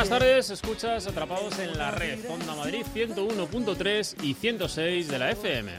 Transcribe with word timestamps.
Buenas 0.00 0.18
tardes, 0.18 0.48
escuchas 0.48 1.06
Atrapados 1.06 1.58
en 1.58 1.76
la 1.76 1.90
Red, 1.90 2.20
Onda 2.30 2.54
Madrid 2.54 2.86
101.3 2.94 4.14
y 4.22 4.32
106 4.32 5.08
de 5.08 5.18
la 5.18 5.30
FM. 5.32 5.72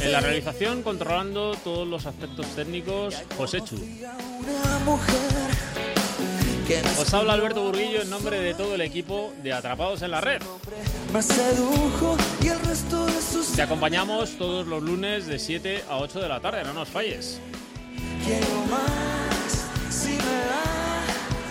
En 0.00 0.12
la 0.12 0.20
realización, 0.20 0.82
controlando 0.82 1.54
todos 1.56 1.86
los 1.86 2.06
aspectos 2.06 2.46
técnicos, 2.56 3.14
José 3.36 3.60
Chu. 3.60 3.76
una 3.76 4.78
mujer 4.86 5.14
que 6.66 6.82
me 6.82 6.90
Os 6.98 7.12
habla 7.12 7.34
Alberto 7.34 7.62
Burguillo 7.62 8.00
en 8.00 8.08
nombre 8.08 8.40
de 8.40 8.54
todo 8.54 8.74
el 8.74 8.80
equipo 8.80 9.34
de 9.42 9.52
Atrapados 9.52 10.00
en 10.00 10.12
la 10.12 10.22
Red. 10.22 10.40
Te 13.54 13.62
acompañamos 13.62 14.38
todos 14.38 14.66
los 14.66 14.82
lunes 14.82 15.26
de 15.26 15.38
7 15.38 15.84
a 15.90 15.98
8 15.98 16.20
de 16.20 16.28
la 16.30 16.40
tarde, 16.40 16.64
no 16.64 16.72
nos 16.72 16.88
falles. 16.88 17.38
quiero 18.24 18.64
más 18.70 19.66
si 19.90 20.12
me 20.12 20.71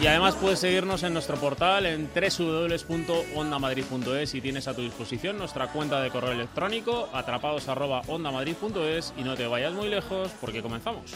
Y 0.02 0.08
además 0.08 0.34
puedes 0.34 0.58
seguirnos 0.58 1.04
en 1.04 1.14
nuestro 1.14 1.38
portal 1.38 1.86
en 1.86 2.10
www.ondamadrid.es 2.12 4.34
y 4.34 4.42
tienes 4.42 4.68
a 4.68 4.74
tu 4.74 4.82
disposición 4.82 5.38
nuestra 5.38 5.68
cuenta 5.68 6.02
de 6.02 6.10
correo 6.10 6.32
electrónico 6.32 7.08
atrapados@ondamadrid.es 7.14 9.14
y 9.16 9.24
no 9.24 9.36
te 9.36 9.46
vayas 9.46 9.74
muy 9.74 9.90
lejos 9.90 10.32
porque 10.42 10.64
comenzamos. 10.64 11.14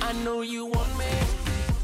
I 0.00 0.12
know 0.24 0.42
you 0.42 0.66
want 0.66 0.98
me 0.98 1.21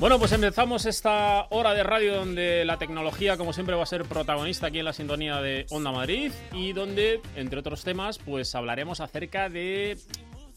Bueno, 0.00 0.20
pues 0.20 0.30
empezamos 0.30 0.86
esta 0.86 1.48
hora 1.50 1.74
de 1.74 1.82
radio 1.82 2.14
donde 2.14 2.64
la 2.64 2.78
tecnología, 2.78 3.36
como 3.36 3.52
siempre, 3.52 3.74
va 3.74 3.82
a 3.82 3.86
ser 3.86 4.04
protagonista 4.04 4.68
aquí 4.68 4.78
en 4.78 4.84
la 4.84 4.92
sintonía 4.92 5.40
de 5.40 5.66
Onda 5.70 5.90
Madrid 5.90 6.30
y 6.52 6.72
donde, 6.72 7.20
entre 7.34 7.58
otros 7.58 7.82
temas, 7.82 8.18
pues 8.18 8.54
hablaremos 8.54 9.00
acerca 9.00 9.48
de 9.48 9.98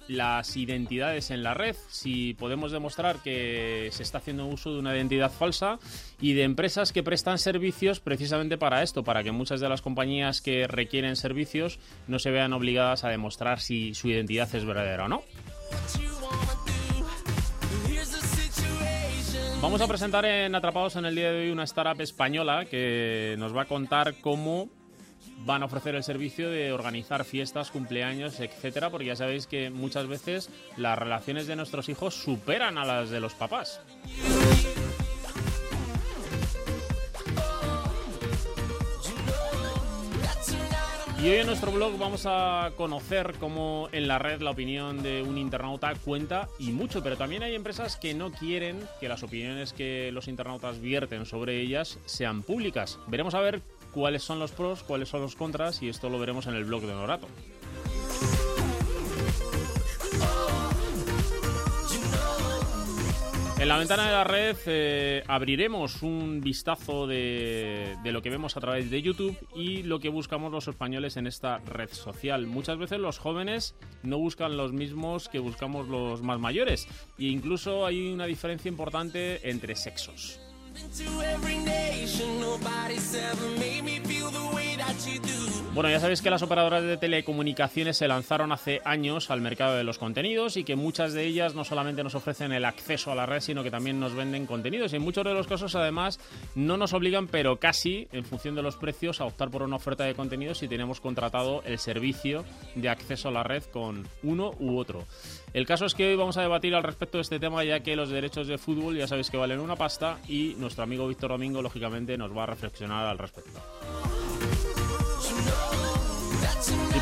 las 0.07 0.55
identidades 0.57 1.31
en 1.31 1.41
la 1.41 1.55
red, 1.55 1.75
si 1.89 2.35
podemos 2.35 2.71
demostrar 2.71 3.17
que 3.23 3.89
se 3.91 4.03
está 4.03 4.19
haciendo 4.19 4.45
uso 4.45 4.73
de 4.73 4.79
una 4.79 4.95
identidad 4.95 5.31
falsa 5.31 5.79
y 6.19 6.33
de 6.33 6.43
empresas 6.43 6.91
que 6.91 7.01
prestan 7.01 7.39
servicios 7.39 7.99
precisamente 7.99 8.59
para 8.59 8.83
esto, 8.83 9.03
para 9.03 9.23
que 9.23 9.31
muchas 9.31 9.59
de 9.59 9.69
las 9.69 9.81
compañías 9.81 10.41
que 10.41 10.67
requieren 10.67 11.15
servicios 11.15 11.79
no 12.07 12.19
se 12.19 12.29
vean 12.29 12.53
obligadas 12.53 13.03
a 13.05 13.09
demostrar 13.09 13.59
si 13.59 13.95
su 13.95 14.07
identidad 14.07 14.53
es 14.53 14.65
verdadera 14.65 15.05
o 15.05 15.07
no. 15.07 15.23
Vamos 19.61 19.79
a 19.79 19.87
presentar 19.87 20.25
en 20.25 20.55
Atrapados 20.55 20.95
en 20.95 21.05
el 21.05 21.13
día 21.13 21.31
de 21.31 21.41
hoy 21.41 21.51
una 21.51 21.65
startup 21.65 22.01
española 22.01 22.65
que 22.65 23.35
nos 23.37 23.55
va 23.55 23.61
a 23.61 23.65
contar 23.65 24.15
cómo 24.19 24.69
van 25.45 25.61
a 25.61 25.65
ofrecer 25.65 25.93
el 25.93 26.03
servicio 26.03 26.49
de 26.49 26.71
organizar 26.71 27.23
fiestas, 27.25 27.69
cumpleaños, 27.69 28.39
etcétera, 28.39 28.89
porque 28.89 29.05
ya 29.05 29.15
sabéis 29.15 29.45
que 29.45 29.69
muchas 29.69 30.07
veces 30.07 30.49
las 30.77 30.97
relaciones 30.97 31.45
de 31.45 31.55
nuestros 31.55 31.89
hijos 31.89 32.15
superan 32.15 32.79
a 32.79 32.85
las 32.85 33.11
de 33.11 33.19
los 33.19 33.35
papás. 33.35 33.81
Y 41.21 41.29
hoy 41.29 41.37
en 41.37 41.45
nuestro 41.45 41.71
blog 41.71 41.99
vamos 41.99 42.23
a 42.25 42.71
conocer 42.75 43.35
cómo 43.39 43.89
en 43.91 44.07
la 44.07 44.17
red 44.17 44.41
la 44.41 44.49
opinión 44.49 45.03
de 45.03 45.21
un 45.21 45.37
internauta 45.37 45.93
cuenta 46.03 46.49
y 46.57 46.71
mucho, 46.71 47.03
pero 47.03 47.15
también 47.15 47.43
hay 47.43 47.53
empresas 47.53 47.95
que 47.95 48.15
no 48.15 48.31
quieren 48.31 48.79
que 48.99 49.07
las 49.07 49.21
opiniones 49.21 49.71
que 49.71 50.11
los 50.11 50.27
internautas 50.27 50.81
vierten 50.81 51.27
sobre 51.27 51.61
ellas 51.61 51.99
sean 52.07 52.41
públicas. 52.41 52.97
Veremos 53.05 53.35
a 53.35 53.39
ver 53.39 53.61
cuáles 53.93 54.23
son 54.23 54.39
los 54.39 54.51
pros, 54.51 54.81
cuáles 54.81 55.09
son 55.09 55.21
los 55.21 55.35
contras 55.35 55.83
y 55.83 55.89
esto 55.89 56.09
lo 56.09 56.17
veremos 56.17 56.47
en 56.47 56.55
el 56.55 56.65
blog 56.65 56.81
de 56.81 56.93
Norato. 56.93 57.27
En 63.61 63.67
la 63.67 63.77
ventana 63.77 64.07
de 64.07 64.11
la 64.11 64.23
red 64.23 64.57
eh, 64.65 65.23
abriremos 65.27 66.01
un 66.01 66.41
vistazo 66.41 67.05
de, 67.05 67.95
de 68.03 68.11
lo 68.11 68.23
que 68.23 68.31
vemos 68.31 68.57
a 68.57 68.59
través 68.59 68.89
de 68.89 69.03
YouTube 69.03 69.37
y 69.53 69.83
lo 69.83 69.99
que 69.99 70.09
buscamos 70.09 70.51
los 70.51 70.67
españoles 70.67 71.15
en 71.15 71.27
esta 71.27 71.59
red 71.59 71.89
social. 71.91 72.47
Muchas 72.47 72.79
veces 72.79 72.97
los 72.97 73.19
jóvenes 73.19 73.75
no 74.01 74.17
buscan 74.17 74.57
los 74.57 74.73
mismos 74.73 75.29
que 75.29 75.37
buscamos 75.37 75.87
los 75.89 76.23
más 76.23 76.39
mayores 76.39 76.87
e 77.19 77.25
incluso 77.25 77.85
hay 77.85 78.11
una 78.11 78.25
diferencia 78.25 78.67
importante 78.67 79.47
entre 79.47 79.75
sexos. 79.75 80.39
Bueno, 85.73 85.89
ya 85.89 86.01
sabéis 86.01 86.21
que 86.21 86.29
las 86.29 86.41
operadoras 86.41 86.83
de 86.83 86.97
telecomunicaciones 86.97 87.95
se 87.95 88.07
lanzaron 88.07 88.51
hace 88.51 88.81
años 88.83 89.31
al 89.31 89.39
mercado 89.39 89.77
de 89.77 89.85
los 89.85 89.97
contenidos 89.97 90.57
y 90.57 90.65
que 90.65 90.75
muchas 90.75 91.13
de 91.13 91.25
ellas 91.25 91.55
no 91.55 91.63
solamente 91.63 92.03
nos 92.03 92.13
ofrecen 92.13 92.51
el 92.51 92.65
acceso 92.65 93.09
a 93.09 93.15
la 93.15 93.25
red, 93.25 93.39
sino 93.39 93.63
que 93.63 93.71
también 93.71 93.97
nos 93.97 94.13
venden 94.13 94.45
contenidos. 94.45 94.91
Y 94.91 94.97
en 94.97 95.01
muchos 95.01 95.23
de 95.23 95.33
los 95.33 95.47
casos, 95.47 95.73
además, 95.75 96.19
no 96.55 96.75
nos 96.75 96.91
obligan, 96.91 97.27
pero 97.27 97.57
casi, 97.57 98.09
en 98.11 98.25
función 98.25 98.53
de 98.53 98.63
los 98.63 98.75
precios, 98.75 99.21
a 99.21 99.25
optar 99.25 99.49
por 99.49 99.63
una 99.63 99.77
oferta 99.77 100.03
de 100.03 100.13
contenidos 100.13 100.57
si 100.57 100.67
tenemos 100.67 100.99
contratado 100.99 101.63
el 101.65 101.79
servicio 101.79 102.43
de 102.75 102.89
acceso 102.89 103.29
a 103.29 103.31
la 103.31 103.43
red 103.43 103.63
con 103.63 104.05
uno 104.23 104.53
u 104.59 104.77
otro. 104.77 105.05
El 105.53 105.65
caso 105.65 105.85
es 105.85 105.95
que 105.95 106.05
hoy 106.07 106.15
vamos 106.17 106.35
a 106.35 106.41
debatir 106.41 106.75
al 106.75 106.83
respecto 106.83 107.17
de 107.17 107.21
este 107.21 107.39
tema, 107.39 107.63
ya 107.63 107.79
que 107.79 107.95
los 107.95 108.09
derechos 108.09 108.47
de 108.47 108.57
fútbol 108.57 108.97
ya 108.97 109.07
sabéis 109.07 109.29
que 109.29 109.37
valen 109.37 109.61
una 109.61 109.77
pasta 109.77 110.19
y 110.27 110.55
nuestro 110.57 110.83
amigo 110.83 111.07
Víctor 111.07 111.31
Domingo, 111.31 111.61
lógicamente, 111.61 112.17
nos 112.17 112.35
va 112.35 112.43
a 112.43 112.47
reflexionar 112.47 113.07
al 113.07 113.17
respecto. 113.17 113.61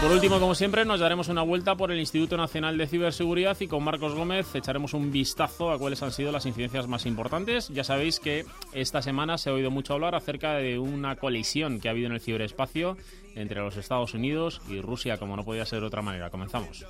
Por 0.01 0.11
último, 0.11 0.39
como 0.39 0.55
siempre, 0.55 0.85
nos 0.85 1.01
daremos 1.01 1.27
una 1.27 1.41
vuelta 1.41 1.75
por 1.75 1.91
el 1.91 1.99
Instituto 1.99 2.37
Nacional 2.37 2.77
de 2.77 2.87
Ciberseguridad 2.87 3.57
y 3.59 3.67
con 3.67 3.83
Marcos 3.83 4.15
Gómez 4.15 4.55
echaremos 4.55 4.93
un 4.93 5.11
vistazo 5.11 5.71
a 5.71 5.77
cuáles 5.77 6.01
han 6.01 6.13
sido 6.13 6.31
las 6.31 6.45
incidencias 6.45 6.87
más 6.87 7.05
importantes. 7.05 7.67
Ya 7.67 7.83
sabéis 7.83 8.21
que 8.21 8.45
esta 8.71 9.01
semana 9.01 9.37
se 9.37 9.49
ha 9.49 9.53
oído 9.53 9.71
mucho 9.71 9.93
hablar 9.93 10.15
acerca 10.15 10.53
de 10.53 10.79
una 10.79 11.17
colisión 11.17 11.81
que 11.81 11.89
ha 11.89 11.91
habido 11.91 12.07
en 12.07 12.13
el 12.13 12.21
ciberespacio 12.21 12.95
entre 13.35 13.59
los 13.59 13.75
Estados 13.75 14.13
Unidos 14.13 14.61
y 14.69 14.79
Rusia, 14.79 15.17
como 15.17 15.35
no 15.35 15.43
podía 15.43 15.65
ser 15.65 15.81
de 15.81 15.87
otra 15.87 16.01
manera. 16.01 16.29
Comenzamos. 16.29 16.85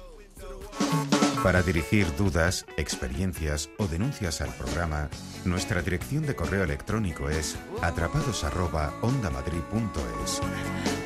Para 1.41 1.63
dirigir 1.63 2.15
dudas, 2.15 2.67
experiencias 2.77 3.71
o 3.79 3.87
denuncias 3.87 4.39
al 4.41 4.53
programa, 4.53 5.09
nuestra 5.45 5.81
dirección 5.81 6.27
de 6.27 6.35
correo 6.35 6.63
electrónico 6.63 7.27
es 7.29 7.57
atrapados@ondamadrid.es. 7.81 10.41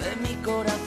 de 0.02 0.16
mi 0.28 0.36
corazón. 0.44 0.83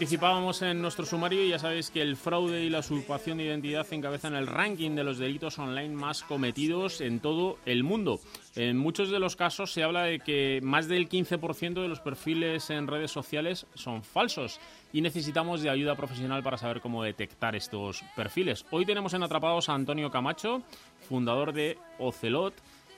Anticipábamos 0.00 0.62
en 0.62 0.80
nuestro 0.80 1.04
sumario 1.04 1.44
y 1.44 1.50
ya 1.50 1.58
sabéis 1.58 1.90
que 1.90 2.00
el 2.00 2.16
fraude 2.16 2.64
y 2.64 2.70
la 2.70 2.78
usurpación 2.78 3.36
de 3.36 3.44
identidad 3.44 3.86
encabezan 3.90 4.34
el 4.34 4.46
ranking 4.46 4.92
de 4.92 5.04
los 5.04 5.18
delitos 5.18 5.58
online 5.58 5.90
más 5.90 6.22
cometidos 6.22 7.02
en 7.02 7.20
todo 7.20 7.58
el 7.66 7.84
mundo. 7.84 8.18
En 8.56 8.78
muchos 8.78 9.10
de 9.10 9.18
los 9.18 9.36
casos 9.36 9.74
se 9.74 9.82
habla 9.82 10.04
de 10.04 10.20
que 10.20 10.60
más 10.62 10.88
del 10.88 11.06
15% 11.06 11.82
de 11.82 11.88
los 11.88 12.00
perfiles 12.00 12.70
en 12.70 12.86
redes 12.86 13.10
sociales 13.10 13.66
son 13.74 14.02
falsos 14.02 14.58
y 14.90 15.02
necesitamos 15.02 15.60
de 15.60 15.68
ayuda 15.68 15.96
profesional 15.96 16.42
para 16.42 16.56
saber 16.56 16.80
cómo 16.80 17.02
detectar 17.02 17.54
estos 17.54 18.02
perfiles. 18.16 18.64
Hoy 18.70 18.86
tenemos 18.86 19.12
en 19.12 19.22
Atrapados 19.22 19.68
a 19.68 19.74
Antonio 19.74 20.10
Camacho, 20.10 20.62
fundador 21.10 21.52
de 21.52 21.76
Ocelot, 21.98 22.54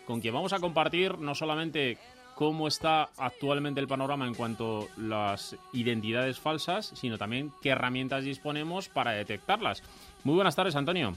con 0.07 0.21
quien 0.21 0.35
vamos 0.35 0.53
a 0.53 0.61
compartir 0.61 1.19
no 1.19 1.35
solamente 1.35 1.99
cómo 2.35 2.69
está 2.69 3.11
actualmente 3.17 3.81
el 3.81 3.89
panorama 3.89 4.27
en 4.27 4.35
cuanto 4.35 4.89
a 4.97 5.01
las 5.01 5.57
identidades 5.73 6.39
falsas, 6.39 6.93
sino 6.95 7.19
también 7.19 7.53
qué 7.63 7.71
herramientas 7.71 8.25
disponemos 8.25 8.89
para 8.89 9.13
detectarlas. 9.13 9.83
Muy 10.25 10.35
buenas 10.35 10.57
tardes, 10.57 10.77
Antonio. 10.77 11.15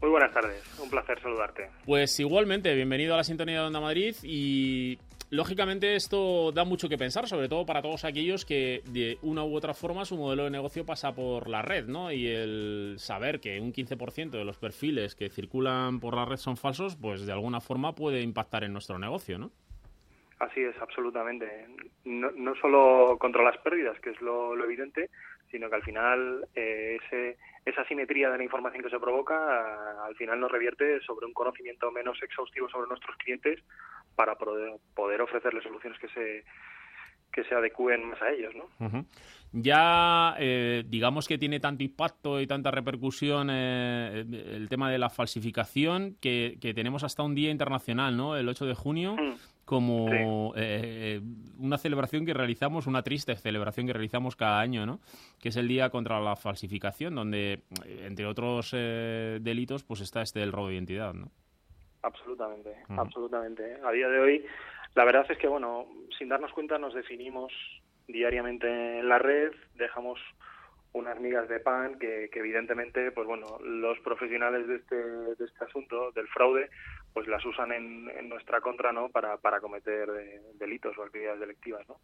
Muy 0.00 0.10
buenas 0.10 0.32
tardes, 0.32 0.62
un 0.82 0.90
placer 0.90 1.20
saludarte. 1.20 1.70
Pues 1.86 2.18
igualmente, 2.20 2.74
bienvenido 2.74 3.14
a 3.14 3.18
la 3.18 3.24
sintonía 3.24 3.60
de 3.60 3.66
Onda 3.66 3.80
Madrid 3.80 4.14
y 4.22 4.98
lógicamente 5.30 5.94
esto 5.96 6.52
da 6.52 6.64
mucho 6.64 6.88
que 6.88 6.98
pensar, 6.98 7.28
sobre 7.28 7.48
todo 7.48 7.64
para 7.64 7.80
todos 7.80 8.04
aquellos 8.04 8.44
que 8.44 8.82
de 8.86 9.18
una 9.22 9.44
u 9.44 9.54
otra 9.54 9.72
forma 9.72 10.04
su 10.04 10.16
modelo 10.16 10.44
de 10.44 10.50
negocio 10.50 10.84
pasa 10.84 11.12
por 11.12 11.48
la 11.48 11.62
red, 11.62 11.86
¿no? 11.86 12.12
Y 12.12 12.26
el 12.26 12.96
saber 12.98 13.40
que 13.40 13.60
un 13.60 13.72
15% 13.72 14.30
de 14.30 14.44
los 14.44 14.58
perfiles 14.58 15.14
que 15.14 15.30
circulan 15.30 16.00
por 16.00 16.14
la 16.16 16.24
red 16.24 16.36
son 16.36 16.56
falsos, 16.56 16.96
pues 16.96 17.24
de 17.24 17.32
alguna 17.32 17.60
forma 17.60 17.94
puede 17.94 18.20
impactar 18.20 18.64
en 18.64 18.72
nuestro 18.72 18.98
negocio, 18.98 19.38
¿no? 19.38 19.50
Así 20.44 20.60
es, 20.60 20.76
absolutamente. 20.80 21.66
No, 22.04 22.30
no 22.32 22.54
solo 22.56 23.16
contra 23.18 23.42
las 23.42 23.56
pérdidas, 23.58 23.98
que 24.00 24.10
es 24.10 24.20
lo, 24.20 24.54
lo 24.54 24.64
evidente, 24.64 25.10
sino 25.50 25.68
que 25.70 25.76
al 25.76 25.82
final 25.82 26.46
eh, 26.54 26.98
ese, 27.04 27.36
esa 27.64 27.84
simetría 27.86 28.30
de 28.30 28.38
la 28.38 28.44
información 28.44 28.82
que 28.82 28.90
se 28.90 28.98
provoca 28.98 29.36
a- 29.36 30.06
al 30.06 30.16
final 30.16 30.40
nos 30.40 30.50
revierte 30.52 31.00
sobre 31.00 31.26
un 31.26 31.32
conocimiento 31.32 31.90
menos 31.92 32.20
exhaustivo 32.22 32.68
sobre 32.68 32.88
nuestros 32.88 33.16
clientes 33.16 33.60
para 34.16 34.34
poder, 34.34 34.72
poder 34.94 35.20
ofrecerles 35.22 35.62
soluciones 35.64 35.98
que 35.98 36.08
se 36.08 36.44
que 37.32 37.42
se 37.44 37.54
adecúen 37.56 38.08
más 38.08 38.22
a 38.22 38.30
ellos, 38.30 38.54
¿no? 38.54 38.68
Ya, 39.52 40.36
eh, 40.38 40.84
digamos 40.86 41.26
que 41.26 41.36
tiene 41.36 41.58
tanto 41.58 41.82
impacto 41.82 42.40
y 42.40 42.46
tanta 42.46 42.70
repercusión 42.70 43.48
eh, 43.50 44.24
el 44.54 44.68
tema 44.68 44.88
de 44.88 44.98
la 44.98 45.10
falsificación 45.10 46.16
que, 46.20 46.58
que 46.60 46.74
tenemos 46.74 47.02
hasta 47.02 47.24
un 47.24 47.34
día 47.34 47.50
internacional, 47.50 48.16
¿no? 48.16 48.36
El 48.36 48.48
8 48.48 48.66
de 48.66 48.74
junio, 48.74 49.16
Mm. 49.16 49.32
Como 49.64 50.52
eh, 50.56 51.20
una 51.58 51.78
celebración 51.78 52.26
que 52.26 52.34
realizamos, 52.34 52.86
una 52.86 53.02
triste 53.02 53.34
celebración 53.36 53.86
que 53.86 53.92
realizamos 53.92 54.36
cada 54.36 54.60
año, 54.60 54.86
¿no? 54.86 55.00
Que 55.40 55.48
es 55.48 55.56
el 55.56 55.68
Día 55.68 55.90
contra 55.90 56.20
la 56.20 56.36
Falsificación, 56.36 57.14
donde, 57.14 57.62
eh, 57.86 58.04
entre 58.06 58.26
otros 58.26 58.72
eh, 58.74 59.38
delitos, 59.40 59.84
pues 59.84 60.00
está 60.00 60.22
este 60.22 60.40
del 60.40 60.52
robo 60.52 60.68
de 60.68 60.74
identidad, 60.74 61.14
¿no? 61.14 61.30
Absolutamente, 62.02 62.76
absolutamente. 62.88 63.78
A 63.82 63.90
día 63.90 64.08
de 64.08 64.20
hoy, 64.20 64.46
la 64.94 65.04
verdad 65.04 65.24
es 65.30 65.38
que, 65.38 65.48
bueno, 65.48 65.86
sin 66.18 66.28
darnos 66.28 66.52
cuenta 66.52 66.78
nos 66.78 66.92
definimos 66.92 67.50
diariamente 68.06 68.98
en 68.98 69.08
la 69.08 69.18
red, 69.18 69.52
dejamos 69.76 70.20
unas 70.92 71.18
migas 71.18 71.48
de 71.48 71.60
pan 71.60 71.98
que, 71.98 72.28
que 72.30 72.38
evidentemente, 72.38 73.10
pues 73.10 73.26
bueno, 73.26 73.58
los 73.64 73.98
profesionales 74.00 74.68
de 74.68 74.76
este, 74.76 74.96
de 74.96 75.44
este 75.44 75.64
asunto, 75.64 76.12
del 76.12 76.28
fraude, 76.28 76.70
pues 77.14 77.26
las 77.28 77.44
usan 77.46 77.72
en, 77.72 78.10
en 78.10 78.28
nuestra 78.28 78.60
contra, 78.60 78.92
¿no?, 78.92 79.08
para, 79.08 79.38
para 79.38 79.60
cometer 79.60 80.08
eh, 80.20 80.42
delitos 80.58 80.98
o 80.98 81.02
actividades 81.04 81.40
delictivas, 81.40 81.88
¿no? 81.88 81.96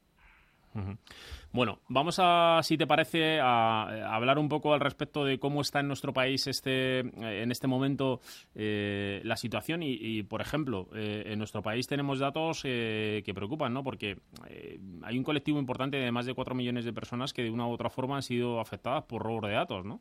Bueno, 1.52 1.80
vamos 1.88 2.20
a, 2.22 2.60
si 2.62 2.78
te 2.78 2.86
parece, 2.86 3.40
a, 3.40 3.82
a 3.82 4.14
hablar 4.14 4.38
un 4.38 4.48
poco 4.48 4.72
al 4.72 4.78
respecto 4.78 5.24
de 5.24 5.40
cómo 5.40 5.62
está 5.62 5.80
en 5.80 5.88
nuestro 5.88 6.12
país 6.12 6.46
este, 6.46 7.00
eh, 7.00 7.42
en 7.42 7.50
este 7.50 7.66
momento 7.66 8.20
eh, 8.54 9.20
la 9.24 9.36
situación 9.36 9.82
y, 9.82 9.94
y, 9.94 10.22
por 10.22 10.40
ejemplo, 10.40 10.86
eh, 10.94 11.24
en 11.26 11.38
nuestro 11.38 11.60
país 11.60 11.88
tenemos 11.88 12.20
datos 12.20 12.62
eh, 12.64 13.22
que 13.24 13.34
preocupan, 13.34 13.74
¿no? 13.74 13.82
Porque 13.82 14.18
eh, 14.48 14.78
hay 15.02 15.18
un 15.18 15.24
colectivo 15.24 15.58
importante 15.58 15.96
de 15.96 16.12
más 16.12 16.26
de 16.26 16.34
4 16.34 16.54
millones 16.54 16.84
de 16.84 16.92
personas 16.92 17.32
que 17.32 17.42
de 17.42 17.50
una 17.50 17.66
u 17.66 17.72
otra 17.72 17.90
forma 17.90 18.14
han 18.14 18.22
sido 18.22 18.60
afectadas 18.60 19.02
por 19.04 19.22
robo 19.22 19.48
de 19.48 19.54
datos, 19.54 19.84
¿no? 19.84 20.00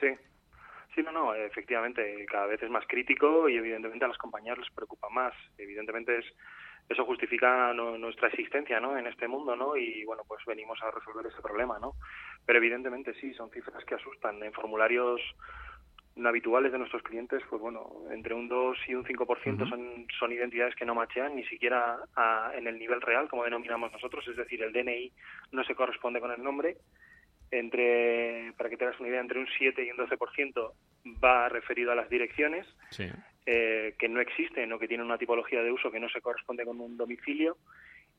Sí. 0.00 0.08
Sí, 1.00 1.06
no, 1.06 1.12
no, 1.12 1.34
efectivamente, 1.34 2.26
cada 2.26 2.44
vez 2.44 2.62
es 2.62 2.68
más 2.68 2.86
crítico 2.86 3.48
y 3.48 3.56
evidentemente 3.56 4.04
a 4.04 4.08
las 4.08 4.18
compañías 4.18 4.58
les 4.58 4.68
preocupa 4.70 5.08
más. 5.08 5.32
Evidentemente 5.56 6.18
es 6.18 6.26
eso 6.90 7.06
justifica 7.06 7.72
no- 7.72 7.96
nuestra 7.96 8.28
existencia 8.28 8.80
¿no? 8.80 8.98
en 8.98 9.06
este 9.06 9.26
mundo 9.28 9.56
¿no? 9.56 9.76
y 9.76 10.04
bueno 10.04 10.24
pues 10.28 10.44
venimos 10.44 10.78
a 10.82 10.90
resolver 10.90 11.24
ese 11.24 11.40
problema 11.40 11.78
¿no? 11.78 11.94
pero 12.44 12.58
evidentemente 12.58 13.14
sí 13.14 13.32
son 13.34 13.48
cifras 13.50 13.82
que 13.84 13.94
asustan 13.94 14.42
en 14.42 14.52
formularios 14.52 15.20
habituales 16.24 16.72
de 16.72 16.78
nuestros 16.78 17.02
clientes 17.04 17.42
pues 17.48 17.62
bueno 17.62 17.88
entre 18.10 18.34
un 18.34 18.48
2 18.48 18.76
y 18.88 18.94
un 18.96 19.04
5% 19.04 19.68
son, 19.68 20.06
son 20.18 20.32
identidades 20.32 20.74
que 20.74 20.84
no 20.84 20.96
machean 20.96 21.36
ni 21.36 21.44
siquiera 21.44 21.96
a- 22.16 22.50
en 22.56 22.66
el 22.66 22.76
nivel 22.78 23.00
real 23.00 23.28
como 23.28 23.44
denominamos 23.44 23.92
nosotros 23.92 24.26
es 24.26 24.36
decir 24.36 24.60
el 24.62 24.72
DNI 24.72 25.12
no 25.52 25.62
se 25.64 25.76
corresponde 25.76 26.20
con 26.20 26.32
el 26.32 26.42
nombre 26.42 26.76
entre 27.52 28.52
para 28.56 28.68
que 28.68 28.76
tengas 28.76 28.98
una 29.00 29.08
idea 29.10 29.20
entre 29.20 29.38
un 29.38 29.48
7 29.58 29.84
y 29.84 29.90
un 29.92 29.96
12% 29.96 30.72
va 31.22 31.48
referido 31.48 31.92
a 31.92 31.94
las 31.94 32.08
direcciones 32.10 32.66
Sí. 32.90 33.08
eh, 33.46 33.94
que 33.98 34.08
no 34.08 34.20
existen 34.20 34.72
o 34.72 34.78
que 34.78 34.88
tienen 34.88 35.06
una 35.06 35.18
tipología 35.18 35.62
de 35.62 35.72
uso 35.72 35.90
que 35.90 36.00
no 36.00 36.08
se 36.08 36.20
corresponde 36.20 36.64
con 36.64 36.80
un 36.80 36.96
domicilio 36.96 37.56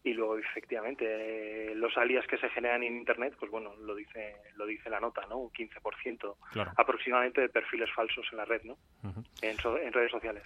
y 0.04 0.13
luego 0.13 0.36
efectivamente 0.38 1.06
eh, 1.07 1.75
los 1.75 1.95
alias 1.95 2.25
que 2.25 2.38
se 2.39 2.50
generan 2.50 2.81
en 2.81 2.98
internet 2.98 3.36
pues 3.39 3.51
bueno 3.51 3.75
lo 3.75 3.94
dice 3.94 4.36
lo 4.56 4.66
dice 4.66 4.89
la 4.89 5.00
nota 5.00 5.22
no 5.30 5.38
un 5.38 5.51
15% 5.51 6.36
Claro. 6.54 6.72
aproximadamente 6.75 7.42
de 7.42 7.50
perfiles 7.50 7.89
falsos 7.94 8.25
en 8.31 8.38
la 8.39 8.45
red 8.45 8.63
no 8.63 8.78
en, 9.44 9.57
so- 9.60 9.78
en 9.78 9.94
redes 9.94 10.10
sociales 10.12 10.44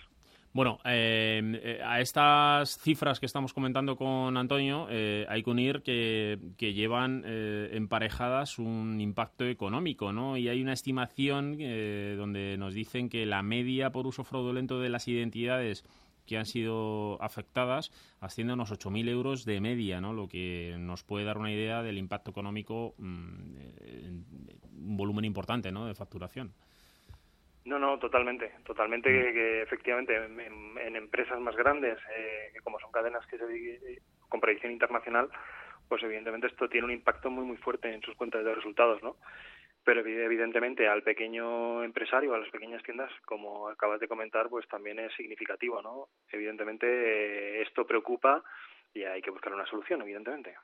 Bueno, 0.56 0.80
eh, 0.86 1.42
eh, 1.66 1.82
a 1.84 2.00
estas 2.00 2.78
cifras 2.78 3.20
que 3.20 3.26
estamos 3.26 3.52
comentando 3.52 3.98
con 3.98 4.38
Antonio 4.38 4.88
eh, 4.90 5.26
hay 5.28 5.44
que 5.44 5.50
unir 5.50 5.82
que, 5.82 6.40
que 6.56 6.74
llevan 6.74 7.24
eh, 7.26 7.72
emparejadas 7.74 8.58
un 8.58 9.02
impacto 9.02 9.44
económico, 9.44 10.14
¿no? 10.14 10.38
Y 10.38 10.48
hay 10.48 10.62
una 10.62 10.72
estimación 10.72 11.58
eh, 11.60 12.16
donde 12.18 12.56
nos 12.58 12.74
dicen 12.74 13.10
que 13.10 13.26
la 13.26 13.44
media 13.44 13.90
por 13.90 14.08
uso 14.08 14.24
fraudulento 14.24 14.80
de 14.80 14.88
las 14.88 15.10
identidades 15.10 15.84
que 16.26 16.38
han 16.38 16.46
sido 16.46 17.22
afectadas 17.22 17.92
asciende 18.22 18.52
a 18.52 18.54
unos 18.54 18.72
8.000 18.72 19.10
euros 19.10 19.44
de 19.44 19.60
media, 19.60 20.00
¿no? 20.00 20.14
Lo 20.14 20.30
que 20.30 20.78
nos 20.80 21.04
puede 21.04 21.26
dar 21.26 21.38
una 21.38 21.52
idea 21.52 21.84
del 21.84 21.98
impacto 21.98 22.32
económico, 22.32 22.96
mm, 22.98 23.58
eh, 23.82 24.14
un 24.78 24.96
volumen 24.96 25.26
importante, 25.26 25.74
¿no? 25.74 25.86
De 25.86 25.96
facturación. 25.96 26.54
No, 27.66 27.80
no, 27.80 27.98
totalmente, 28.00 28.52
totalmente 28.64 29.10
Mm. 29.10 29.14
que, 29.24 29.34
que 29.34 29.62
efectivamente 29.64 30.16
en, 30.16 30.96
empresas 30.96 31.40
más 31.40 31.56
grandes, 31.56 31.98
eh, 32.16 32.50
que 32.54 32.60
como 32.62 32.80
son 32.80 32.92
cadenas 32.92 33.26
que 33.28 33.38
se 33.38 33.48
di- 33.48 33.78
con 34.30 34.40
predicción 34.40 34.72
internacional, 34.72 35.30
pues 35.90 36.02
evidentemente 36.04 36.48
esto 36.48 36.70
tiene 36.70 36.86
un 36.86 36.92
impacto 36.94 37.30
muy 37.30 37.44
muy 37.46 37.58
fuerte 37.58 37.92
en 37.92 38.02
sus 38.02 38.16
cuentas 38.16 38.44
de 38.44 38.56
resultados, 38.56 39.02
¿no? 39.04 39.18
Pero 39.84 40.02
evi- 40.04 40.24
evidentemente 40.24 40.88
al 40.88 41.04
pequeño 41.04 41.84
empresario, 41.84 42.34
a 42.34 42.40
las 42.40 42.50
pequeñas 42.50 42.82
tiendas, 42.84 43.12
como 43.26 43.68
acabas 43.70 44.00
de 44.00 44.08
comentar, 44.08 44.48
pues 44.50 44.68
también 44.68 45.00
es 45.00 45.14
significativo, 45.16 45.82
¿no? 45.82 46.08
Evidentemente 46.32 46.86
eh, 46.88 47.62
esto 47.64 47.86
preocupa 47.86 48.44
y 48.94 49.04
hay 49.04 49.22
que 49.22 49.32
buscar 49.32 49.54
una 49.54 49.66
solución, 49.66 50.02
evidentemente. 50.02 50.56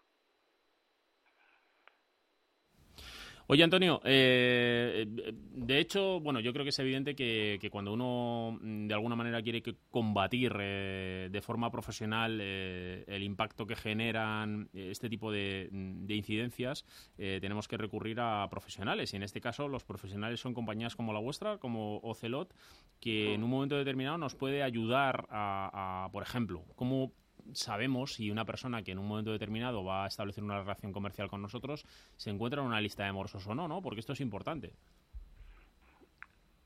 Oye, 3.47 3.63
Antonio, 3.63 4.01
eh, 4.05 5.05
de 5.07 5.79
hecho, 5.79 6.19
bueno, 6.19 6.39
yo 6.39 6.53
creo 6.53 6.63
que 6.63 6.69
es 6.69 6.79
evidente 6.79 7.15
que, 7.15 7.69
cuando 7.71 7.93
uno 7.93 8.57
mm, 8.61 8.87
de 8.87 8.93
alguna 8.93 9.15
manera 9.15 9.41
quiere 9.41 9.61
que 9.61 9.75
combatir 9.89 10.55
eh, 10.59 11.29
de 11.31 11.41
forma 11.41 11.69
profesional 11.69 12.39
eh, 12.41 13.03
el 13.07 13.23
impacto 13.23 13.65
que 13.65 13.75
generan 13.75 14.69
este 14.73 15.09
tipo 15.09 15.31
de, 15.31 15.69
de 15.71 16.15
incidencias, 16.15 16.85
eh, 17.17 17.39
tenemos 17.41 17.67
que 17.67 17.77
recurrir 17.77 18.19
a 18.19 18.47
profesionales. 18.49 19.13
Y 19.13 19.17
en 19.17 19.23
este 19.23 19.41
caso, 19.41 19.67
los 19.67 19.83
profesionales 19.83 20.39
son 20.39 20.53
compañías 20.53 20.95
como 20.95 21.13
la 21.13 21.19
vuestra, 21.19 21.57
como 21.57 21.97
Ocelot, 21.99 22.53
que 22.99 23.33
en 23.33 23.43
un 23.43 23.49
momento 23.49 23.75
determinado 23.75 24.17
nos 24.17 24.35
puede 24.35 24.63
ayudar 24.63 25.27
a, 25.29 26.05
a, 26.05 26.11
por 26.11 26.23
ejemplo, 26.23 26.63
cómo 26.75 27.13
sabemos 27.53 28.13
si 28.13 28.31
una 28.31 28.45
persona 28.45 28.83
que 28.83 28.91
en 28.91 28.99
un 28.99 29.07
momento 29.07 29.31
determinado 29.31 29.83
va 29.83 30.05
a 30.05 30.07
establecer 30.07 30.43
una 30.43 30.59
relación 30.59 30.91
comercial 30.91 31.29
con 31.29 31.41
nosotros 31.41 31.85
se 32.17 32.29
encuentra 32.29 32.61
en 32.61 32.67
una 32.67 32.81
lista 32.81 33.05
de 33.05 33.11
morosos 33.11 33.45
o 33.47 33.55
no, 33.55 33.67
¿no? 33.67 33.81
Porque 33.81 33.99
esto 33.99 34.13
es 34.13 34.21
importante. 34.21 34.71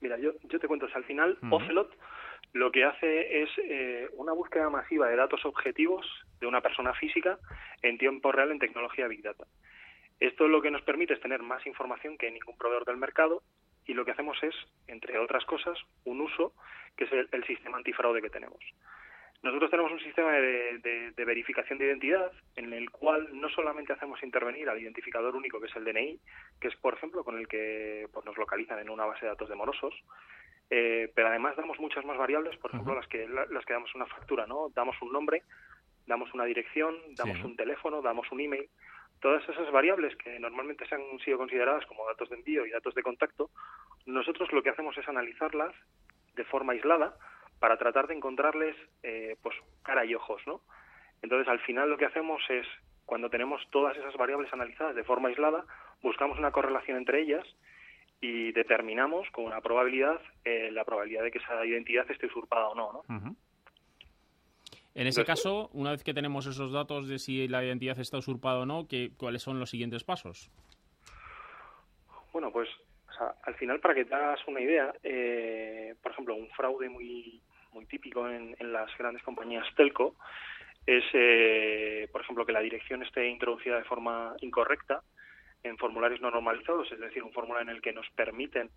Mira, 0.01 0.17
yo, 0.19 0.33
yo 0.43 0.59
te 0.59 0.67
cuento, 0.67 0.85
o 0.85 0.89
sea, 0.89 0.97
al 0.97 1.05
final. 1.05 1.37
Ocelot 1.49 1.91
lo 2.53 2.71
que 2.71 2.85
hace 2.85 3.43
es 3.43 3.49
eh, 3.57 4.07
una 4.13 4.31
búsqueda 4.31 4.69
masiva 4.69 5.09
de 5.09 5.17
datos 5.17 5.43
objetivos 5.45 6.05
de 6.39 6.47
una 6.47 6.61
persona 6.61 6.93
física 6.93 7.37
en 7.81 7.97
tiempo 7.97 8.31
real 8.31 8.51
en 8.51 8.59
tecnología 8.59 9.09
Big 9.09 9.21
Data. 9.21 9.45
Esto 10.21 10.47
lo 10.47 10.61
que 10.61 10.71
nos 10.71 10.81
permite 10.83 11.13
es 11.13 11.19
tener 11.19 11.41
más 11.41 11.67
información 11.67 12.17
que 12.17 12.31
ningún 12.31 12.57
proveedor 12.57 12.85
del 12.85 12.95
mercado 12.95 13.43
y 13.85 13.93
lo 13.93 14.05
que 14.05 14.11
hacemos 14.11 14.41
es, 14.41 14.55
entre 14.87 15.19
otras 15.19 15.43
cosas, 15.43 15.77
un 16.05 16.21
uso 16.21 16.53
que 16.95 17.03
es 17.03 17.11
el, 17.11 17.27
el 17.33 17.43
sistema 17.45 17.77
antifraude 17.77 18.21
que 18.21 18.29
tenemos. 18.29 18.63
Nosotros 19.45 19.69
tenemos 19.69 19.91
un 19.91 19.99
sistema 19.99 20.31
de, 20.33 20.79
de- 20.79 21.11
de 21.11 21.23
verificación 21.25 21.77
de 21.77 21.85
identidad 21.85 22.31
en 22.55 22.73
el 22.73 22.89
cual 22.89 23.29
no 23.31 23.47
solamente 23.49 23.93
hacemos 23.93 24.21
intervenir 24.23 24.67
al 24.67 24.81
identificador 24.81 25.35
único 25.35 25.59
que 25.61 25.67
es 25.67 25.75
el 25.75 25.83
DNI, 25.85 26.19
que 26.59 26.67
es 26.69 26.75
por 26.77 26.95
ejemplo 26.95 27.23
con 27.23 27.37
el 27.37 27.47
que 27.47 28.07
pues, 28.11 28.25
nos 28.25 28.35
localizan 28.39 28.79
en 28.79 28.89
una 28.89 29.05
base 29.05 29.21
de 29.25 29.27
datos 29.31 29.47
de 29.47 29.53
morosos, 29.55 29.93
eh, 30.71 31.11
pero 31.13 31.27
además 31.27 31.55
damos 31.57 31.79
muchas 31.79 32.03
más 32.05 32.17
variables, 32.17 32.57
por 32.57 32.71
ejemplo 32.71 32.95
las 32.95 33.07
que 33.07 33.27
la- 33.27 33.45
las 33.45 33.63
que 33.65 33.73
damos 33.73 33.93
una 33.93 34.07
factura, 34.07 34.47
¿no? 34.47 34.69
Damos 34.73 34.99
un 35.03 35.11
nombre, 35.13 35.43
damos 36.07 36.33
una 36.33 36.45
dirección, 36.45 36.95
damos 37.15 37.37
Sí. 37.37 37.43
un 37.43 37.55
teléfono, 37.55 38.01
damos 38.01 38.31
un 38.31 38.41
email. 38.41 38.67
Todas 39.21 39.47
esas 39.47 39.71
variables 39.71 40.15
que 40.17 40.39
normalmente 40.39 40.87
se 40.87 40.95
han 40.95 41.19
sido 41.19 41.37
consideradas 41.37 41.85
como 41.85 42.07
datos 42.07 42.29
de 42.31 42.37
envío 42.37 42.65
y 42.65 42.71
datos 42.71 42.95
de 42.95 43.03
contacto, 43.03 43.51
nosotros 44.07 44.51
lo 44.51 44.63
que 44.63 44.69
hacemos 44.71 44.97
es 44.97 45.07
analizarlas 45.07 45.75
de 46.33 46.43
forma 46.45 46.73
aislada 46.73 47.15
para 47.59 47.77
tratar 47.77 48.07
de 48.07 48.15
encontrarles 48.15 48.75
eh, 49.03 49.35
pues 49.41 49.55
cara 49.83 50.05
y 50.05 50.15
ojos, 50.15 50.41
¿no? 50.45 50.61
Entonces, 51.21 51.47
al 51.47 51.59
final 51.61 51.89
lo 51.89 51.97
que 51.97 52.05
hacemos 52.05 52.41
es, 52.49 52.67
cuando 53.05 53.29
tenemos 53.29 53.61
todas 53.71 53.97
esas 53.97 54.15
variables 54.15 54.51
analizadas 54.53 54.95
de 54.95 55.03
forma 55.03 55.29
aislada, 55.29 55.65
buscamos 56.01 56.37
una 56.37 56.51
correlación 56.51 56.97
entre 56.97 57.21
ellas 57.21 57.45
y 58.21 58.51
determinamos 58.51 59.29
con 59.31 59.45
una 59.45 59.61
probabilidad 59.61 60.19
eh, 60.43 60.69
la 60.71 60.83
probabilidad 60.85 61.23
de 61.23 61.31
que 61.31 61.39
esa 61.39 61.65
identidad 61.65 62.09
esté 62.09 62.27
usurpada 62.27 62.67
o 62.67 62.75
no. 62.75 63.03
¿no? 63.07 63.35
En 64.95 65.07
ese 65.07 65.25
caso, 65.25 65.69
una 65.73 65.91
vez 65.91 66.03
que 66.03 66.13
tenemos 66.13 66.47
esos 66.47 66.71
datos 66.71 67.07
de 67.07 67.19
si 67.19 67.47
la 67.47 67.63
identidad 67.63 67.99
está 67.99 68.17
usurpada 68.17 68.59
o 68.59 68.65
no, 68.65 68.87
¿qué, 68.87 69.11
¿cuáles 69.17 69.41
son 69.41 69.59
los 69.59 69.69
siguientes 69.69 70.03
pasos? 70.03 70.49
Bueno, 72.31 72.51
pues 72.51 72.69
al 73.19 73.55
final, 73.55 73.79
para 73.79 73.93
que 73.93 74.05
te 74.05 74.15
hagas 74.15 74.39
una 74.47 74.61
idea, 74.61 74.93
eh, 75.03 75.95
por 76.01 76.11
ejemplo, 76.11 76.35
un 76.35 76.49
fraude 76.49 76.89
muy, 76.89 77.41
muy 77.71 77.85
típico 77.85 78.27
en, 78.29 78.55
las 78.59 78.95
grandes 78.97 79.23
compañías 79.23 79.67
telco 79.75 80.15
es, 80.85 81.03
eh, 81.13 82.07
por 82.11 82.21
ejemplo, 82.21 82.45
que 82.45 82.51
la 82.51 82.59
dirección 82.59 83.03
esté 83.03 83.27
introducida 83.27 83.77
de 83.77 83.83
forma 83.83 84.35
incorrecta 84.41 85.01
en 85.63 85.77
formularios 85.77 86.21
no 86.21 86.29
normalizados, 86.29 86.91
es 86.91 86.99
decir, 86.99 87.23
un 87.23 87.33
formulario 87.33 87.69
en 87.69 87.75
el 87.75 87.81
que 87.81 87.91
nos 87.91 88.07
permiten 88.11 88.69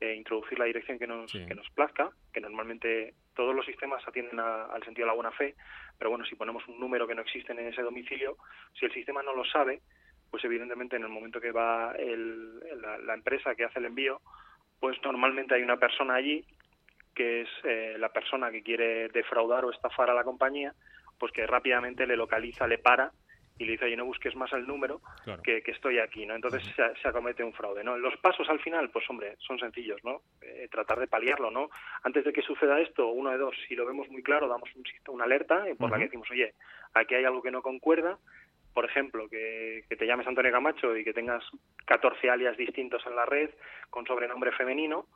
eh, 0.00 0.14
introducir 0.14 0.58
la 0.58 0.64
dirección 0.64 0.98
que 0.98 1.06
nos, 1.06 1.30
que 1.30 1.54
nos 1.54 1.68
plazca, 1.70 2.10
que 2.32 2.40
normalmente 2.40 3.12
todos 3.34 3.54
los 3.54 3.66
sistemas 3.66 4.02
atienden 4.08 4.40
al 4.40 4.82
sentido 4.82 5.04
de 5.04 5.10
la 5.10 5.14
buena 5.14 5.32
fe, 5.32 5.54
pero 5.98 6.08
bueno, 6.08 6.24
si 6.24 6.34
ponemos 6.36 6.66
un 6.66 6.80
número 6.80 7.06
que 7.06 7.14
no 7.14 7.20
existe 7.20 7.52
en 7.52 7.58
ese 7.58 7.82
domicilio, 7.82 8.38
si 8.78 8.86
el 8.86 8.92
sistema 8.92 9.22
no 9.22 9.34
lo 9.34 9.44
sabe, 9.44 9.82
pues 10.30 10.44
evidentemente 10.44 10.96
en 10.96 11.02
el 11.02 11.08
momento 11.08 11.40
que 11.40 11.52
va 11.52 11.92
el, 11.98 12.60
la, 12.80 13.14
empresa 13.14 13.54
que 13.54 13.64
hace 13.64 13.78
el 13.78 13.86
envío, 13.86 14.20
pues 14.78 14.96
normalmente 15.04 15.54
hay 15.54 15.62
una 15.62 15.76
persona 15.76 16.14
allí 16.14 16.44
que 17.14 17.42
es 17.42 17.48
eh, 17.64 17.96
la 17.98 18.10
persona 18.10 18.50
que 18.50 18.62
quiere 18.62 19.08
defraudar 19.08 19.64
o 19.64 19.72
estafar 19.72 20.08
a 20.08 20.14
la 20.14 20.24
compañía, 20.24 20.72
pues 21.18 21.32
que 21.32 21.46
rápidamente 21.46 22.06
le 22.06 22.16
localiza, 22.16 22.66
le 22.66 22.78
para 22.78 23.12
y 23.60 23.66
le 23.66 23.72
dice, 23.72 23.84
oye, 23.84 23.96
no 23.96 24.06
busques 24.06 24.34
más 24.36 24.50
el 24.54 24.66
número, 24.66 25.02
que, 25.44 25.62
estoy 25.66 25.98
aquí, 25.98 26.24
¿no? 26.24 26.34
Entonces 26.34 26.62
se, 26.74 27.08
acomete 27.08 27.44
un 27.44 27.52
fraude, 27.52 27.84
¿no? 27.84 27.98
Los 27.98 28.16
pasos 28.16 28.48
al 28.48 28.58
final, 28.60 28.88
pues 28.88 29.04
hombre, 29.10 29.36
son 29.38 29.58
sencillos, 29.58 30.02
¿no? 30.02 30.22
Eh, 30.40 30.66
tratar 30.70 30.98
de 30.98 31.06
paliarlo, 31.06 31.50
¿no? 31.50 31.68
Antes 32.02 32.24
de 32.24 32.32
que 32.32 32.40
suceda 32.40 32.80
esto, 32.80 33.08
uno 33.08 33.30
de 33.30 33.36
dos, 33.36 33.54
si 33.68 33.74
lo 33.74 33.84
vemos 33.84 34.08
muy 34.08 34.22
claro, 34.22 34.48
damos 34.48 34.70
un, 34.74 34.82
una 35.08 35.24
alerta 35.24 35.66
por 35.78 35.90
la 35.90 35.98
que 35.98 36.04
decimos, 36.04 36.30
oye, 36.30 36.54
aquí 36.94 37.14
hay 37.14 37.24
algo 37.24 37.42
que 37.42 37.50
no 37.50 37.60
concuerda, 37.60 38.18
por 38.72 38.84
ejemplo, 38.84 39.28
que, 39.28 39.84
que, 39.88 39.96
te 39.96 40.06
llames 40.06 40.26
Antonio 40.26 40.52
Camacho 40.52 40.96
y 40.96 41.04
que 41.04 41.12
tengas 41.12 41.44
14 41.86 42.30
alias 42.30 42.56
distintos 42.56 43.04
en 43.06 43.16
la 43.16 43.26
red 43.26 43.50
con 43.90 44.06
sobrenombre 44.06 44.52
femenino, 44.52 45.06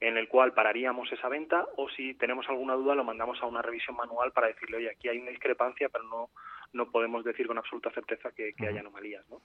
en 0.00 0.16
el 0.16 0.28
cual 0.28 0.52
pararíamos 0.52 1.10
esa 1.12 1.28
venta 1.28 1.66
o 1.76 1.88
si 1.90 2.14
tenemos 2.14 2.48
alguna 2.48 2.74
duda 2.74 2.94
lo 2.94 3.04
mandamos 3.04 3.42
a 3.42 3.46
una 3.46 3.62
revisión 3.62 3.96
manual 3.96 4.32
para 4.32 4.48
decirle, 4.48 4.78
oye, 4.78 4.90
aquí 4.90 5.08
hay 5.08 5.18
una 5.18 5.30
discrepancia, 5.30 5.88
pero 5.88 6.04
no, 6.04 6.30
no 6.72 6.90
podemos 6.90 7.24
decir 7.24 7.46
con 7.46 7.58
absoluta 7.58 7.90
certeza 7.90 8.30
que, 8.32 8.54
que 8.54 8.66
hay 8.66 8.78
anomalías, 8.78 9.28
¿no? 9.28 9.40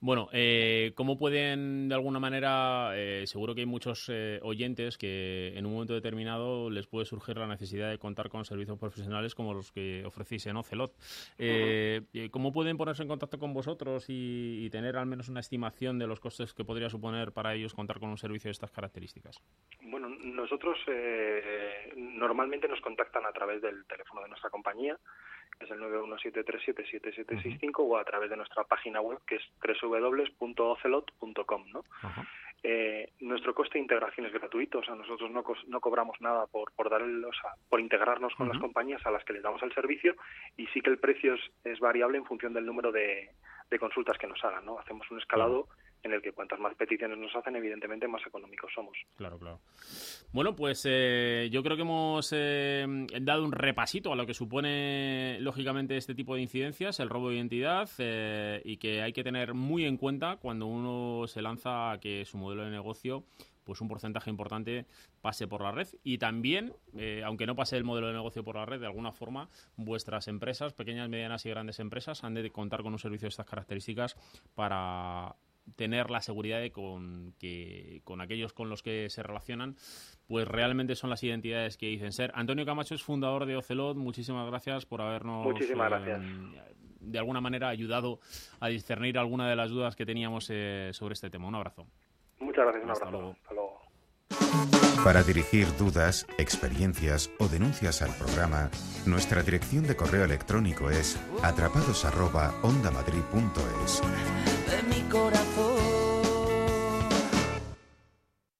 Bueno, 0.00 0.28
eh, 0.32 0.92
¿cómo 0.94 1.18
pueden 1.18 1.88
de 1.88 1.94
alguna 1.94 2.20
manera, 2.20 2.90
eh, 2.94 3.26
seguro 3.26 3.54
que 3.54 3.62
hay 3.62 3.66
muchos 3.66 4.10
eh, 4.10 4.38
oyentes 4.42 4.98
que 4.98 5.54
en 5.56 5.64
un 5.64 5.72
momento 5.72 5.94
determinado 5.94 6.68
les 6.68 6.86
puede 6.86 7.06
surgir 7.06 7.38
la 7.38 7.46
necesidad 7.46 7.90
de 7.90 7.98
contar 7.98 8.28
con 8.28 8.44
servicios 8.44 8.78
profesionales 8.78 9.34
como 9.34 9.54
los 9.54 9.72
que 9.72 10.04
ofrecéis 10.04 10.46
en 10.46 10.56
Ocelot? 10.56 10.92
Eh, 11.38 12.02
¿Cómo 12.30 12.52
pueden 12.52 12.76
ponerse 12.76 13.02
en 13.02 13.08
contacto 13.08 13.38
con 13.38 13.54
vosotros 13.54 14.04
y, 14.08 14.68
tener 14.70 14.96
al 14.96 15.06
menos 15.06 15.28
una 15.28 15.40
estimación 15.40 15.98
de 15.98 16.06
los 16.06 16.20
costes 16.20 16.52
que 16.52 16.64
podría 16.64 16.90
suponer 16.90 17.32
para 17.32 17.54
ellos 17.54 17.72
contar 17.72 17.98
con 17.98 18.10
un 18.10 18.18
servicio 18.18 18.48
de 18.48 18.52
estas 18.52 18.70
características? 18.70 19.42
Bueno, 19.80 20.08
nosotros 20.08 20.78
normalmente 21.96 22.68
nos 22.68 22.80
contactan 22.80 23.24
a 23.24 23.32
través 23.32 23.62
del 23.62 23.86
teléfono 23.86 24.22
de 24.22 24.28
nuestra 24.28 24.50
compañía 24.50 24.98
es 25.60 25.70
el 25.70 25.80
917377765 25.80 27.74
o 27.78 27.96
a 27.96 28.04
través 28.04 28.28
de 28.30 28.36
nuestra 28.36 28.64
página 28.64 29.00
web 29.00 29.18
que 29.26 29.36
es 29.36 29.42
www.ocelot.com, 29.80 31.64
¿no? 31.72 31.84
Eh, 32.62 33.12
nuestro 33.20 33.54
coste 33.54 33.74
de 33.74 33.82
integración 33.82 34.26
es 34.26 34.32
gratuito, 34.32 34.78
o 34.78 34.82
sea, 34.82 34.94
nosotros 34.94 35.30
no, 35.30 35.44
no 35.68 35.80
cobramos 35.80 36.20
nada 36.20 36.46
por 36.46 36.72
por 36.72 36.90
dar 36.90 37.02
o 37.02 37.32
sea, 37.32 37.52
por 37.68 37.80
integrarnos 37.80 38.34
con 38.34 38.48
las 38.48 38.58
compañías 38.58 39.04
a 39.06 39.10
las 39.10 39.24
que 39.24 39.34
les 39.34 39.42
damos 39.42 39.62
el 39.62 39.72
servicio 39.72 40.16
y 40.56 40.66
sí 40.68 40.80
que 40.80 40.90
el 40.90 40.98
precio 40.98 41.34
es, 41.34 41.40
es 41.64 41.78
variable 41.78 42.18
en 42.18 42.24
función 42.24 42.52
del 42.54 42.66
número 42.66 42.90
de, 42.90 43.30
de 43.70 43.78
consultas 43.78 44.18
que 44.18 44.26
nos 44.26 44.42
hagan, 44.44 44.64
¿no? 44.64 44.78
Hacemos 44.78 45.10
un 45.10 45.18
escalado 45.18 45.68
en 46.06 46.14
el 46.14 46.22
que 46.22 46.32
cuantas 46.32 46.58
más 46.58 46.74
peticiones 46.74 47.18
nos 47.18 47.34
hacen, 47.36 47.54
evidentemente 47.56 48.08
más 48.08 48.26
económicos 48.26 48.72
somos. 48.74 48.96
Claro, 49.16 49.38
claro. 49.38 49.60
Bueno, 50.32 50.56
pues 50.56 50.84
eh, 50.88 51.48
yo 51.50 51.62
creo 51.62 51.76
que 51.76 51.82
hemos 51.82 52.32
eh, 52.32 52.86
dado 53.20 53.44
un 53.44 53.52
repasito 53.52 54.12
a 54.12 54.16
lo 54.16 54.26
que 54.26 54.34
supone, 54.34 55.38
lógicamente, 55.40 55.96
este 55.96 56.14
tipo 56.14 56.34
de 56.34 56.42
incidencias, 56.42 57.00
el 57.00 57.10
robo 57.10 57.28
de 57.28 57.36
identidad, 57.36 57.88
eh, 57.98 58.62
y 58.64 58.78
que 58.78 59.02
hay 59.02 59.12
que 59.12 59.24
tener 59.24 59.54
muy 59.54 59.84
en 59.84 59.96
cuenta 59.96 60.36
cuando 60.36 60.66
uno 60.66 61.26
se 61.26 61.42
lanza 61.42 61.92
a 61.92 62.00
que 62.00 62.24
su 62.24 62.38
modelo 62.38 62.64
de 62.64 62.70
negocio 62.70 63.24
pues 63.64 63.80
un 63.80 63.88
porcentaje 63.88 64.30
importante 64.30 64.86
pase 65.20 65.48
por 65.48 65.60
la 65.60 65.72
red 65.72 65.88
y 66.04 66.18
también, 66.18 66.72
aunque 67.24 67.46
no 67.46 67.56
pase 67.56 67.76
el 67.76 67.82
modelo 67.82 68.06
de 68.06 68.12
negocio 68.12 68.44
por 68.44 68.54
la 68.54 68.64
red, 68.64 68.78
de 68.78 68.86
alguna 68.86 69.10
forma 69.10 69.48
vuestras 69.76 70.28
empresas, 70.28 70.72
pequeñas, 70.72 71.08
medianas 71.08 71.44
y 71.46 71.50
grandes 71.50 71.80
empresas, 71.80 72.22
han 72.22 72.34
de 72.34 72.48
contar 72.52 72.84
con 72.84 72.92
un 72.92 73.00
servicio 73.00 73.26
de 73.26 73.30
estas 73.30 73.46
características 73.46 74.16
para 74.54 75.34
tener 75.74 76.10
la 76.10 76.20
seguridad 76.20 76.60
de 76.60 76.70
con, 76.70 77.34
que 77.38 78.00
con 78.04 78.20
aquellos 78.20 78.52
con 78.52 78.68
los 78.68 78.82
que 78.82 79.10
se 79.10 79.22
relacionan, 79.22 79.76
pues 80.26 80.46
realmente 80.46 80.94
son 80.94 81.10
las 81.10 81.22
identidades 81.22 81.76
que 81.76 81.86
dicen 81.86 82.12
ser. 82.12 82.30
Antonio 82.34 82.64
Camacho 82.64 82.94
es 82.94 83.02
fundador 83.02 83.46
de 83.46 83.56
Ocelot. 83.56 83.96
Muchísimas 83.96 84.46
gracias 84.46 84.86
por 84.86 85.02
habernos 85.02 85.46
eh, 85.60 86.62
de 87.00 87.18
alguna 87.18 87.40
manera 87.40 87.68
ayudado 87.68 88.20
a 88.60 88.68
discernir 88.68 89.18
alguna 89.18 89.48
de 89.48 89.56
las 89.56 89.70
dudas 89.70 89.96
que 89.96 90.06
teníamos 90.06 90.48
eh, 90.50 90.90
sobre 90.92 91.14
este 91.14 91.30
tema. 91.30 91.48
Un 91.48 91.56
abrazo. 91.56 91.86
Muchas 92.40 92.64
gracias, 92.64 92.84
un 92.84 92.90
abrazo. 92.90 93.36
Hasta 93.42 93.54
luego. 93.54 93.80
Para 95.04 95.22
dirigir 95.22 95.68
dudas, 95.76 96.26
experiencias 96.36 97.30
o 97.38 97.46
denuncias 97.46 98.02
al 98.02 98.12
programa, 98.16 98.70
nuestra 99.06 99.42
dirección 99.42 99.86
de 99.86 99.94
correo 99.94 100.24
electrónico 100.24 100.90
es 100.90 101.16
atrapados@ondamadrid.es. 101.44 104.02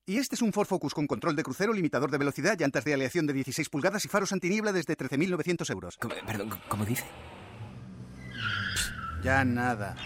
Y 0.09 0.19
este 0.19 0.37
es 0.37 0.43
un 0.43 0.53
Ford 0.53 0.69
Focus 0.69 0.95
con 0.95 1.09
control 1.09 1.35
de 1.35 1.43
crucero, 1.43 1.73
limitador 1.73 2.13
de 2.13 2.19
velocidad, 2.19 2.57
llantas 2.57 2.85
de 2.85 2.95
aleación 2.95 3.27
de 3.27 3.33
16 3.33 3.69
pulgadas 3.69 4.05
y 4.05 4.09
faros 4.09 4.33
antiniebla 4.33 4.71
desde 4.73 4.97
13.900 4.97 5.69
euros. 5.73 5.99
Perdón, 6.25 6.51
¿cómo 6.69 6.85
dice? 6.85 7.05
Ya 9.25 9.45
nada. 9.45 9.97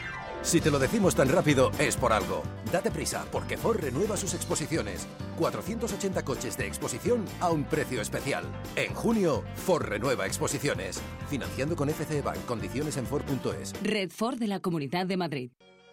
Si 0.40 0.62
te 0.62 0.71
lo 0.71 0.78
decimos 0.78 1.14
tan 1.14 1.28
rápido, 1.28 1.71
es 1.78 1.97
por 1.97 2.14
algo. 2.14 2.42
Date 2.73 2.90
prisa, 2.90 3.26
porque 3.30 3.59
Ford 3.59 3.78
renueva 3.78 4.16
sus 4.16 4.33
exposiciones. 4.33 5.07
480 5.38 6.25
coches 6.25 6.57
de 6.57 6.66
exposición 6.66 7.26
a 7.40 7.50
un 7.50 7.64
precio 7.64 8.00
especial. 8.00 8.45
En 8.76 8.95
junio, 8.95 9.45
Ford 9.54 9.85
renueva 9.85 10.26
exposiciones. 10.26 11.02
Financiando 11.28 11.76
con 11.76 11.90
FCE 11.90 12.23
Bank. 12.23 12.42
Condiciones 12.47 12.97
en 12.97 13.04
Ford.es. 13.04 13.75
Red 13.83 14.09
Ford 14.09 14.38
de 14.38 14.47
la 14.47 14.61
Comunidad 14.61 15.04
de 15.04 15.19
Madrid. 15.19 15.50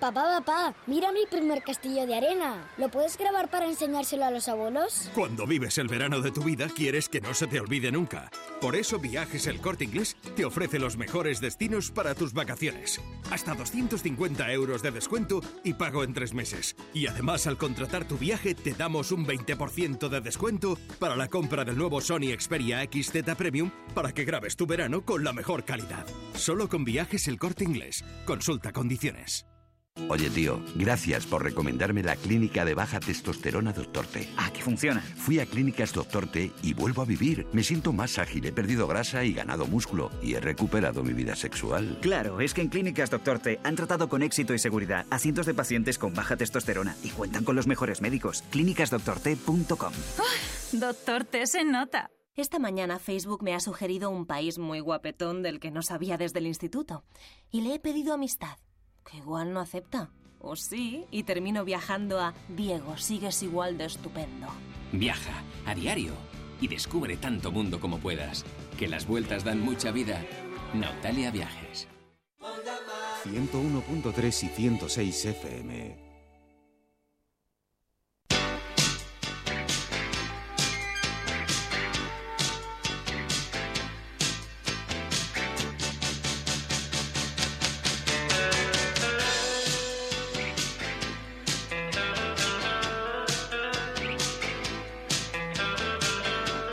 Papá, 0.00 0.24
papá, 0.40 0.74
mira 0.86 1.12
mi 1.12 1.24
primer 1.24 1.62
castillo 1.62 2.04
de 2.04 2.16
arena. 2.16 2.68
¿Lo 2.76 2.90
puedes 2.90 3.16
grabar 3.16 3.48
para 3.48 3.66
enseñárselo 3.66 4.24
a 4.24 4.30
los 4.30 4.48
abuelos? 4.48 5.08
Cuando 5.14 5.46
vives 5.46 5.78
el 5.78 5.88
verano 5.88 6.20
de 6.20 6.32
tu 6.32 6.42
vida, 6.42 6.66
quieres 6.68 7.08
que 7.08 7.20
no 7.20 7.32
se 7.32 7.46
te 7.46 7.60
olvide 7.60 7.90
nunca. 7.92 8.28
Por 8.60 8.76
eso 8.76 8.98
Viajes 8.98 9.46
El 9.46 9.60
Corte 9.60 9.84
Inglés 9.84 10.16
te 10.36 10.44
ofrece 10.44 10.80
los 10.80 10.96
mejores 10.96 11.40
destinos 11.40 11.90
para 11.90 12.14
tus 12.14 12.34
vacaciones. 12.34 13.00
Hasta 13.30 13.54
250 13.54 14.52
euros 14.52 14.82
de 14.82 14.90
descuento 14.90 15.40
y 15.62 15.74
pago 15.74 16.02
en 16.02 16.12
tres 16.12 16.34
meses. 16.34 16.76
Y 16.92 17.06
además, 17.06 17.46
al 17.46 17.56
contratar 17.56 18.06
tu 18.06 18.18
viaje, 18.18 18.54
te 18.54 18.74
damos 18.74 19.12
un 19.12 19.24
20% 19.24 20.08
de 20.08 20.20
descuento 20.20 20.76
para 20.98 21.16
la 21.16 21.28
compra 21.28 21.64
del 21.64 21.78
nuevo 21.78 22.00
Sony 22.00 22.36
Xperia 22.38 22.82
XZ 22.82 23.34
Premium 23.38 23.70
para 23.94 24.12
que 24.12 24.24
grabes 24.24 24.56
tu 24.56 24.66
verano 24.66 25.04
con 25.04 25.24
la 25.24 25.32
mejor 25.32 25.64
calidad. 25.64 26.04
Solo 26.34 26.68
con 26.68 26.84
Viajes 26.84 27.28
El 27.28 27.38
Corte 27.38 27.64
Inglés. 27.64 28.04
Consulta 28.26 28.72
condiciones. 28.72 29.46
Oye, 30.08 30.28
tío, 30.28 30.60
gracias 30.74 31.24
por 31.24 31.44
recomendarme 31.44 32.02
la 32.02 32.16
clínica 32.16 32.64
de 32.64 32.74
baja 32.74 32.98
testosterona 33.00 33.72
Doctor 33.72 34.06
T. 34.06 34.28
Ah, 34.36 34.50
que 34.52 34.60
funciona. 34.60 35.00
Fui 35.00 35.38
a 35.38 35.46
Clínicas 35.46 35.92
Doctor 35.92 36.26
T 36.26 36.52
y 36.62 36.74
vuelvo 36.74 37.02
a 37.02 37.04
vivir. 37.04 37.46
Me 37.52 37.62
siento 37.62 37.92
más 37.92 38.18
ágil, 38.18 38.44
he 38.44 38.52
perdido 38.52 38.86
grasa 38.86 39.24
y 39.24 39.32
ganado 39.32 39.66
músculo 39.66 40.10
y 40.20 40.34
he 40.34 40.40
recuperado 40.40 41.02
mi 41.04 41.12
vida 41.12 41.36
sexual. 41.36 41.98
Claro, 42.02 42.40
es 42.40 42.54
que 42.54 42.60
en 42.60 42.68
Clínicas 42.68 43.10
Doctor 43.10 43.38
T 43.38 43.60
han 43.62 43.76
tratado 43.76 44.08
con 44.08 44.22
éxito 44.22 44.52
y 44.52 44.58
seguridad 44.58 45.06
a 45.10 45.18
cientos 45.18 45.46
de 45.46 45.54
pacientes 45.54 45.96
con 45.96 46.12
baja 46.12 46.36
testosterona 46.36 46.96
y 47.02 47.10
cuentan 47.10 47.44
con 47.44 47.54
los 47.54 47.66
mejores 47.66 48.00
médicos. 48.00 48.42
ClínicasdoctorT.com. 48.50 49.92
Doctor 50.72 51.24
T 51.24 51.46
se 51.46 51.64
nota. 51.64 52.10
Esta 52.36 52.58
mañana 52.58 52.98
Facebook 52.98 53.44
me 53.44 53.54
ha 53.54 53.60
sugerido 53.60 54.10
un 54.10 54.26
país 54.26 54.58
muy 54.58 54.80
guapetón 54.80 55.42
del 55.44 55.60
que 55.60 55.70
no 55.70 55.82
sabía 55.82 56.18
desde 56.18 56.40
el 56.40 56.48
instituto. 56.48 57.04
Y 57.52 57.60
le 57.60 57.74
he 57.74 57.78
pedido 57.78 58.12
amistad, 58.12 58.58
que 59.04 59.18
igual 59.18 59.52
no 59.52 59.60
acepta. 59.60 60.10
O 60.40 60.56
sí, 60.56 61.06
y 61.10 61.22
termino 61.22 61.64
viajando 61.64 62.20
a 62.20 62.34
Diego, 62.48 62.96
sigues 62.96 63.42
igual 63.42 63.78
de 63.78 63.86
estupendo. 63.86 64.46
Viaja 64.92 65.42
a 65.66 65.74
diario 65.74 66.12
y 66.60 66.68
descubre 66.68 67.16
tanto 67.16 67.50
mundo 67.50 67.80
como 67.80 67.98
puedas. 67.98 68.44
Que 68.78 68.88
las 68.88 69.06
vueltas 69.06 69.44
dan 69.44 69.60
mucha 69.60 69.90
vida. 69.90 70.22
Nautalia 70.74 71.30
Viajes. 71.30 71.88
101.3 73.24 74.42
y 74.42 74.48
106 74.48 75.24
FM. 75.24 76.03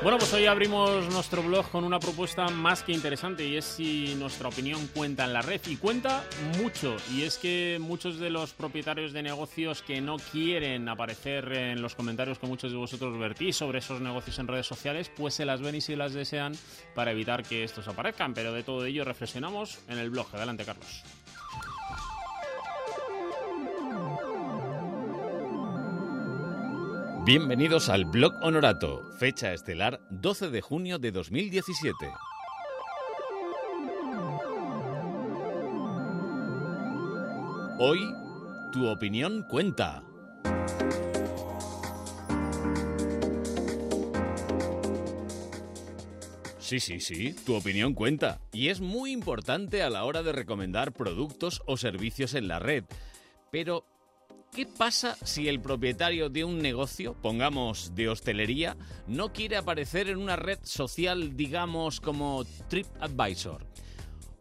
Bueno, 0.02 0.18
pues 0.18 0.34
hoy 0.34 0.48
abrimos 0.48 1.14
nuestro 1.14 1.44
blog 1.44 1.70
con 1.70 1.84
una 1.84 2.00
propuesta 2.00 2.48
más 2.48 2.82
que 2.82 2.92
interesante 2.92 3.46
y 3.46 3.58
es 3.58 3.66
si 3.66 4.16
nuestra 4.16 4.50
opinión 4.50 4.88
cuenta 4.88 5.26
en 5.26 5.34
la 5.34 5.44
red. 5.44 5.62
Y 5.68 5.76
cuenta 5.76 6.24
mucho. 6.58 6.96
Y 7.14 7.22
es 7.22 7.38
que 7.38 7.78
muchos 7.80 8.18
de 8.18 8.32
los 8.32 8.54
propietarios 8.54 9.14
de 9.14 9.22
negocios 9.22 9.84
que 9.84 10.02
no 10.02 10.16
quieren 10.18 10.90
aparecer 10.90 11.54
en 11.54 11.84
los 11.84 11.94
comentarios 11.94 12.40
que 12.40 12.48
muchos 12.48 12.72
de 12.72 12.80
vosotros 12.80 13.16
vertís 13.20 13.58
sobre 13.58 13.78
esos 13.78 14.02
negocios 14.02 14.40
en 14.40 14.48
redes 14.48 14.66
sociales, 14.66 15.12
pues 15.16 15.36
se 15.36 15.46
las 15.46 15.62
ven 15.62 15.76
y 15.76 15.82
se 15.82 15.96
las 15.96 16.14
desean 16.14 16.54
para 16.96 17.12
evitar 17.12 17.44
que 17.44 17.64
estos 17.64 17.88
aparezcan. 17.88 18.34
Pero 18.34 18.54
de 18.54 18.64
todo 18.64 18.84
ello 18.86 19.06
reflexionamos 19.06 19.78
en 19.88 20.00
el 20.00 20.10
blog. 20.10 20.26
Adelante, 20.34 20.66
Carlos. 20.66 21.04
Bienvenidos 27.24 27.90
al 27.90 28.06
Blog 28.06 28.34
Honorato, 28.42 29.04
fecha 29.20 29.54
estelar 29.54 30.02
12 30.10 30.50
de 30.50 30.60
junio 30.62 30.98
de 30.98 31.12
2017. 31.12 31.96
Hoy, 37.78 38.00
tu 38.74 38.88
opinión 38.88 39.44
cuenta. 39.44 40.04
Sí, 46.58 46.80
sí, 46.80 47.00
sí, 47.00 47.36
tu 47.46 47.54
opinión 47.54 47.94
cuenta. 47.94 48.42
Y 48.52 48.70
es 48.70 48.82
muy 48.82 49.12
importante 49.12 49.84
a 49.84 49.92
la 49.92 50.06
hora 50.06 50.24
de 50.24 50.32
recomendar 50.32 50.92
productos 50.92 51.62
o 51.68 51.78
servicios 51.78 52.34
en 52.34 52.48
la 52.48 52.58
red. 52.58 52.86
Pero 53.52 53.86
¿Qué 54.54 54.66
pasa 54.66 55.16
si 55.24 55.48
el 55.48 55.62
propietario 55.62 56.28
de 56.28 56.44
un 56.44 56.60
negocio, 56.60 57.14
pongamos 57.14 57.96
de 57.96 58.10
hostelería, 58.10 58.76
no 59.08 59.32
quiere 59.32 59.56
aparecer 59.56 60.10
en 60.10 60.18
una 60.18 60.36
red 60.36 60.60
social, 60.64 61.38
digamos, 61.38 62.02
como 62.02 62.44
TripAdvisor? 62.68 63.66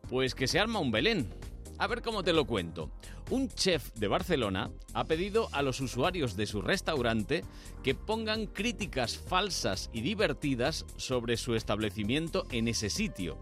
Pues 0.09 0.35
que 0.35 0.49
se 0.49 0.59
arma 0.59 0.81
un 0.81 0.91
Belén. 0.91 1.33
A 1.79 1.87
ver 1.87 2.03
cómo 2.03 2.25
te 2.25 2.33
lo 2.33 2.45
cuento. 2.45 2.91
Un 3.31 3.51
chef 3.51 3.95
de 3.95 4.09
Barcelona 4.09 4.73
ha 4.95 5.05
pedido 5.05 5.49
a 5.53 5.63
los 5.63 5.81
usuarios 5.81 6.37
de 6.37 6.49
su 6.49 6.61
restaurante 6.61 7.45
que 7.85 7.95
pongan 7.95 8.47
críticas 8.47 9.17
falsas 9.17 9.91
y 9.93 10.01
divertidas 10.01 10.87
sobre 10.97 11.37
su 11.37 11.55
establecimiento 11.55 12.49
en 12.51 12.67
ese 12.67 12.91
sitio. 12.91 13.39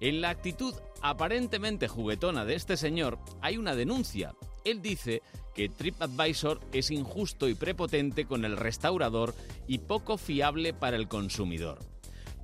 En 0.00 0.20
la 0.20 0.30
actitud 0.30 0.74
aparentemente 1.00 1.86
juguetona 1.86 2.44
de 2.44 2.56
este 2.56 2.76
señor 2.76 3.20
hay 3.40 3.56
una 3.56 3.76
denuncia. 3.76 4.34
Él 4.64 4.82
dice 4.82 5.22
que 5.54 5.68
TripAdvisor 5.68 6.60
es 6.72 6.90
injusto 6.90 7.48
y 7.48 7.54
prepotente 7.54 8.24
con 8.24 8.44
el 8.44 8.56
restaurador 8.56 9.34
y 9.66 9.78
poco 9.78 10.18
fiable 10.18 10.72
para 10.72 10.96
el 10.96 11.08
consumidor. 11.08 11.78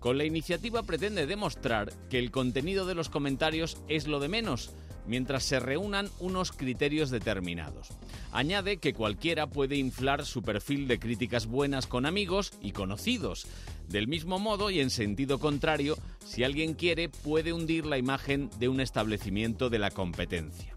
Con 0.01 0.17
la 0.17 0.25
iniciativa 0.25 0.83
pretende 0.85 1.27
demostrar 1.27 1.93
que 2.09 2.19
el 2.19 2.31
contenido 2.31 2.87
de 2.87 2.95
los 2.95 3.09
comentarios 3.09 3.79
es 3.89 4.07
lo 4.07 4.21
de 4.21 4.29
menos, 4.29 4.71
mientras 5.09 5.43
se 5.43 5.59
reúnan 5.59 6.09
unos 6.21 6.53
criterios 6.53 7.11
determinados. 7.11 7.89
Añade 8.31 8.77
que 8.77 8.93
cualquiera 8.93 9.49
puede 9.49 9.77
inflar 9.77 10.25
su 10.25 10.43
perfil 10.43 10.87
de 10.87 11.01
críticas 11.01 11.47
buenas 11.47 11.87
con 11.87 12.07
amigos 12.07 12.53
y 12.61 12.73
conocidos. 12.73 13.47
Del 13.89 14.07
mismo 14.07 14.39
modo 14.39 14.71
y 14.71 14.81
en 14.81 14.91
sentido 14.91 15.41
contrario, 15.41 15.97
si 16.25 16.45
alguien 16.45 16.75
quiere, 16.75 17.09
puede 17.09 17.53
hundir 17.53 17.87
la 17.87 17.99
imagen 17.99 18.51
de 18.59 18.69
un 18.69 18.81
establecimiento 18.81 19.71
de 19.71 19.79
la 19.79 19.91
competencia. 19.91 20.77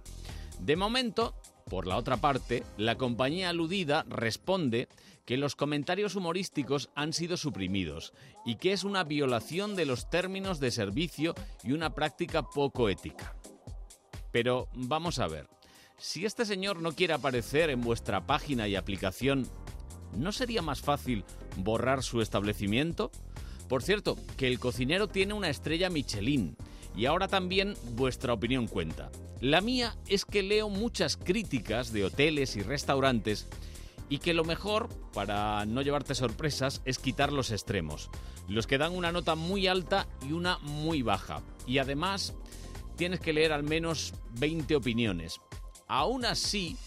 De 0.61 0.75
momento, 0.75 1.33
por 1.67 1.87
la 1.87 1.97
otra 1.97 2.17
parte, 2.17 2.63
la 2.77 2.95
compañía 2.95 3.49
aludida 3.49 4.05
responde 4.07 4.87
que 5.25 5.35
los 5.35 5.55
comentarios 5.55 6.15
humorísticos 6.15 6.91
han 6.93 7.13
sido 7.13 7.35
suprimidos 7.35 8.13
y 8.45 8.57
que 8.57 8.71
es 8.71 8.83
una 8.83 9.03
violación 9.03 9.75
de 9.75 9.87
los 9.87 10.07
términos 10.11 10.59
de 10.59 10.69
servicio 10.69 11.33
y 11.63 11.71
una 11.71 11.95
práctica 11.95 12.43
poco 12.43 12.89
ética. 12.89 13.35
Pero 14.31 14.67
vamos 14.75 15.17
a 15.17 15.27
ver, 15.27 15.47
si 15.97 16.25
este 16.25 16.45
señor 16.45 16.79
no 16.79 16.91
quiere 16.91 17.13
aparecer 17.13 17.71
en 17.71 17.81
vuestra 17.81 18.27
página 18.27 18.67
y 18.67 18.75
aplicación, 18.75 19.47
¿no 20.15 20.31
sería 20.31 20.61
más 20.61 20.81
fácil 20.81 21.25
borrar 21.57 22.03
su 22.03 22.21
establecimiento? 22.21 23.09
Por 23.67 23.81
cierto, 23.81 24.15
que 24.37 24.47
el 24.47 24.59
cocinero 24.59 25.07
tiene 25.07 25.33
una 25.33 25.49
estrella 25.49 25.89
Michelin 25.89 26.55
y 26.95 27.07
ahora 27.07 27.27
también 27.27 27.73
vuestra 27.95 28.33
opinión 28.33 28.67
cuenta. 28.67 29.09
La 29.41 29.59
mía 29.59 29.97
es 30.07 30.23
que 30.23 30.43
leo 30.43 30.69
muchas 30.69 31.17
críticas 31.17 31.91
de 31.91 32.05
hoteles 32.05 32.55
y 32.55 32.61
restaurantes 32.61 33.47
y 34.07 34.19
que 34.19 34.35
lo 34.35 34.43
mejor, 34.43 34.87
para 35.13 35.65
no 35.65 35.81
llevarte 35.81 36.13
sorpresas, 36.13 36.81
es 36.85 36.99
quitar 36.99 37.33
los 37.33 37.49
extremos. 37.49 38.11
Los 38.47 38.67
que 38.67 38.77
dan 38.77 38.95
una 38.95 39.11
nota 39.11 39.33
muy 39.33 39.65
alta 39.65 40.07
y 40.27 40.33
una 40.33 40.59
muy 40.59 41.01
baja. 41.01 41.41
Y 41.65 41.79
además, 41.79 42.35
tienes 42.97 43.19
que 43.19 43.33
leer 43.33 43.51
al 43.51 43.63
menos 43.63 44.13
20 44.37 44.75
opiniones. 44.75 45.41
Aún 45.87 46.23
así, 46.23 46.77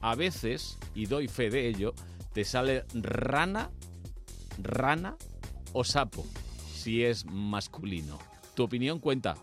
a 0.00 0.16
veces, 0.16 0.78
y 0.96 1.06
doy 1.06 1.28
fe 1.28 1.48
de 1.48 1.68
ello, 1.68 1.94
te 2.32 2.44
sale 2.44 2.86
rana, 2.92 3.70
rana 4.60 5.16
o 5.72 5.84
sapo, 5.84 6.26
si 6.74 7.04
es 7.04 7.24
masculino. 7.26 8.18
Tu 8.56 8.64
opinión 8.64 8.98
cuenta. 8.98 9.36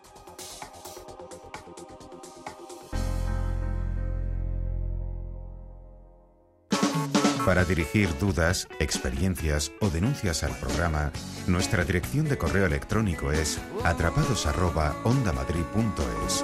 Para 7.46 7.66
dirigir 7.66 8.10
dudas, 8.20 8.68
experiencias 8.80 9.72
o 9.80 9.90
denuncias 9.90 10.44
al 10.44 10.56
programa, 10.58 11.12
nuestra 11.48 11.84
dirección 11.84 12.30
de 12.30 12.38
correo 12.38 12.68
electrónico 12.68 13.32
es 13.32 13.60
atrapados@ondamadrid.es. 13.84 16.44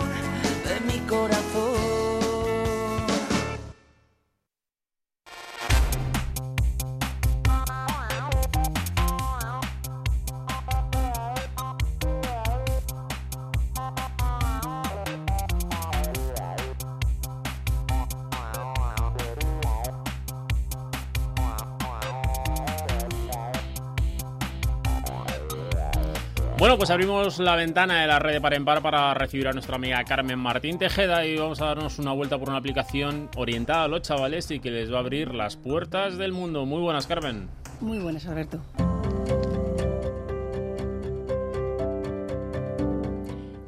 pues 26.87 26.93
abrimos 26.93 27.39
la 27.39 27.57
ventana 27.57 27.99
de 27.99 28.07
la 28.07 28.17
red 28.17 28.35
de 28.35 28.39
par 28.39 28.53
en 28.53 28.63
par 28.63 28.81
para 28.81 29.13
recibir 29.13 29.45
a 29.49 29.51
nuestra 29.51 29.75
amiga 29.75 30.01
Carmen 30.05 30.39
Martín 30.39 30.77
Tejeda 30.77 31.25
y 31.25 31.37
vamos 31.37 31.61
a 31.61 31.65
darnos 31.65 31.99
una 31.99 32.13
vuelta 32.13 32.39
por 32.39 32.47
una 32.47 32.59
aplicación 32.59 33.29
orientada 33.35 33.83
a 33.83 33.87
los 33.89 34.03
chavales 34.03 34.49
y 34.51 34.61
que 34.61 34.71
les 34.71 34.89
va 34.89 34.95
a 34.95 34.99
abrir 35.01 35.35
las 35.35 35.57
puertas 35.57 36.17
del 36.17 36.31
mundo. 36.31 36.65
Muy 36.65 36.79
buenas, 36.81 37.05
Carmen. 37.05 37.49
Muy 37.81 37.99
buenas, 37.99 38.25
Alberto. 38.25 38.61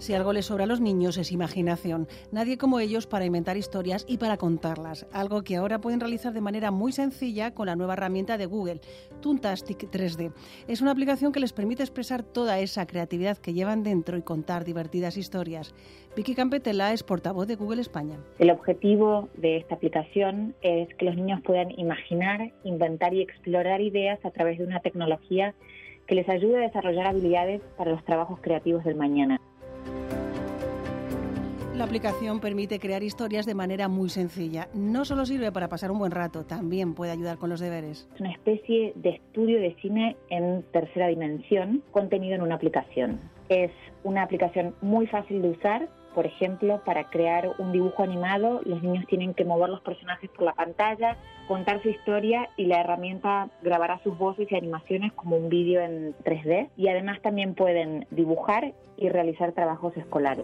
Si 0.10 0.16
algo 0.16 0.34
les 0.34 0.48
sobra 0.48 0.64
a 0.64 0.68
los 0.68 0.82
niños 0.82 1.20
es 1.20 1.32
imaginación. 1.32 2.08
Nadie 2.32 2.58
como 2.58 2.80
ellos 2.80 3.06
para 3.06 3.26
inventar 3.26 3.58
historias 3.58 4.08
y 4.10 4.18
para 4.18 4.38
contarlas. 4.38 5.06
Algo 5.14 5.44
que 5.44 5.56
ahora 5.56 5.82
pueden 5.82 6.00
realizar 6.00 6.34
de 6.34 6.42
manera 6.42 6.72
muy 6.72 6.92
sencilla 6.92 7.54
con 7.54 7.68
la 7.68 7.76
nueva 7.76 7.94
herramienta 7.94 8.36
de 8.40 8.48
Google, 8.48 8.82
Toontastic 9.22 9.92
3D. 9.92 10.34
Es 10.68 10.82
una 10.82 10.90
aplicación 10.90 11.32
que 11.32 11.40
les 11.40 11.54
permite 11.54 11.84
expresar 11.84 12.24
toda 12.24 12.58
esa 12.58 12.88
creatividad 12.88 13.38
que 13.38 13.54
llevan 13.54 13.84
dentro 13.84 14.18
y 14.18 14.24
contar 14.24 14.66
divertidas 14.66 15.16
historias. 15.16 15.76
Vicky 16.16 16.34
Campetela 16.34 16.92
es 16.92 17.04
portavoz 17.04 17.46
de 17.46 17.58
Google 17.58 17.82
España. 17.82 18.18
El 18.40 18.50
objetivo 18.50 19.30
de 19.38 19.58
esta 19.58 19.76
aplicación 19.76 20.56
es 20.64 20.92
que 20.96 21.06
los 21.06 21.18
niños 21.18 21.42
puedan 21.44 21.70
imaginar, 21.78 22.52
inventar 22.64 23.14
y 23.14 23.22
explorar 23.22 23.80
ideas 23.80 24.18
a 24.26 24.32
través 24.32 24.58
de 24.58 24.64
una 24.64 24.80
tecnología 24.80 25.54
que 26.08 26.16
les 26.16 26.28
ayude 26.28 26.58
a 26.58 26.62
desarrollar 26.62 27.06
habilidades 27.06 27.62
para 27.78 27.92
los 27.92 28.04
trabajos 28.04 28.40
creativos 28.42 28.84
del 28.84 28.96
mañana. 28.96 29.40
La 31.80 31.86
aplicación 31.86 32.42
permite 32.42 32.78
crear 32.78 33.04
historias 33.04 33.46
de 33.46 33.56
manera 33.56 33.88
muy 33.88 34.10
sencilla. 34.10 34.68
No 34.74 35.06
solo 35.06 35.26
sirve 35.26 35.50
para 35.54 35.70
pasar 35.70 35.92
un 35.92 36.00
buen 36.00 36.12
rato, 36.12 36.44
también 36.44 36.94
puede 36.94 37.14
ayudar 37.14 37.38
con 37.38 37.50
los 37.50 37.62
deberes. 37.62 38.10
Es 38.16 38.20
una 38.20 38.34
especie 38.34 38.92
de 38.96 39.12
estudio 39.12 39.62
de 39.62 39.74
cine 39.82 40.18
en 40.30 40.62
tercera 40.74 41.08
dimensión 41.08 41.82
contenido 41.92 42.36
en 42.36 42.42
una 42.42 42.56
aplicación. 42.56 43.22
Es 43.48 43.72
una 44.04 44.24
aplicación 44.24 44.76
muy 44.82 45.08
fácil 45.08 45.42
de 45.42 45.52
usar. 45.52 45.88
Por 46.20 46.26
ejemplo, 46.26 46.82
para 46.84 47.10
crear 47.10 47.56
un 47.60 47.72
dibujo 47.72 48.04
animado, 48.04 48.60
los 48.66 48.84
niños 48.84 49.06
tienen 49.08 49.34
que 49.34 49.46
mover 49.46 49.70
los 49.70 49.80
personajes 49.80 50.30
por 50.32 50.44
la 50.44 50.52
pantalla, 50.52 51.16
contar 51.48 51.82
su 51.82 51.88
historia 51.88 52.50
y 52.58 52.66
la 52.66 52.82
herramienta 52.82 53.50
grabará 53.62 54.04
sus 54.04 54.18
voces 54.18 54.52
y 54.52 54.56
animaciones 54.58 55.14
como 55.14 55.38
un 55.38 55.48
vídeo 55.48 55.80
en 55.80 56.14
3D. 56.26 56.72
Y 56.76 56.90
además 56.90 57.22
también 57.22 57.56
pueden 57.56 58.06
dibujar 58.12 58.74
y 58.98 59.08
realizar 59.08 59.54
trabajos 59.54 59.96
escolares. 59.96 60.44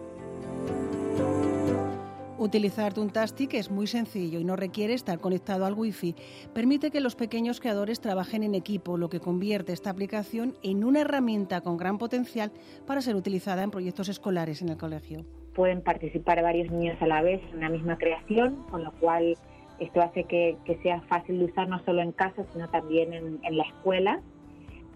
Utilizar 2.38 2.94
Tuntastic 2.94 3.52
es 3.52 3.70
muy 3.70 3.86
sencillo 3.86 4.40
y 4.40 4.44
no 4.44 4.56
requiere 4.56 4.94
estar 4.94 5.18
conectado 5.20 5.66
al 5.66 5.74
Wi-Fi. 5.74 6.16
Permite 6.54 6.90
que 6.90 7.02
los 7.02 7.16
pequeños 7.16 7.60
creadores 7.60 8.00
trabajen 8.00 8.42
en 8.42 8.54
equipo, 8.54 8.96
lo 8.96 9.10
que 9.10 9.20
convierte 9.20 9.74
esta 9.74 9.90
aplicación 9.90 10.56
en 10.62 10.84
una 10.84 11.02
herramienta 11.02 11.60
con 11.60 11.76
gran 11.76 11.98
potencial 11.98 12.50
para 12.86 13.02
ser 13.02 13.14
utilizada 13.14 13.62
en 13.62 13.70
proyectos 13.70 14.08
escolares 14.08 14.62
en 14.62 14.70
el 14.70 14.78
colegio. 14.78 15.26
Pueden 15.56 15.80
participar 15.80 16.42
varios 16.42 16.70
niños 16.70 17.00
a 17.00 17.06
la 17.06 17.22
vez 17.22 17.40
en 17.50 17.58
una 17.58 17.70
misma 17.70 17.96
creación, 17.96 18.56
con 18.70 18.84
lo 18.84 18.92
cual 18.92 19.36
esto 19.80 20.02
hace 20.02 20.24
que, 20.24 20.58
que 20.66 20.76
sea 20.82 21.00
fácil 21.08 21.38
de 21.38 21.46
usar 21.46 21.66
no 21.66 21.82
solo 21.84 22.02
en 22.02 22.12
casa, 22.12 22.44
sino 22.52 22.68
también 22.68 23.14
en, 23.14 23.40
en 23.42 23.56
la 23.56 23.64
escuela. 23.64 24.20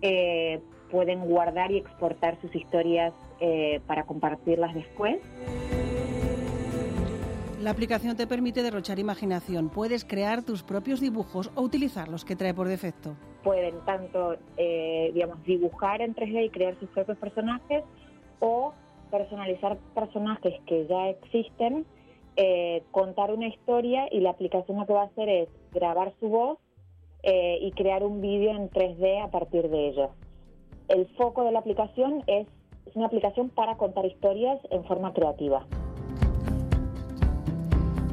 Eh, 0.03 0.61
pueden 0.91 1.21
guardar 1.21 1.71
y 1.71 1.79
exportar 1.79 2.39
sus 2.43 2.55
historias 2.55 3.15
eh, 3.41 3.81
para 3.87 4.05
compartirlas 4.05 4.75
después. 4.75 5.19
La 7.63 7.71
aplicación 7.71 8.17
te 8.17 8.27
permite 8.27 8.63
derrochar 8.63 8.99
imaginación. 8.99 9.69
Puedes 9.69 10.05
crear 10.05 10.43
tus 10.43 10.63
propios 10.63 11.01
dibujos 11.01 11.51
o 11.55 11.63
utilizar 11.63 12.09
los 12.09 12.25
que 12.25 12.37
trae 12.37 12.55
por 12.55 12.69
defecto. 12.69 13.17
Pueden 13.43 13.75
tanto, 13.87 14.37
eh, 14.59 15.11
digamos, 15.15 15.43
dibujar 15.45 16.03
en 16.03 16.15
3D 16.15 16.47
y 16.47 16.51
crear 16.51 16.79
sus 16.81 16.89
propios 16.91 17.19
personajes 17.19 17.85
o 18.41 18.75
personalizar 19.11 19.79
personajes 19.95 20.55
que 20.67 20.87
ya 20.87 21.09
existen, 21.09 21.85
eh, 22.37 22.83
contar 22.91 23.33
una 23.33 23.49
historia 23.49 24.09
y 24.11 24.21
la 24.21 24.31
aplicación 24.31 24.79
lo 24.79 24.87
que 24.87 24.93
va 24.93 25.03
a 25.03 25.07
hacer 25.07 25.29
es 25.29 25.49
grabar 25.73 26.13
su 26.21 26.29
voz 26.29 26.59
eh, 27.23 27.59
y 27.61 27.73
crear 27.73 28.03
un 28.03 28.21
vídeo 28.21 28.53
en 28.53 28.71
3D 28.71 29.23
a 29.23 29.31
partir 29.31 29.69
de 29.69 29.89
ello. 29.89 30.11
El 30.89 31.07
foco 31.17 31.45
de 31.45 31.53
la 31.53 31.59
aplicación 31.59 32.23
es, 32.27 32.47
es 32.87 32.97
una 32.97 33.07
aplicación 33.07 33.51
para 33.51 33.77
contar 33.77 34.07
historias 34.07 34.59
en 34.71 34.85
forma 34.85 35.13
creativa. 35.13 35.67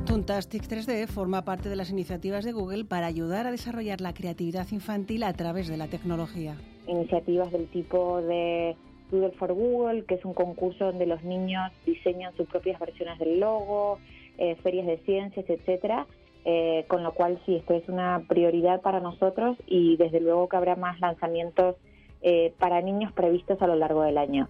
Tuntastic 0.05 0.63
3D 0.63 1.07
forma 1.07 1.43
parte 1.43 1.69
de 1.69 1.75
las 1.75 1.89
iniciativas 1.89 2.43
de 2.43 2.51
Google 2.51 2.85
para 2.85 3.07
ayudar 3.07 3.45
a 3.45 3.51
desarrollar 3.51 4.01
la 4.01 4.13
creatividad 4.13 4.65
infantil 4.71 5.23
a 5.23 5.33
través 5.33 5.67
de 5.67 5.77
la 5.77 5.87
tecnología. 5.87 6.55
Iniciativas 6.87 7.51
del 7.51 7.67
tipo 7.67 8.21
de 8.21 8.75
Doodle 9.11 9.31
for 9.31 9.53
Google, 9.53 10.03
que 10.05 10.15
es 10.15 10.25
un 10.25 10.33
concurso 10.33 10.85
donde 10.85 11.05
los 11.05 11.23
niños 11.23 11.71
diseñan 11.85 12.35
sus 12.35 12.47
propias 12.47 12.79
versiones 12.79 13.19
del 13.19 13.39
logo, 13.39 13.99
eh, 14.37 14.55
ferias 14.63 14.85
de 14.87 14.97
ciencias, 14.99 15.49
etcétera. 15.49 16.05
Eh, 16.45 16.85
con 16.87 17.03
lo 17.03 17.11
cual 17.11 17.39
sí, 17.45 17.55
esto 17.55 17.73
es 17.73 17.89
una 17.89 18.23
prioridad 18.27 18.79
para 18.81 19.01
nosotros 19.01 19.57
y 19.65 19.97
desde 19.97 20.21
luego 20.21 20.47
que 20.47 20.55
habrá 20.55 20.77
más 20.77 20.97
lanzamientos 21.01 21.75
eh, 22.21 22.53
para 22.57 22.79
niños 22.81 23.11
previstos 23.11 23.61
a 23.61 23.67
lo 23.67 23.75
largo 23.75 24.03
del 24.03 24.17
año. 24.17 24.47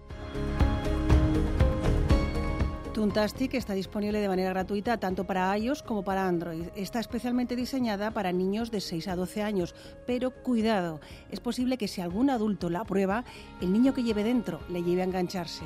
Tuntastic 2.98 3.54
está 3.54 3.74
disponible 3.74 4.18
de 4.20 4.26
manera 4.26 4.50
gratuita 4.50 4.98
tanto 4.98 5.22
para 5.22 5.56
iOS 5.56 5.84
como 5.84 6.02
para 6.02 6.26
Android. 6.26 6.64
Está 6.74 6.98
especialmente 6.98 7.54
diseñada 7.54 8.10
para 8.10 8.32
niños 8.32 8.72
de 8.72 8.80
6 8.80 9.06
a 9.06 9.14
12 9.14 9.40
años, 9.40 9.76
pero 10.04 10.32
cuidado, 10.32 11.00
es 11.30 11.38
posible 11.38 11.78
que 11.78 11.86
si 11.86 12.00
algún 12.00 12.28
adulto 12.28 12.70
la 12.70 12.82
prueba, 12.82 13.22
el 13.60 13.72
niño 13.72 13.94
que 13.94 14.02
lleve 14.02 14.24
dentro 14.24 14.58
le 14.68 14.82
lleve 14.82 15.02
a 15.02 15.04
engancharse. 15.04 15.62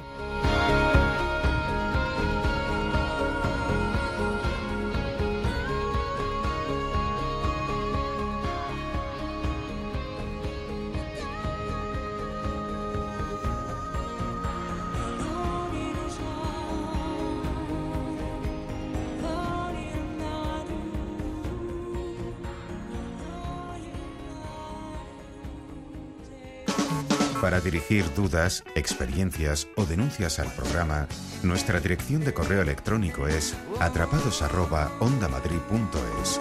Dirigir 27.63 28.05
dudas, 28.15 28.65
experiencias 28.75 29.69
o 29.77 29.85
denuncias 29.85 30.39
al 30.39 30.51
programa, 30.53 31.07
nuestra 31.43 31.81
dirección 31.81 32.25
de 32.25 32.33
correo 32.35 32.63
electrónico 32.63 33.29
es 33.29 33.55
atrapados@ondamadrid.es. 33.81 36.39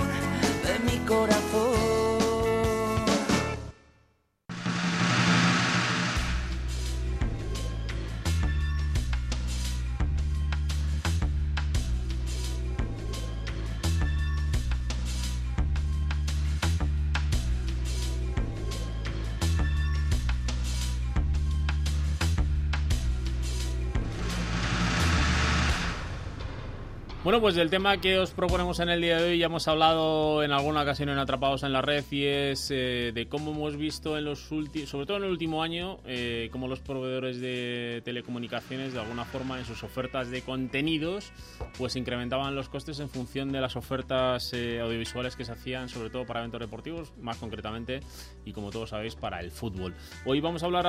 Bueno, 27.32 27.44
pues 27.44 27.56
del 27.56 27.70
tema 27.70 27.96
que 27.96 28.20
os 28.20 28.32
proponemos 28.32 28.82
en 28.82 28.90
el 28.90 29.00
día 29.00 29.18
de 29.18 29.30
hoy 29.30 29.38
ya 29.38 29.46
hemos 29.46 29.66
hablado 29.70 30.44
en 30.44 30.52
alguna 30.52 30.82
ocasión 30.82 31.08
en 31.08 31.18
Atrapados 31.18 31.64
en 31.64 31.72
la 31.72 31.82
Red 31.82 32.04
y 32.12 32.26
es 32.26 32.70
eh, 32.72 33.14
de 33.14 33.30
cómo 33.30 33.52
hemos 33.52 33.78
visto 33.78 34.18
en 34.18 34.26
los 34.26 34.52
últimos, 34.52 34.90
sobre 34.90 35.06
todo 35.06 35.16
en 35.16 35.24
el 35.24 35.30
último 35.30 35.64
año, 35.64 36.00
eh, 36.06 36.50
cómo 36.52 36.68
los 36.68 36.82
proveedores 36.82 37.40
de 37.40 38.02
telecomunicaciones 38.04 38.92
de 38.92 39.00
alguna 39.00 39.24
forma 39.24 39.58
en 39.58 39.64
sus 39.64 39.82
ofertas 39.82 40.30
de 40.30 40.42
contenidos 40.42 41.32
pues 41.78 41.96
incrementaban 41.96 42.54
los 42.54 42.68
costes 42.68 43.00
en 43.00 43.08
función 43.08 43.54
de 43.54 43.62
las 43.62 43.78
ofertas 43.78 44.52
eh, 44.52 44.82
audiovisuales 44.82 45.38
que 45.38 45.46
se 45.46 45.54
hacían, 45.54 45.88
sobre 45.88 46.10
todo 46.10 46.26
para 46.26 46.42
eventos 46.42 46.60
deportivos, 46.60 47.14
más 47.22 47.38
concretamente 47.38 48.02
y 48.44 48.52
como 48.52 48.72
todos 48.72 48.90
sabéis 48.90 49.16
para 49.16 49.40
el 49.40 49.52
fútbol. 49.52 49.96
Hoy 50.26 50.42
vamos 50.42 50.64
a 50.64 50.66
hablar 50.66 50.86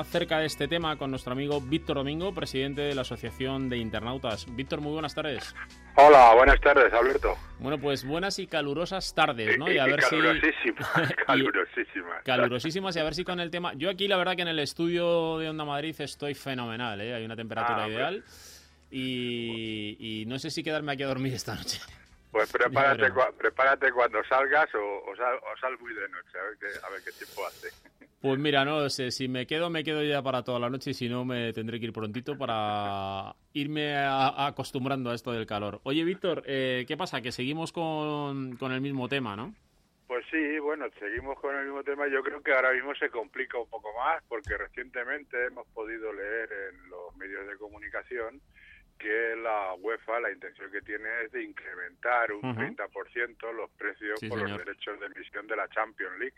acerca 0.00 0.38
de 0.38 0.46
este 0.46 0.68
tema 0.68 0.96
con 0.96 1.10
nuestro 1.10 1.32
amigo 1.32 1.60
Víctor 1.60 1.96
Domingo, 1.96 2.32
presidente 2.32 2.80
de 2.80 2.94
la 2.94 3.02
Asociación 3.02 3.68
de 3.68 3.76
Internautas. 3.76 4.46
Víctor, 4.56 4.80
muy 4.80 4.92
buenas 4.92 5.14
tardes. 5.14 5.54
Hola, 5.96 6.34
buenas 6.34 6.60
tardes, 6.60 6.92
Alberto. 6.92 7.36
Bueno, 7.58 7.78
pues 7.78 8.04
buenas 8.04 8.38
y 8.38 8.46
calurosas 8.46 9.14
tardes, 9.14 9.56
¿no? 9.58 9.70
Y, 9.70 9.78
a 9.78 9.84
ver 9.84 10.02
si... 10.02 10.10
calurosísimas, 10.16 11.12
calurosísimas. 11.26 12.22
Calurosísimas 12.24 12.96
y 12.96 12.98
a 12.98 13.04
ver 13.04 13.14
si 13.14 13.24
con 13.24 13.38
el 13.40 13.50
tema... 13.50 13.72
Yo 13.74 13.88
aquí 13.90 14.08
la 14.08 14.16
verdad 14.16 14.34
que 14.34 14.42
en 14.42 14.48
el 14.48 14.58
estudio 14.58 15.38
de 15.38 15.48
Onda 15.48 15.64
Madrid 15.64 15.94
estoy 15.98 16.34
fenomenal, 16.34 17.00
¿eh? 17.00 17.14
Hay 17.14 17.24
una 17.24 17.36
temperatura 17.36 17.84
Ah, 17.84 17.88
ideal 17.88 18.24
y, 18.90 19.96
y 20.00 20.26
no 20.26 20.38
sé 20.38 20.50
si 20.50 20.62
quedarme 20.62 20.92
aquí 20.92 21.02
a 21.02 21.06
dormir 21.06 21.34
esta 21.34 21.54
noche. 21.54 21.78
Pues 22.32 22.50
prepárate, 22.50 23.12
cua- 23.12 23.32
prepárate 23.34 23.92
cuando 23.92 24.24
salgas 24.24 24.74
o, 24.74 25.04
o 25.10 25.14
sal, 25.16 25.34
o 25.36 25.56
sal 25.60 25.78
muy 25.78 25.92
de 25.94 26.08
noche, 26.08 26.38
a 26.38 26.42
ver 26.44 26.56
qué, 26.58 26.66
a 26.84 26.90
ver 26.90 27.00
qué 27.04 27.12
tiempo 27.12 27.46
hace. 27.46 27.68
Pues 28.22 28.38
mira, 28.38 28.64
no 28.64 28.88
sé, 28.88 29.10
si 29.10 29.28
me 29.28 29.46
quedo, 29.46 29.68
me 29.68 29.84
quedo 29.84 30.02
ya 30.02 30.22
para 30.22 30.42
toda 30.42 30.58
la 30.58 30.70
noche 30.70 30.90
y 30.90 30.94
si 30.94 31.08
no, 31.10 31.24
me 31.26 31.52
tendré 31.52 31.78
que 31.78 31.86
ir 31.86 31.92
prontito 31.92 32.38
para 32.38 33.34
irme 33.52 33.94
a- 33.96 34.28
a- 34.28 34.46
acostumbrando 34.46 35.10
a 35.10 35.14
esto 35.14 35.30
del 35.32 35.44
calor. 35.46 35.80
Oye, 35.82 36.04
Víctor, 36.04 36.42
eh, 36.46 36.84
¿qué 36.88 36.96
pasa? 36.96 37.20
Que 37.20 37.32
seguimos 37.32 37.70
con, 37.72 38.56
con 38.56 38.72
el 38.72 38.80
mismo 38.80 39.08
tema, 39.08 39.36
¿no? 39.36 39.54
Pues 40.06 40.24
sí, 40.30 40.58
bueno, 40.60 40.86
seguimos 40.98 41.38
con 41.40 41.54
el 41.56 41.64
mismo 41.64 41.82
tema. 41.82 42.06
Yo 42.08 42.22
creo 42.22 42.42
que 42.42 42.52
ahora 42.54 42.72
mismo 42.72 42.94
se 42.94 43.10
complica 43.10 43.58
un 43.58 43.68
poco 43.68 43.88
más 43.98 44.22
porque 44.28 44.56
recientemente 44.56 45.46
hemos 45.46 45.66
podido 45.68 46.12
leer 46.12 46.48
en 46.70 46.88
los 46.90 47.14
medios 47.16 47.46
de 47.46 47.56
comunicación 47.56 48.40
que 49.02 49.36
la 49.36 49.74
UEFA 49.74 50.20
la 50.20 50.30
intención 50.30 50.70
que 50.70 50.80
tiene 50.82 51.08
es 51.24 51.32
de 51.32 51.42
incrementar 51.42 52.32
un 52.32 52.38
Ujú. 52.50 52.60
30% 52.60 53.52
los 53.52 53.70
precios 53.72 54.20
Sí, 54.20 54.28
por 54.28 54.38
señor. 54.38 54.56
los 54.56 54.64
derechos 54.66 55.00
de 55.00 55.06
emisión 55.06 55.46
de 55.48 55.56
la 55.56 55.68
Champions 55.68 56.18
League 56.18 56.36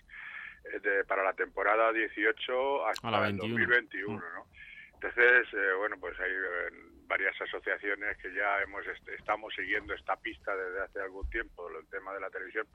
eh, 0.72 0.80
de- 0.80 1.04
para 1.04 1.22
la 1.22 1.34
temporada 1.34 1.92
18 1.92 2.86
hasta 2.86 3.08
el 3.26 3.36
21. 3.36 3.54
2021, 3.66 4.24
¿no? 4.34 4.46
Entonces, 4.94 5.46
eh, 5.52 5.72
bueno, 5.76 5.96
pues 6.00 6.18
hay 6.18 6.32
eh, 6.32 6.70
varias 7.06 7.38
asociaciones 7.40 8.16
que 8.16 8.32
ya 8.32 8.62
hemos 8.62 8.86
est- 8.86 9.08
estamos 9.10 9.54
siguiendo 9.54 9.92
esta 9.92 10.16
pista 10.16 10.56
desde 10.56 10.80
hace 10.80 11.00
algún 11.00 11.28
tiempo, 11.28 11.68
el 11.68 11.86
tema 11.88 12.14
de 12.14 12.20
la 12.20 12.30
televisión, 12.30 12.66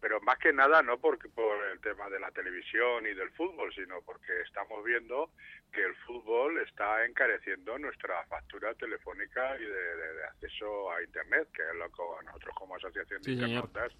pero 0.00 0.20
más 0.22 0.38
que 0.38 0.52
nada 0.52 0.82
no 0.82 0.98
porque 0.98 1.28
por 1.28 1.62
el 1.66 1.80
tema 1.80 2.08
de 2.10 2.18
la 2.20 2.30
televisión 2.30 3.06
y 3.06 3.14
del 3.14 3.30
fútbol, 3.32 3.72
sino 3.74 4.00
porque 4.02 4.40
estamos 4.42 4.82
viendo 4.84 5.30
que 5.72 5.82
el 5.84 5.94
fútbol 6.06 6.58
está 6.58 7.04
encareciendo 7.04 7.78
nuestra 7.78 8.24
factura 8.26 8.74
telefónica 8.74 9.56
y 9.56 9.64
de, 9.64 9.96
de- 9.96 10.14
de 10.14 10.24
acceso 10.24 10.90
a 10.92 11.02
internet, 11.02 11.48
que 11.54 11.62
es 11.62 11.74
lo 11.76 11.88
que 11.90 12.02
nosotros 12.24 12.54
como 12.56 12.76
asociación 12.76 13.22
de 13.22 13.26
Sí, 13.26 13.32
internautas 13.32 13.92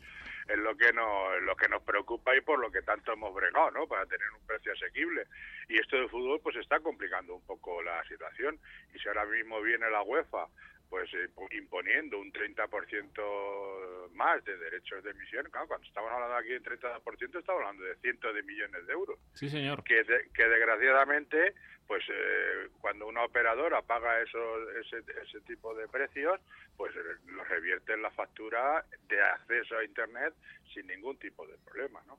es 0.49 0.59
lo 0.59 0.77
que 0.77 0.93
nos 0.93 1.43
lo 1.43 1.55
que 1.55 1.69
nos 1.69 1.83
preocupa 1.83 2.35
y 2.35 2.41
por 2.41 2.59
lo 2.59 2.73
que 2.73 2.83
tanto 2.83 3.13
hemos 3.13 3.33
bregado, 3.33 3.71
¿no? 3.71 3.87
Para 3.87 4.05
tener 4.07 4.29
un 4.33 4.45
precio 4.47 4.73
asequible. 4.73 5.27
Y 5.69 5.79
esto 5.79 5.97
del 5.97 6.09
fútbol 6.11 6.41
pues 6.43 6.57
está 6.57 6.81
complicando 6.81 7.35
un 7.37 7.47
poco 7.47 7.81
la 7.83 8.03
situación. 8.05 8.59
Y 8.93 8.99
si 8.99 9.07
ahora 9.09 9.27
mismo 9.27 9.61
viene 9.63 9.89
la 9.91 10.03
UEFA 10.03 10.47
pues 10.91 11.09
eh, 11.15 11.29
imponiendo 11.53 12.19
un 12.19 12.33
30% 12.33 14.11
más 14.13 14.45
de 14.45 14.57
derechos 14.59 15.03
de 15.05 15.11
emisión, 15.13 15.49
claro, 15.51 15.69
cuando 15.69 15.87
estamos 15.87 16.11
hablando 16.11 16.35
aquí 16.37 16.49
de 16.49 16.61
30% 16.63 17.39
estamos 17.39 17.49
hablando 17.63 17.85
de 17.85 17.95
cientos 17.97 18.35
de 18.35 18.43
millones 18.43 18.87
de 18.87 18.93
euros 18.93 19.19
Sí, 19.35 19.49
señor. 19.49 19.83
que, 19.85 20.03
de- 20.03 20.29
que 20.35 20.45
desgraciadamente 20.49 21.55
pues 21.91 22.05
eh, 22.09 22.69
cuando 22.81 23.09
una 23.09 23.25
operadora 23.25 23.83
paga 23.83 24.21
esos, 24.23 24.69
ese, 24.77 24.99
ese 25.25 25.41
tipo 25.41 25.75
de 25.75 25.89
precios 25.89 26.39
pues 26.77 26.95
eh, 26.95 27.01
lo 27.27 27.43
revierte 27.43 27.95
en 27.95 28.03
la 28.03 28.13
factura 28.13 28.85
de 29.09 29.21
acceso 29.21 29.77
a 29.77 29.83
internet 29.85 30.33
sin 30.73 30.87
ningún 30.87 31.17
tipo 31.19 31.45
de 31.49 31.57
problema 31.65 32.01
¿no? 32.07 32.17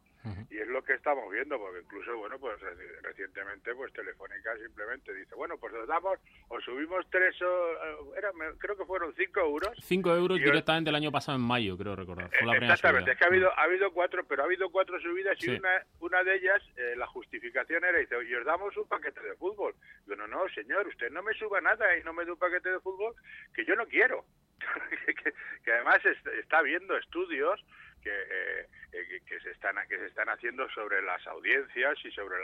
y 0.52 0.58
es 0.58 0.68
lo 0.68 0.84
que 0.84 0.92
estamos 0.94 1.32
viendo 1.32 1.58
porque 1.58 1.80
incluso 1.80 2.18
bueno 2.18 2.38
pues 2.38 2.60
reci- 2.60 3.02
recientemente 3.02 3.74
pues 3.74 3.94
Telefónica 3.94 4.58
simplemente 4.58 5.14
dice 5.14 5.34
bueno 5.36 5.58
pues 5.58 5.74
os 5.74 5.88
damos 5.88 6.20
os 6.50 6.62
subimos 6.66 7.10
tres 7.10 7.42
o, 7.42 7.46
eh, 7.46 8.18
era, 8.18 8.32
creo 8.60 8.76
que 8.76 8.84
fueron 8.84 9.14
cinco 9.16 9.40
euros 9.40 9.72
5 9.82 10.14
euros 10.14 10.38
os- 10.38 10.44
directamente 10.44 10.90
el 10.90 10.98
año 10.98 11.14
pasado 11.14 11.38
en 11.38 11.46
mayo, 11.46 11.78
creo 11.78 11.96
recordar. 11.96 12.30
Fue 12.38 12.46
la 12.46 12.52
primera 12.54 12.74
Exactamente, 12.74 13.12
es 13.12 13.18
que 13.18 13.24
ha 13.24 13.28
habido, 13.28 13.58
ha 13.58 13.64
habido 13.64 13.92
cuatro, 13.94 14.26
pero 14.28 14.42
ha 14.42 14.46
habido 14.46 14.70
cuatro 14.70 15.00
subidas 15.00 15.38
y 15.42 15.52
una, 15.52 15.82
una 16.02 16.24
de 16.24 16.36
ellas, 16.36 16.62
eh, 16.76 16.94
la 16.98 17.08
justificación 17.08 17.84
era, 17.86 17.98
dice, 18.00 18.16
y 18.28 18.36
os 18.36 18.46
damos 18.46 18.76
un 18.76 18.88
paquete 18.88 19.22
de 19.22 19.36
fútbol. 19.36 19.61
Digo, 20.06 20.16
no, 20.18 20.28
no, 20.28 20.50
señor, 20.50 20.88
usted 20.88 21.12
no 21.12 21.22
me 21.24 21.34
suba 21.34 21.62
nada 21.62 21.96
y 21.98 22.04
no 22.04 22.14
me 22.14 22.26
dé 22.26 22.32
un 22.32 22.40
paquete 22.40 22.70
de 22.72 22.80
fútbol 22.80 23.14
que 23.54 23.66
yo 23.66 23.76
no 23.76 23.86
quiero. 23.88 24.26
que, 25.64 25.72
además 25.72 26.04
est- 26.06 26.28
está 26.28 26.60
habiendo 26.60 26.96
estudios 26.98 27.60
que, 28.04 28.10
eh, 28.12 28.68
eh, 28.94 29.06
que, 29.10 29.22
que 29.26 29.40
se 29.42 29.52
están 29.52 29.76
que 29.88 29.98
se 29.98 30.08
están 30.08 30.30
haciendo 30.30 30.68
sobre 30.70 31.02
las 31.04 31.26
audiencias 31.28 31.98
y 32.04 32.12
sobre 32.12 32.38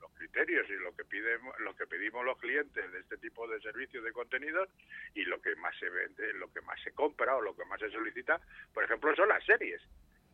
los 0.00 0.12
criterios 0.14 0.68
y 0.68 0.74
lo 0.76 0.94
que 0.96 1.04
piden 1.04 1.40
lo 1.60 1.74
que 1.76 1.86
pedimos 1.86 2.24
los 2.24 2.38
clientes 2.38 2.90
de 2.92 2.98
este 3.00 3.16
tipo 3.18 3.46
de 3.48 3.60
servicios 3.60 4.02
de 4.04 4.12
contenidos 4.12 4.68
y 5.14 5.24
lo 5.24 5.40
que 5.42 5.54
más 5.56 5.76
se 5.78 5.88
vende 5.90 6.32
lo 6.34 6.50
que 6.52 6.60
más 6.62 6.80
se 6.82 6.92
compra 6.92 7.36
o 7.36 7.42
lo 7.42 7.54
que 7.54 7.64
más 7.66 7.80
se 7.80 7.90
solicita 7.90 8.40
por 8.72 8.84
ejemplo 8.84 9.14
son 9.14 9.28
las 9.28 9.44
series 9.44 9.82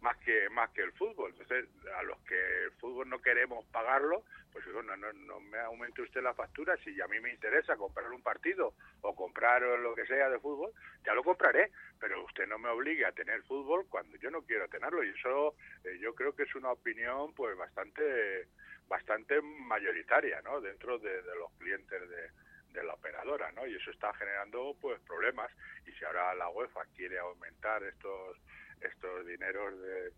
más 0.05 0.19
que 0.19 0.51
más 0.51 0.71
que 0.71 0.83
el 0.83 0.93
fútbol. 0.93 1.33
Entonces 1.33 1.67
a 1.97 2.03
los 2.03 2.21
que 2.21 2.39
el 2.65 2.73
fútbol 2.73 3.09
no 3.09 3.21
queremos 3.21 3.65
pagarlo 3.73 4.23
pues 4.55 4.65
digo, 4.67 4.85
no, 4.85 4.97
no, 4.97 5.41
me 5.41 5.59
aumente 5.59 6.01
usted 6.01 6.23
la 6.23 6.33
factura. 6.33 6.77
Si 6.85 7.01
a 7.01 7.09
mí 7.09 7.19
me 7.19 7.33
interesa 7.33 7.77
comprar 7.77 8.09
un 8.13 8.23
partido 8.23 8.75
o 9.01 9.13
comprar 9.13 9.63
lo 9.63 9.97
que 9.97 10.07
sea 10.07 10.31
de 10.31 10.39
fútbol 10.39 10.71
ya 11.05 11.13
lo 11.13 11.25
compraré. 11.25 11.73
Pero 11.99 12.25
usted 12.25 12.47
no 12.47 12.57
me 12.57 12.69
obligue 12.69 13.05
a 13.05 13.11
tener 13.11 13.43
fútbol 13.43 13.85
cuando 13.89 14.17
yo 14.19 14.31
no 14.31 14.43
quiero 14.43 14.69
tenerlo. 14.69 15.03
Y 15.03 15.09
eso 15.09 15.57
eh, 15.83 15.99
yo 16.01 16.15
creo 16.15 16.37
que 16.37 16.45
es 16.45 16.55
una 16.55 16.71
opinión 16.71 17.35
pues 17.35 17.57
bastante 17.57 18.47
bastante 18.87 19.41
mayoritaria 19.43 20.41
no 20.43 20.61
dentro 20.61 20.99
de, 20.99 21.23
de 21.23 21.35
los 21.37 21.51
clientes 21.59 22.09
de, 22.09 22.31
de 22.75 22.85
la 22.85 22.93
operadora 22.93 23.51
no 23.53 23.67
y 23.67 23.75
eso 23.75 23.91
está 23.91 24.15
generando 24.15 24.77
pues 24.81 25.01
problemas. 25.01 25.51
Y 25.85 25.91
si 25.99 26.05
ahora 26.05 26.33
la 26.37 26.49
UEFA 26.51 26.85
quiere 26.95 27.19
aumentar 27.19 27.83
estos 27.83 28.37
estos 28.85 29.27
dineros 29.27 29.81
de 29.81 30.13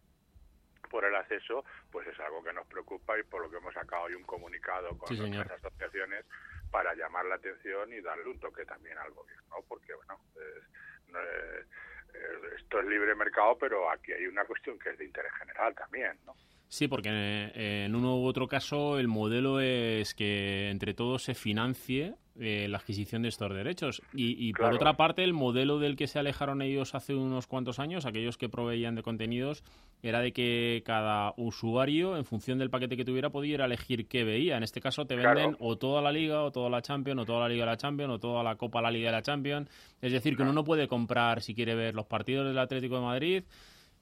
por 0.91 1.05
el 1.05 1.17
acceso, 1.17 1.65
pues 1.91 2.07
es 2.07 2.19
algo 2.21 2.45
que 2.45 2.53
nos 2.53 2.67
preocupa 2.69 3.19
y 3.19 3.23
por 3.25 3.43
lo 3.43 3.51
que 3.51 3.57
hemos 3.57 3.75
sacado 3.75 4.05
hoy 4.05 4.15
un 4.15 4.23
comunicado 4.23 4.97
con 4.97 5.09
Sí, 5.09 5.19
nuestras 5.19 5.51
asociaciones 5.65 6.25
para 6.71 6.95
llamar 6.95 7.25
la 7.25 7.35
atención 7.35 7.93
y 7.93 8.01
darle 8.01 8.29
un 8.29 8.39
toque 8.39 8.65
también 8.65 8.97
al 8.99 9.11
gobierno, 9.11 9.43
¿no? 9.51 9.63
porque 9.69 9.93
bueno, 9.95 10.21
es- 10.37 11.09
no 11.11 11.21
es- 11.21 11.67
es- 12.15 12.53
esto 12.61 12.79
es 12.81 12.87
libre 12.87 13.15
mercado, 13.17 13.59
pero 13.59 13.91
aquí 13.91 14.13
hay 14.13 14.27
una 14.29 14.45
cuestión 14.45 14.79
que 14.79 14.91
es 14.91 14.99
de 14.99 15.05
interés 15.07 15.33
general 15.35 15.75
también, 15.75 16.19
¿no? 16.25 16.37
Sí, 16.69 16.89
porque 16.89 17.11
eh, 17.13 17.85
en 17.87 17.95
uno 17.95 18.19
u 18.19 18.25
otro 18.27 18.49
caso 18.49 18.99
el 18.99 19.09
modelo 19.09 19.61
es 19.61 20.15
que 20.15 20.69
entre 20.71 20.95
todos 20.95 21.23
se 21.23 21.35
financie 21.35 22.15
eh, 22.39 22.67
la 22.69 22.79
adquisición 22.79 23.23
de 23.23 23.29
estos 23.29 23.55
derechos. 23.55 24.03
Y, 24.13 24.49
y 24.49 24.53
por 24.53 24.75
otra 24.75 24.97
parte, 24.97 25.25
el 25.25 25.33
modelo 25.33 25.79
del 25.79 25.97
que 25.97 26.07
se 26.07 26.19
alejaron 26.19 26.61
ellos 26.61 26.95
hace 26.95 27.15
unos 27.15 27.47
cuantos 27.47 27.79
años, 27.79 28.05
aquellos 28.05 28.37
que 28.37 28.49
proveían 28.51 28.95
de 28.95 29.03
contenidos, 29.03 29.65
era 30.03 30.21
de 30.21 30.33
que 30.33 30.83
cada 30.85 31.33
usuario, 31.39 32.17
en 32.17 32.25
función 32.27 32.59
del 32.59 32.69
paquete 32.69 32.97
que 32.97 33.05
tuviera, 33.07 33.31
podía 33.31 33.55
ir 33.55 33.63
a 33.63 33.67
elegir 33.67 34.07
qué 34.07 34.25
veía. 34.25 34.57
En 34.59 34.65
este 34.65 34.81
caso 34.81 35.07
te 35.07 35.17
venden 35.17 35.35
Claro. 35.53 35.57
o 35.61 35.79
toda 35.79 36.03
la 36.03 36.13
Liga, 36.13 36.43
o 36.43 36.51
toda 36.51 36.69
la 36.69 36.83
Champions, 36.83 37.23
o 37.23 37.25
toda 37.25 37.41
la 37.41 37.49
Liga 37.49 37.65
de 37.65 37.71
la 37.71 37.77
Champions, 37.79 38.13
o 38.13 38.19
toda 38.19 38.43
la 38.43 38.57
Copa 38.57 38.83
la 38.83 38.91
Liga 38.91 39.07
de 39.11 39.17
la 39.17 39.23
Champions. 39.23 39.71
Es 40.03 40.13
decir, 40.13 40.37
que 40.37 40.43
uno 40.43 40.53
no 40.53 40.65
puede 40.65 40.89
comprar, 40.89 41.41
si 41.41 41.55
quiere 41.55 41.75
ver 41.75 41.95
los 41.95 42.07
partidos 42.07 42.47
del 42.47 42.59
Atlético 42.59 42.97
de 42.97 43.03
Madrid, 43.03 43.45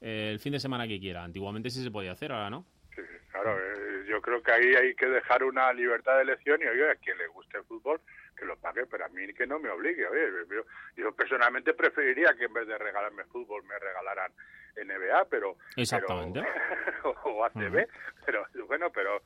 el 0.05 0.39
fin 0.39 0.53
de 0.53 0.59
semana 0.59 0.87
que 0.87 0.99
quiera. 0.99 1.23
Antiguamente 1.23 1.69
sí 1.69 1.83
se 1.83 1.89
podía 1.91 2.11
hacer, 2.11 2.31
ahora 2.31 2.49
no. 2.49 2.65
Sí, 2.95 3.01
claro, 3.31 3.57
eh, 3.59 4.05
yo 4.07 4.21
creo 4.21 4.41
que 4.43 4.51
ahí 4.51 4.75
hay 4.75 4.95
que 4.95 5.07
dejar 5.07 5.43
una 5.43 5.73
libertad 5.73 6.15
de 6.17 6.21
elección 6.23 6.61
y 6.61 6.65
oye, 6.67 6.91
a 6.91 6.95
quien 6.95 7.17
le 7.17 7.27
guste 7.27 7.57
el 7.57 7.63
fútbol 7.63 7.99
que 8.37 8.45
lo 8.45 8.55
pague, 8.57 8.85
pero 8.85 9.05
a 9.05 9.09
mí 9.09 9.33
que 9.33 9.47
no 9.47 9.59
me 9.59 9.69
obligue. 9.69 10.05
Oye, 10.07 10.27
yo, 10.49 10.63
yo 10.95 11.11
personalmente 11.15 11.73
preferiría 11.73 12.35
que 12.37 12.45
en 12.45 12.53
vez 12.53 12.67
de 12.67 12.77
regalarme 12.77 13.23
fútbol 13.25 13.63
me 13.63 13.79
regalaran 13.79 14.31
NBA, 14.77 15.25
pero 15.29 15.57
Exactamente. 15.75 16.41
pero- 16.43 17.11
o 17.25 17.45
ACB, 17.45 17.87
pero 18.25 18.45
bueno, 18.67 18.91
pero 18.91 19.21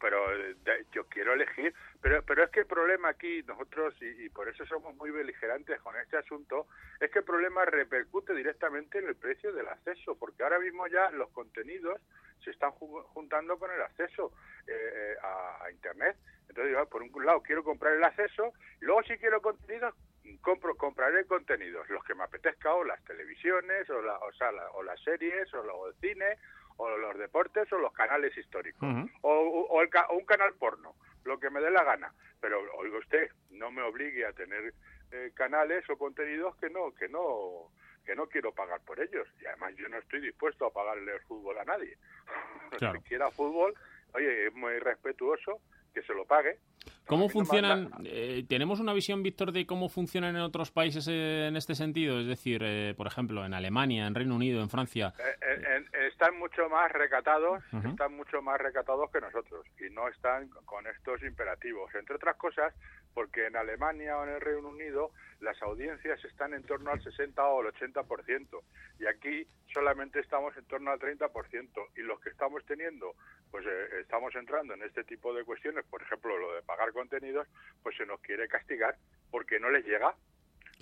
pero 0.00 0.32
eh, 0.34 0.56
yo 0.92 1.06
quiero 1.08 1.32
elegir, 1.32 1.74
pero 2.00 2.22
pero 2.22 2.44
es 2.44 2.50
que 2.50 2.60
el 2.60 2.66
problema 2.66 3.08
aquí 3.10 3.42
nosotros 3.44 3.94
y, 4.00 4.24
y 4.24 4.28
por 4.28 4.48
eso 4.48 4.64
somos 4.66 4.94
muy 4.96 5.10
beligerantes 5.10 5.80
con 5.80 5.96
este 5.96 6.16
asunto 6.16 6.66
es 7.00 7.10
que 7.10 7.20
el 7.20 7.24
problema 7.24 7.64
repercute 7.64 8.34
directamente 8.34 8.98
en 8.98 9.08
el 9.08 9.16
precio 9.16 9.52
del 9.52 9.68
acceso, 9.68 10.16
porque 10.18 10.42
ahora 10.42 10.58
mismo 10.58 10.86
ya 10.88 11.10
los 11.10 11.30
contenidos 11.30 12.00
se 12.42 12.50
están 12.50 12.70
ju- 12.72 13.02
juntando 13.14 13.58
con 13.58 13.70
el 13.70 13.80
acceso 13.80 14.32
eh, 14.66 15.14
a, 15.22 15.64
a 15.64 15.70
internet. 15.70 16.16
Entonces, 16.48 16.72
yo, 16.74 16.86
por 16.88 17.02
un 17.02 17.24
lado 17.24 17.42
quiero 17.42 17.64
comprar 17.64 17.94
el 17.94 18.04
acceso, 18.04 18.52
luego 18.80 19.02
si 19.04 19.16
quiero 19.18 19.40
contenidos 19.40 19.94
compro 20.40 20.74
compraré 20.76 21.26
contenidos 21.26 21.88
los 21.90 22.02
que 22.04 22.14
me 22.14 22.24
apetezca 22.24 22.72
o 22.74 22.82
las 22.84 23.02
televisiones 23.04 23.88
o 23.90 24.00
la, 24.02 24.18
o, 24.18 24.32
sea, 24.32 24.50
la- 24.52 24.70
o 24.72 24.82
las 24.82 25.00
series 25.02 25.52
o, 25.54 25.62
lo- 25.62 25.76
o 25.76 25.88
el 25.88 25.94
cine 25.96 26.38
o 26.76 26.96
los 26.96 27.16
deportes 27.18 27.72
o 27.72 27.78
los 27.78 27.92
canales 27.92 28.36
históricos 28.36 28.88
o, 29.22 29.30
o- 29.30 29.66
o 29.68 29.82
el 29.82 29.90
o 30.10 30.14
un 30.16 30.24
canal 30.26 30.54
porno, 30.54 30.94
lo 31.24 31.38
que 31.38 31.50
me 31.50 31.60
dé 31.60 31.70
la 31.70 31.84
gana. 31.84 32.12
Pero 32.40 32.60
oiga 32.76 32.98
usted, 32.98 33.30
no 33.50 33.70
me 33.70 33.82
obligue 33.82 34.26
a 34.26 34.32
tener 34.32 34.74
eh, 35.12 35.30
canales 35.34 35.88
o 35.90 35.96
contenidos 35.96 36.56
que 36.56 36.68
no 36.70 36.92
que 36.94 37.08
no 37.08 37.70
que 38.04 38.14
no 38.14 38.26
quiero 38.26 38.52
pagar 38.52 38.80
por 38.82 39.00
ellos 39.00 39.26
y 39.40 39.46
además 39.46 39.74
yo 39.76 39.88
no 39.88 39.96
estoy 39.98 40.20
dispuesto 40.20 40.66
a 40.66 40.72
pagarle 40.72 41.12
el 41.14 41.20
fútbol 41.20 41.58
a 41.58 41.64
nadie. 41.64 41.96
Claro. 42.78 42.98
Si 43.00 43.04
quiera 43.08 43.30
fútbol, 43.30 43.72
oye, 44.14 44.48
es 44.48 44.54
muy 44.54 44.78
respetuoso 44.80 45.60
que 45.94 46.02
se 46.02 46.12
lo 46.12 46.24
pague. 46.26 46.58
¿Cómo 47.06 47.28
funcionan? 47.28 47.90
eh, 48.04 48.44
¿Tenemos 48.48 48.80
una 48.80 48.92
visión, 48.92 49.22
Víctor, 49.22 49.52
de 49.52 49.66
cómo 49.66 49.88
funcionan 49.88 50.36
en 50.36 50.42
otros 50.42 50.70
países 50.70 51.06
eh, 51.08 51.46
en 51.48 51.56
este 51.56 51.74
sentido? 51.74 52.20
Es 52.20 52.26
decir, 52.26 52.62
eh, 52.64 52.94
por 52.96 53.06
ejemplo, 53.06 53.44
en 53.44 53.52
Alemania, 53.52 54.06
en 54.06 54.14
Reino 54.14 54.34
Unido, 54.34 54.62
en 54.62 54.70
Francia. 54.70 55.12
Eh, 55.18 55.36
eh, 55.42 55.84
están 56.08 56.38
mucho 56.38 56.68
más 56.68 56.90
recatados, 56.92 57.62
están 57.84 58.16
mucho 58.16 58.40
más 58.40 58.58
recatados 58.58 59.10
que 59.10 59.20
nosotros 59.20 59.66
y 59.78 59.92
no 59.92 60.08
están 60.08 60.48
con 60.64 60.86
estos 60.86 61.22
imperativos. 61.22 61.94
Entre 61.94 62.16
otras 62.16 62.36
cosas, 62.36 62.72
porque 63.12 63.46
en 63.46 63.56
Alemania 63.56 64.16
o 64.16 64.24
en 64.24 64.30
el 64.30 64.40
Reino 64.40 64.68
Unido 64.68 65.10
las 65.44 65.60
audiencias 65.62 66.24
están 66.24 66.54
en 66.54 66.64
torno 66.64 66.90
al 66.90 67.02
60 67.02 67.44
o 67.46 67.60
al 67.60 67.72
80% 67.72 68.62
y 68.98 69.06
aquí 69.06 69.46
solamente 69.72 70.20
estamos 70.20 70.56
en 70.56 70.64
torno 70.64 70.90
al 70.90 70.98
30% 70.98 71.88
y 71.96 72.00
los 72.00 72.18
que 72.20 72.30
estamos 72.30 72.64
teniendo, 72.64 73.14
pues 73.50 73.64
eh, 73.66 74.00
estamos 74.00 74.34
entrando 74.34 74.74
en 74.74 74.82
este 74.82 75.04
tipo 75.04 75.32
de 75.34 75.44
cuestiones, 75.44 75.84
por 75.84 76.02
ejemplo, 76.02 76.36
lo 76.38 76.54
de 76.54 76.62
pagar 76.62 76.92
contenidos, 76.92 77.46
pues 77.82 77.96
se 77.96 78.06
nos 78.06 78.20
quiere 78.20 78.48
castigar 78.48 78.96
porque 79.30 79.60
no 79.60 79.70
les 79.70 79.84
llega 79.84 80.14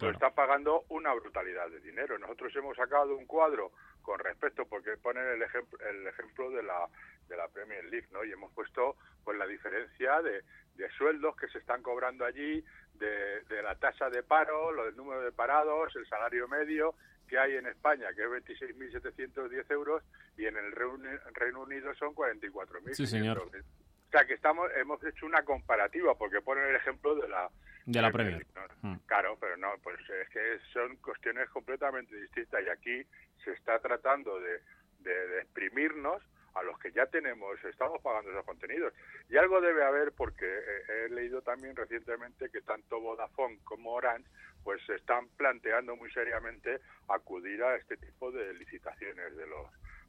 lo 0.01 0.11
está 0.11 0.31
pagando 0.31 0.85
una 0.89 1.13
brutalidad 1.15 1.69
de 1.71 1.81
dinero. 1.81 2.19
Nosotros 2.19 2.55
hemos 2.57 2.77
sacado 2.77 3.17
un 3.17 3.27
cuadro 3.27 3.73
con 4.03 4.19
respecto, 4.19 4.67
porque 4.67 4.97
ponen 4.97 5.27
el 5.27 5.43
ejemplo, 5.43 5.79
el 5.89 6.07
ejemplo 6.07 6.51
de 6.51 6.63
la 6.63 6.89
de 7.29 7.37
la 7.37 7.49
Premier 7.49 7.85
League, 7.85 8.09
¿no? 8.13 8.25
Y 8.25 8.33
hemos 8.33 8.53
puesto 8.53 8.97
pues 9.25 9.39
la 9.39 9.47
diferencia 9.47 10.21
de, 10.21 10.43
de 10.75 10.91
sueldos 10.91 11.37
que 11.37 11.49
se 11.49 11.59
están 11.59 11.83
cobrando 11.83 12.25
allí, 12.25 12.65
de, 12.95 13.41
de 13.43 13.63
la 13.63 13.75
tasa 13.77 14.11
de 14.11 14.23
paro, 14.23 14.73
lo 14.73 14.85
del 14.85 14.97
número 14.97 15.23
de 15.23 15.33
parados, 15.33 15.95
el 15.97 16.07
salario 16.07 16.47
medio 16.49 16.95
que 17.29 17.39
hay 17.39 17.57
en 17.57 17.67
España, 17.67 18.09
que 18.15 18.23
es 18.23 18.29
26.710 18.29 19.71
euros, 19.71 20.03
y 20.37 20.45
en 20.45 20.57
el 20.57 20.73
Reino 20.73 20.99
Reino 21.33 21.63
Unido 21.63 21.95
son 21.95 22.15
44.000. 22.15 22.93
Sí, 22.93 23.07
señor. 23.07 23.39
O 23.39 24.11
sea, 24.11 24.27
que 24.27 24.35
estamos 24.35 24.71
hemos 24.77 25.03
hecho 25.05 25.25
una 25.25 25.43
comparativa, 25.43 26.15
porque 26.15 26.43
ponen 26.43 26.67
el 26.67 26.77
ejemplo 26.77 27.15
de 27.15 27.29
la 27.29 27.49
De 27.85 28.01
la 28.01 28.11
Premier. 28.11 28.47
¿no? 28.83 29.01
Claro, 29.07 29.37
pero 29.41 29.57
no, 29.57 29.73
pues 29.83 29.99
es 30.09 30.29
que 30.31 30.59
son 30.73 30.97
cuestiones 30.97 31.49
completamente 31.51 32.15
distintas 32.17 32.63
y 32.65 32.69
aquí 32.69 33.07
se 33.45 33.53
está 33.53 33.79
tratando 33.81 34.41
de, 34.41 34.61
de, 35.01 35.29
de 35.29 35.41
exprimirnos 35.41 36.23
a 36.55 36.63
los 36.63 36.79
que 36.79 36.93
ya 36.93 37.07
tenemos, 37.07 37.63
estamos 37.65 38.01
pagando 38.03 38.31
esos 38.31 38.45
contenidos. 38.45 38.93
Y 39.31 39.37
algo 39.37 39.61
debe 39.61 39.85
haber 39.85 40.13
porque 40.13 40.45
he, 40.47 41.07
he 41.07 41.09
leído 41.09 41.41
también 41.43 41.75
recientemente 41.75 42.51
que 42.51 42.61
tanto 42.61 43.01
Vodafone 43.01 43.59
como 43.65 43.93
Orange 43.93 44.29
pues 44.63 44.81
se 44.87 44.97
están 44.97 45.29
planteando 45.37 45.97
muy 45.97 46.11
seriamente 46.13 46.81
acudir 47.09 47.63
a 47.63 47.77
este 47.77 47.97
tipo 47.97 48.31
de 48.31 48.53
licitaciones 48.55 49.37
de 49.37 49.47
los 49.47 49.67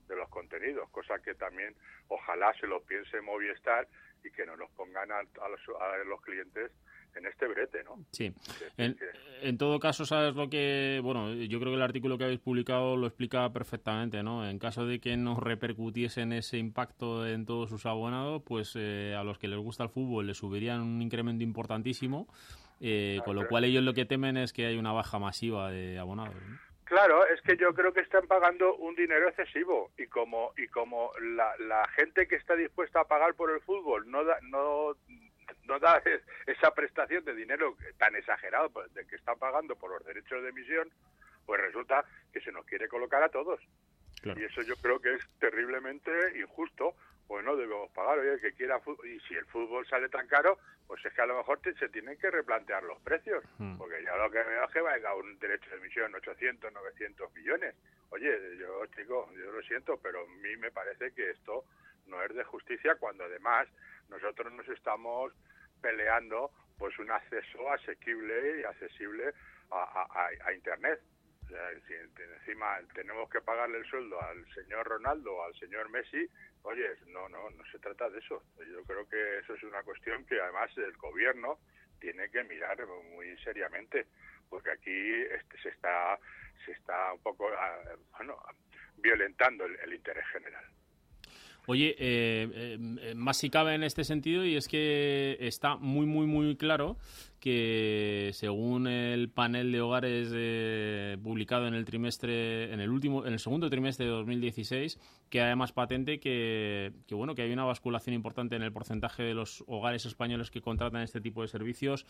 de 0.07 0.17
los 0.17 0.27
contenidos, 0.27 0.89
cosa 0.89 1.19
que 1.19 1.33
también 1.33 1.73
ojalá 2.09 2.53
se 2.59 2.67
lo 2.67 2.83
piense 2.83 3.21
Movistar 3.21 3.87
y 4.21 4.31
que 4.31 4.45
no 4.45 4.57
nos 4.57 4.69
pongan 4.71 5.09
a, 5.11 5.19
a 5.19 5.49
los, 5.49 5.61
a 5.79 5.97
los 6.03 6.21
clientes 6.21 6.71
en 7.15 7.25
este 7.25 7.47
brete, 7.47 7.83
¿no? 7.83 8.05
Sí. 8.11 8.33
En, 8.77 8.97
en, 9.41 9.57
todo 9.57 9.79
caso, 9.79 10.05
sabes 10.05 10.35
lo 10.35 10.49
que, 10.49 10.99
bueno, 11.03 11.33
yo 11.33 11.59
creo 11.59 11.71
que 11.71 11.77
el 11.77 11.81
artículo 11.81 12.17
que 12.17 12.25
habéis 12.25 12.39
publicado 12.39 12.95
lo 12.97 13.07
explica 13.07 13.51
perfectamente, 13.51 14.23
¿no? 14.23 14.47
En 14.47 14.59
caso 14.59 14.85
de 14.85 14.99
que 14.99 15.17
no 15.17 15.39
repercutiesen 15.39 16.33
ese 16.33 16.57
impacto 16.57 17.27
en 17.27 17.45
todos 17.45 17.69
sus 17.69 17.85
abonados, 17.85 18.41
pues 18.45 18.73
eh, 18.75 19.15
a 19.17 19.23
los 19.23 19.37
que 19.37 19.47
les 19.47 19.59
gusta 19.59 19.83
el 19.83 19.89
fútbol 19.89 20.27
les 20.27 20.37
subirían 20.37 20.81
un 20.81 21.01
incremento 21.01 21.43
importantísimo, 21.43 22.27
eh, 22.79 23.19
con 23.25 23.35
lo 23.35 23.47
cual 23.47 23.63
ellos 23.63 23.83
lo 23.83 23.93
que 23.93 24.05
temen 24.05 24.37
es 24.37 24.53
que 24.53 24.65
hay 24.65 24.77
una 24.77 24.91
baja 24.91 25.19
masiva 25.19 25.71
de 25.71 25.99
abonados. 25.99 26.35
¿no? 26.35 26.73
Claro, 26.85 27.25
es 27.25 27.41
que 27.41 27.57
yo 27.57 27.73
creo 27.73 27.93
que 27.93 28.01
están 28.01 28.27
pagando 28.27 28.75
un 28.75 28.93
dinero 28.95 29.27
excesivo 29.27 29.91
y 29.97 30.05
como 30.07 30.51
y 30.57 30.67
como 30.67 31.11
la, 31.21 31.51
la 31.57 31.87
gente 31.87 32.27
que 32.27 32.35
está 32.35 32.55
dispuesta 32.55 33.01
a 33.01 33.05
pagar 33.05 33.33
por 33.35 33.49
el 33.49 33.61
fútbol 33.61 34.09
no 34.11 34.23
da, 34.23 34.37
no 34.43 34.95
no 35.65 35.79
da 35.79 36.01
esa 36.47 36.71
prestación 36.73 37.23
de 37.25 37.35
dinero 37.35 37.77
tan 37.97 38.15
exagerado 38.15 38.69
pues, 38.69 38.93
de 38.93 39.05
que 39.05 39.15
está 39.15 39.35
pagando 39.35 39.75
por 39.75 39.91
los 39.91 40.05
derechos 40.05 40.41
de 40.43 40.49
emisión, 40.49 40.89
pues 41.45 41.61
resulta 41.61 42.05
que 42.31 42.41
se 42.41 42.51
nos 42.51 42.65
quiere 42.65 42.87
colocar 42.87 43.23
a 43.23 43.29
todos. 43.29 43.59
Claro. 44.21 44.39
Y 44.39 44.45
eso 44.45 44.61
yo 44.61 44.75
creo 44.77 44.99
que 44.99 45.15
es 45.15 45.21
terriblemente 45.39 46.11
injusto, 46.39 46.95
pues 47.27 47.43
no 47.43 47.55
debemos 47.55 47.91
pagar. 47.91 48.19
Oye, 48.19 48.33
el 48.33 48.41
que 48.41 48.53
quiera 48.53 48.81
y 49.03 49.19
si 49.27 49.35
el 49.35 49.45
fútbol 49.45 49.85
sale 49.87 50.07
tan 50.09 50.27
caro, 50.27 50.59
pues 50.87 51.03
es 51.05 51.13
que 51.13 51.21
a 51.21 51.25
lo 51.25 51.37
mejor 51.37 51.59
te, 51.59 51.73
se 51.75 51.89
tienen 51.89 52.17
que 52.17 52.29
replantear 52.29 52.83
los 52.83 52.99
precios, 53.01 53.43
hmm. 53.57 53.77
porque 53.77 54.03
ya 54.03 54.15
lo 54.15 54.29
que 54.29 54.43
veo 54.43 54.65
es 54.65 54.71
que 54.71 54.81
va 54.81 54.93
a 54.93 55.15
un 55.15 55.37
derecho 55.39 55.69
de 55.71 55.77
emisión 55.77 56.13
800, 56.15 56.71
900 56.71 57.33
millones. 57.33 57.75
Oye, 58.11 58.57
yo, 58.57 58.85
chico, 58.95 59.29
yo 59.33 59.51
lo 59.51 59.61
siento, 59.63 59.97
pero 59.97 60.21
a 60.21 60.27
mí 60.27 60.55
me 60.57 60.71
parece 60.71 61.13
que 61.13 61.31
esto 61.31 61.65
no 62.07 62.21
es 62.23 62.33
de 62.33 62.43
justicia 62.43 62.95
cuando 62.95 63.23
además 63.23 63.67
nosotros 64.09 64.53
nos 64.53 64.67
estamos 64.69 65.33
peleando 65.83 66.49
pues 66.79 66.97
un 66.97 67.11
acceso 67.11 67.71
asequible 67.71 68.61
y 68.61 68.63
accesible 68.63 69.33
a, 69.69 70.29
a, 70.45 70.53
Internet. 70.53 70.99
O 71.45 71.47
sea, 71.49 71.71
encima 71.71 72.79
tenemos 72.95 73.29
que 73.29 73.41
pagarle 73.41 73.79
el 73.79 73.85
sueldo 73.85 74.19
al 74.21 74.45
señor 74.55 74.87
Ronaldo 74.87 75.43
al 75.43 75.53
señor 75.59 75.89
Messi, 75.89 76.25
oye, 76.63 76.87
no, 77.07 77.27
no, 77.29 77.49
no 77.49 77.63
se 77.71 77.79
trata 77.79 78.09
de 78.09 78.19
eso. 78.19 78.41
Yo 78.57 78.83
creo 78.85 79.07
que 79.07 79.39
eso 79.39 79.53
es 79.53 79.63
una 79.63 79.83
cuestión 79.83 80.25
que 80.25 80.39
además 80.39 80.71
el 80.77 80.95
gobierno 80.97 81.59
tiene 81.99 82.29
que 82.29 82.43
mirar 82.45 82.77
muy 83.11 83.37
seriamente, 83.43 84.07
porque 84.49 84.71
aquí 84.71 85.13
este, 85.31 85.57
se 85.61 85.69
está 85.69 86.17
se 86.65 86.71
está 86.71 87.13
un 87.13 87.21
poco, 87.21 87.51
bueno, 88.17 88.41
violentando 88.97 89.65
el, 89.65 89.77
el 89.81 89.93
interés 89.93 90.25
general. 90.27 90.65
Oye, 91.65 91.95
eh, 91.97 92.77
eh, 93.01 93.15
más 93.15 93.37
si 93.37 93.49
cabe 93.49 93.75
en 93.75 93.83
este 93.83 94.03
sentido 94.03 94.45
y 94.45 94.55
es 94.55 94.67
que 94.67 95.37
está 95.39 95.77
muy, 95.77 96.05
muy, 96.05 96.27
muy 96.27 96.55
claro 96.57 96.97
que 97.43 98.29
según 98.31 98.87
el 98.87 99.29
panel 99.29 99.73
de 99.73 99.81
hogares 99.81 100.31
eh, 100.33 101.17
publicado 101.21 101.67
en 101.67 101.73
el 101.73 101.83
trimestre, 101.83 102.71
en 102.71 102.79
el 102.79 102.89
último, 102.89 103.25
en 103.25 103.33
el 103.33 103.39
segundo 103.39 103.69
trimestre 103.69 104.05
de 104.05 104.13
2016, 104.13 104.97
que 105.29 105.41
además 105.41 105.73
patente 105.73 106.21
que, 106.21 106.93
que 107.05 107.15
bueno 107.15 107.35
que 107.35 107.41
hay 107.41 107.51
una 107.51 107.65
basculación 107.65 108.15
importante 108.15 108.55
en 108.55 108.63
el 108.63 108.71
porcentaje 108.71 109.23
de 109.23 109.33
los 109.33 109.61
hogares 109.67 110.05
españoles 110.05 110.51
que 110.51 110.61
contratan 110.61 111.01
este 111.01 111.19
tipo 111.19 111.41
de 111.41 111.49
servicios 111.49 112.05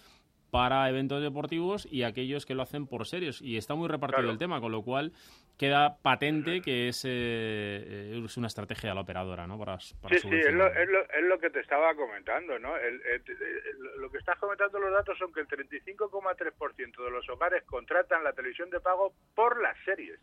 para 0.54 0.88
eventos 0.88 1.20
deportivos 1.20 1.88
y 1.90 2.04
aquellos 2.04 2.46
que 2.46 2.54
lo 2.54 2.62
hacen 2.62 2.86
por 2.86 3.08
serios. 3.08 3.42
Y 3.42 3.58
está 3.58 3.74
muy 3.74 3.88
repartido 3.88 4.20
claro. 4.20 4.34
el 4.34 4.38
tema, 4.38 4.62
con 4.62 4.72
lo 4.72 4.84
cual 4.84 5.12
queda 5.58 5.98
patente 6.04 6.62
que 6.62 6.90
es, 6.90 7.04
eh, 7.08 8.22
es 8.24 8.38
una 8.38 8.46
estrategia 8.46 8.90
de 8.90 8.96
la 8.96 9.02
operadora, 9.02 9.48
¿no? 9.48 9.58
Para, 9.58 9.80
para 10.00 10.16
sí, 10.16 10.22
sí, 10.30 10.36
es 10.36 10.54
lo, 10.54 10.68
es, 10.68 10.88
lo, 10.90 11.02
es 11.02 11.24
lo, 11.24 11.40
que 11.40 11.50
te 11.50 11.60
estaba 11.60 11.96
comentando, 11.96 12.60
¿no? 12.60 12.78
El, 12.78 13.02
el, 13.02 13.24
el, 13.28 14.02
lo 14.02 14.12
que 14.12 14.20
estás 14.20 14.38
comentando 14.38 14.78
los 14.78 14.92
datos 14.92 15.20
son 15.24 15.34
que 15.34 15.42
el 15.42 15.48
35,3% 15.48 17.04
de 17.04 17.12
los 17.12 17.28
hogares 17.30 17.64
contratan 17.64 18.24
la 18.24 18.34
televisión 18.34 18.70
de 18.70 18.80
pago 18.80 19.14
por 19.36 19.62
las 19.62 19.78
series, 19.86 20.20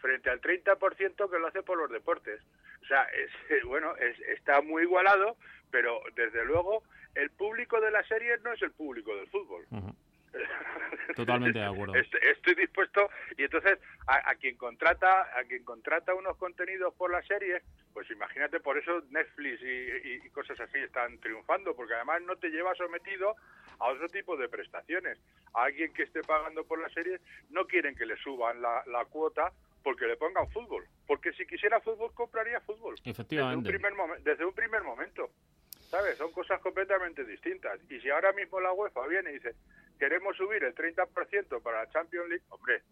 frente 0.00 0.30
al 0.30 0.40
30% 0.40 1.30
que 1.30 1.38
lo 1.38 1.48
hace 1.48 1.62
por 1.62 1.78
los 1.78 1.90
deportes. 1.90 2.40
O 2.82 2.86
sea, 2.86 3.04
es, 3.04 3.30
bueno, 3.64 3.96
es, 3.96 4.18
está 4.20 4.60
muy 4.60 4.84
igualado, 4.84 5.36
pero 5.70 6.00
desde 6.14 6.44
luego 6.44 6.84
el 7.14 7.30
público 7.30 7.80
de 7.80 7.90
las 7.90 8.06
series 8.06 8.40
no 8.42 8.52
es 8.52 8.62
el 8.62 8.72
público 8.72 9.14
del 9.16 9.28
fútbol. 9.28 9.66
Uh 9.70 9.76
-huh. 9.76 9.96
Totalmente 11.14 11.58
de 11.58 11.64
acuerdo. 11.64 11.94
Estoy 11.94 12.54
dispuesto 12.54 13.08
y 13.38 13.44
entonces 13.44 13.78
a, 14.06 14.30
a, 14.30 14.34
quien 14.34 14.56
contrata 14.56 15.30
a 15.38 15.44
quien 15.44 15.64
contrata 15.64 16.14
unos 16.14 16.36
contenidos 16.36 16.92
por 16.94 17.10
la 17.10 17.22
serie, 17.22 17.62
pues 17.94 18.10
imagínate 18.10 18.60
por 18.60 18.76
eso 18.76 19.02
Netflix 19.10 19.62
y, 19.62 19.66
y, 19.66 20.20
y, 20.26 20.30
cosas 20.30 20.60
así 20.60 20.78
están 20.78 21.18
triunfando 21.20 21.74
porque 21.74 21.94
además 21.94 22.20
no 22.22 22.36
te 22.36 22.50
lleva 22.50 22.74
sometido 22.74 23.36
a 23.78 23.88
otro 23.88 24.08
tipo 24.08 24.36
de 24.36 24.48
prestaciones. 24.48 25.18
A 25.54 25.64
alguien 25.64 25.92
que 25.92 26.02
esté 26.04 26.22
pagando 26.22 26.64
por 26.64 26.80
la 26.80 26.88
serie 26.90 27.20
no 27.50 27.66
quieren 27.66 27.94
que 27.94 28.06
le 28.06 28.16
suban 28.18 28.60
la, 28.60 28.82
la 28.86 29.04
cuota 29.06 29.52
porque 29.82 30.06
le 30.06 30.16
pongan 30.16 30.50
fútbol, 30.50 30.84
porque 31.06 31.32
si 31.32 31.46
quisiera 31.46 31.80
fútbol 31.80 32.12
compraría 32.12 32.60
fútbol. 32.60 32.96
Efectivamente. 33.04 33.70
Desde 33.70 33.76
un 33.76 33.94
primer, 33.94 34.22
desde 34.22 34.44
un 34.44 34.52
primer 34.52 34.82
momento. 34.82 35.30
¿Sabes? 35.88 36.18
Son 36.18 36.32
cosas 36.32 36.60
completamente 36.60 37.24
distintas. 37.24 37.78
Y 37.88 38.00
si 38.00 38.10
ahora 38.10 38.32
mismo 38.32 38.60
la 38.60 38.72
UEFA 38.72 39.06
viene 39.06 39.30
y 39.30 39.34
dice, 39.34 39.54
queremos 40.00 40.36
subir 40.36 40.64
el 40.64 40.74
30% 40.74 41.62
para 41.62 41.84
la 41.84 41.90
Champions 41.90 42.28
League, 42.28 42.44
hombre, 42.48 42.82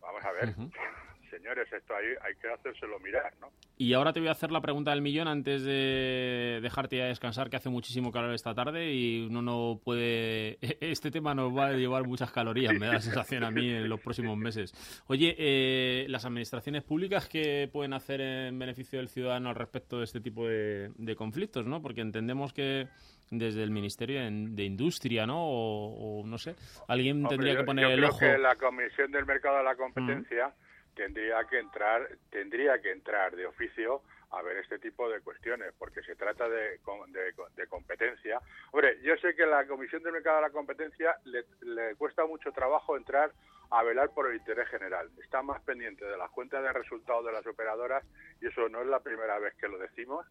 vamos 0.00 0.24
a 0.24 0.30
ver. 0.32 0.50
Uh 0.50 0.52
-huh. 0.52 1.07
Señores, 1.30 1.72
esto 1.72 1.94
hay, 1.94 2.06
hay 2.22 2.34
que 2.40 2.48
hacérselo 2.48 2.98
mirar, 3.00 3.32
¿no? 3.40 3.50
Y 3.76 3.92
ahora 3.92 4.12
te 4.12 4.20
voy 4.20 4.28
a 4.28 4.32
hacer 4.32 4.50
la 4.50 4.60
pregunta 4.60 4.90
del 4.90 5.02
millón 5.02 5.28
antes 5.28 5.62
de 5.62 6.58
dejarte 6.62 6.96
ya 6.96 7.06
descansar, 7.06 7.48
que 7.50 7.56
hace 7.56 7.68
muchísimo 7.68 8.10
calor 8.10 8.34
esta 8.34 8.54
tarde 8.54 8.92
y 8.92 9.26
uno 9.26 9.42
no 9.42 9.80
puede... 9.82 10.58
Este 10.80 11.10
tema 11.10 11.34
nos 11.34 11.56
va 11.56 11.68
a 11.68 11.72
llevar 11.72 12.06
muchas 12.06 12.32
calorías, 12.32 12.72
me 12.78 12.86
da 12.86 12.94
la 12.94 13.00
sensación 13.00 13.44
a 13.44 13.50
mí 13.50 13.68
en 13.70 13.88
los 13.88 14.00
próximos 14.00 14.36
meses. 14.36 14.72
Oye, 15.06 15.34
eh, 15.38 16.06
las 16.08 16.24
administraciones 16.24 16.82
públicas, 16.82 17.28
¿qué 17.28 17.68
pueden 17.72 17.92
hacer 17.92 18.20
en 18.20 18.58
beneficio 18.58 18.98
del 18.98 19.08
ciudadano 19.08 19.50
al 19.50 19.54
respecto 19.54 19.98
de 19.98 20.04
este 20.04 20.20
tipo 20.20 20.46
de, 20.46 20.90
de 20.96 21.16
conflictos, 21.16 21.66
no? 21.66 21.82
Porque 21.82 22.00
entendemos 22.00 22.52
que 22.52 22.88
desde 23.30 23.62
el 23.62 23.70
Ministerio 23.70 24.20
de 24.20 24.64
Industria, 24.64 25.26
¿no? 25.26 25.44
O, 25.44 26.20
o 26.20 26.26
no 26.26 26.38
sé, 26.38 26.54
alguien 26.88 27.18
Hombre, 27.18 27.30
tendría 27.30 27.52
yo, 27.54 27.58
que 27.60 27.64
poner 27.64 27.84
yo 27.84 27.90
el 27.90 27.98
creo 27.98 28.10
ojo. 28.10 28.18
que 28.20 28.38
la 28.38 28.56
Comisión 28.56 29.10
del 29.12 29.26
Mercado 29.26 29.58
de 29.58 29.64
la 29.64 29.76
Competencia 29.76 30.48
mm. 30.48 30.67
Tendría 30.98 31.44
que 31.44 31.60
entrar, 31.60 32.08
tendría 32.28 32.82
que 32.82 32.90
entrar 32.90 33.36
de 33.36 33.46
oficio 33.46 34.02
a 34.32 34.42
ver 34.42 34.56
este 34.58 34.78
tipo 34.80 35.08
de 35.08 35.20
cuestiones, 35.20 35.72
porque 35.78 36.02
se 36.02 36.16
trata 36.16 36.48
de, 36.48 36.80
de, 37.08 37.34
de, 37.56 37.66
competencia. 37.68 38.40
Hombre, 38.72 38.98
yo 39.00 39.16
sé 39.16 39.34
que 39.34 39.46
la 39.46 39.64
Comisión 39.66 40.02
del 40.02 40.12
Mercado 40.12 40.36
de 40.36 40.42
la 40.42 40.50
Competencia 40.50 41.16
le, 41.24 41.44
le, 41.62 41.94
cuesta 41.94 42.26
mucho 42.26 42.52
trabajo 42.52 42.96
entrar 42.96 43.32
a 43.70 43.82
velar 43.84 44.10
por 44.10 44.28
el 44.28 44.36
interés 44.36 44.68
general. 44.68 45.08
Está 45.22 45.40
más 45.40 45.62
pendiente 45.62 46.04
de 46.04 46.18
las 46.18 46.30
cuentas 46.30 46.62
de 46.62 46.72
resultados 46.72 47.24
de 47.24 47.32
las 47.32 47.46
operadoras 47.46 48.04
y 48.42 48.48
eso 48.48 48.68
no 48.68 48.82
es 48.82 48.88
la 48.88 49.00
primera 49.00 49.38
vez 49.38 49.54
que 49.54 49.68
lo 49.68 49.78
decimos 49.78 50.26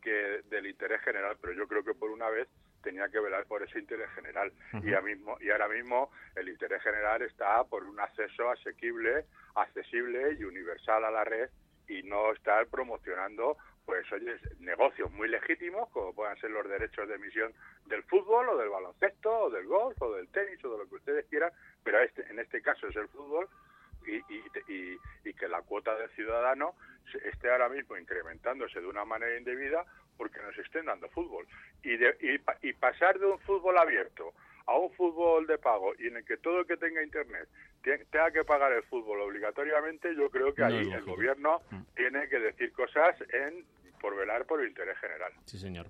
que 0.00 0.42
del 0.48 0.66
interés 0.66 1.02
general, 1.02 1.36
pero 1.40 1.52
yo 1.52 1.66
creo 1.66 1.84
que 1.84 1.94
por 1.94 2.10
una 2.10 2.28
vez 2.30 2.48
tenía 2.82 3.08
que 3.08 3.20
velar 3.20 3.46
por 3.46 3.62
ese 3.62 3.78
interés 3.78 4.10
general 4.10 4.52
uh 4.72 4.76
-huh. 4.76 4.84
y, 4.84 4.94
ahora 4.94 5.02
mismo, 5.02 5.36
y 5.40 5.50
ahora 5.50 5.68
mismo 5.68 6.10
el 6.36 6.48
interés 6.48 6.82
general 6.82 7.22
está 7.22 7.64
por 7.64 7.84
un 7.84 7.98
acceso 8.00 8.50
asequible, 8.50 9.24
accesible 9.54 10.36
y 10.38 10.44
universal 10.44 11.04
a 11.04 11.10
la 11.10 11.24
red 11.24 11.48
y 11.88 12.02
no 12.02 12.32
estar 12.32 12.66
promocionando 12.66 13.56
pues 13.84 14.10
oye, 14.12 14.36
negocios 14.60 15.10
muy 15.10 15.28
legítimos 15.28 15.88
como 15.90 16.14
puedan 16.14 16.36
ser 16.38 16.50
los 16.50 16.68
derechos 16.68 17.08
de 17.08 17.16
emisión 17.16 17.52
del 17.86 18.02
fútbol 18.04 18.48
o 18.50 18.56
del 18.56 18.68
baloncesto 18.68 19.30
o 19.30 19.50
del 19.50 19.66
golf 19.66 20.00
o 20.00 20.14
del 20.14 20.28
tenis 20.28 20.64
o 20.64 20.70
de 20.70 20.78
lo 20.78 20.88
que 20.88 20.94
ustedes 20.96 21.26
quieran, 21.26 21.50
pero 21.82 21.98
este, 22.00 22.22
en 22.30 22.38
este 22.38 22.62
caso 22.62 22.86
es 22.86 22.96
el 22.96 23.08
fútbol 23.08 23.48
y, 24.06 24.16
y, 24.16 24.44
y, 24.68 24.98
y 25.24 25.34
que 25.34 25.48
la 25.48 25.62
cuota 25.62 25.96
del 25.96 26.10
ciudadano 26.10 26.74
esté 27.24 27.50
ahora 27.50 27.68
mismo 27.68 27.96
incrementándose 27.96 28.80
de 28.80 28.86
una 28.86 29.04
manera 29.04 29.36
indebida 29.36 29.84
porque 30.22 30.40
nos 30.40 30.56
estén 30.56 30.86
dando 30.86 31.08
fútbol. 31.08 31.44
Y, 31.82 31.96
de, 31.96 32.16
y, 32.20 32.68
y, 32.68 32.72
pasar 32.74 33.18
de 33.18 33.26
un 33.26 33.40
fútbol 33.40 33.76
abierto 33.76 34.32
a 34.66 34.78
un 34.78 34.92
fútbol 34.92 35.48
de 35.48 35.58
pago 35.58 35.94
y 35.98 36.06
en 36.06 36.18
el 36.18 36.24
que 36.24 36.36
todo 36.36 36.60
el 36.60 36.66
que 36.66 36.76
tenga 36.76 37.02
internet 37.02 37.48
tenga 37.82 38.30
que 38.30 38.44
pagar 38.44 38.72
el 38.72 38.84
fútbol 38.84 39.20
obligatoriamente, 39.22 40.14
yo 40.14 40.30
creo 40.30 40.54
que 40.54 40.62
ahí 40.62 40.86
no 40.86 40.96
el 40.96 41.04
gobierno 41.04 41.60
mm. 41.72 41.80
tiene 41.96 42.28
que 42.28 42.38
decir 42.38 42.70
cosas 42.70 43.16
en 43.32 43.64
por 44.00 44.14
velar 44.14 44.46
por 44.46 44.60
el 44.60 44.68
interés 44.68 44.96
general. 44.98 45.32
Sí, 45.44 45.58
señor. 45.58 45.88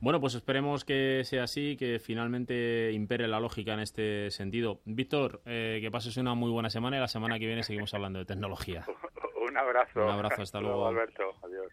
Bueno, 0.00 0.22
pues 0.22 0.34
esperemos 0.34 0.86
que 0.86 1.22
sea 1.24 1.42
así, 1.42 1.76
que 1.76 1.98
finalmente 1.98 2.92
impere 2.92 3.28
la 3.28 3.40
lógica 3.40 3.74
en 3.74 3.80
este 3.80 4.30
sentido. 4.30 4.80
Víctor, 4.86 5.42
eh, 5.44 5.80
que 5.82 5.90
pases 5.90 6.16
una 6.16 6.34
muy 6.34 6.50
buena 6.50 6.70
semana 6.70 6.96
y 6.96 7.00
la 7.00 7.08
semana 7.08 7.38
que 7.38 7.46
viene 7.46 7.62
seguimos 7.62 7.92
hablando 7.92 8.20
de 8.20 8.24
tecnología. 8.24 8.86
Un 9.46 9.56
abrazo. 9.58 10.02
Un 10.02 10.10
abrazo, 10.10 10.40
hasta 10.40 10.60
luego. 10.62 10.86
Alberto. 10.86 11.34
Adiós. 11.42 11.72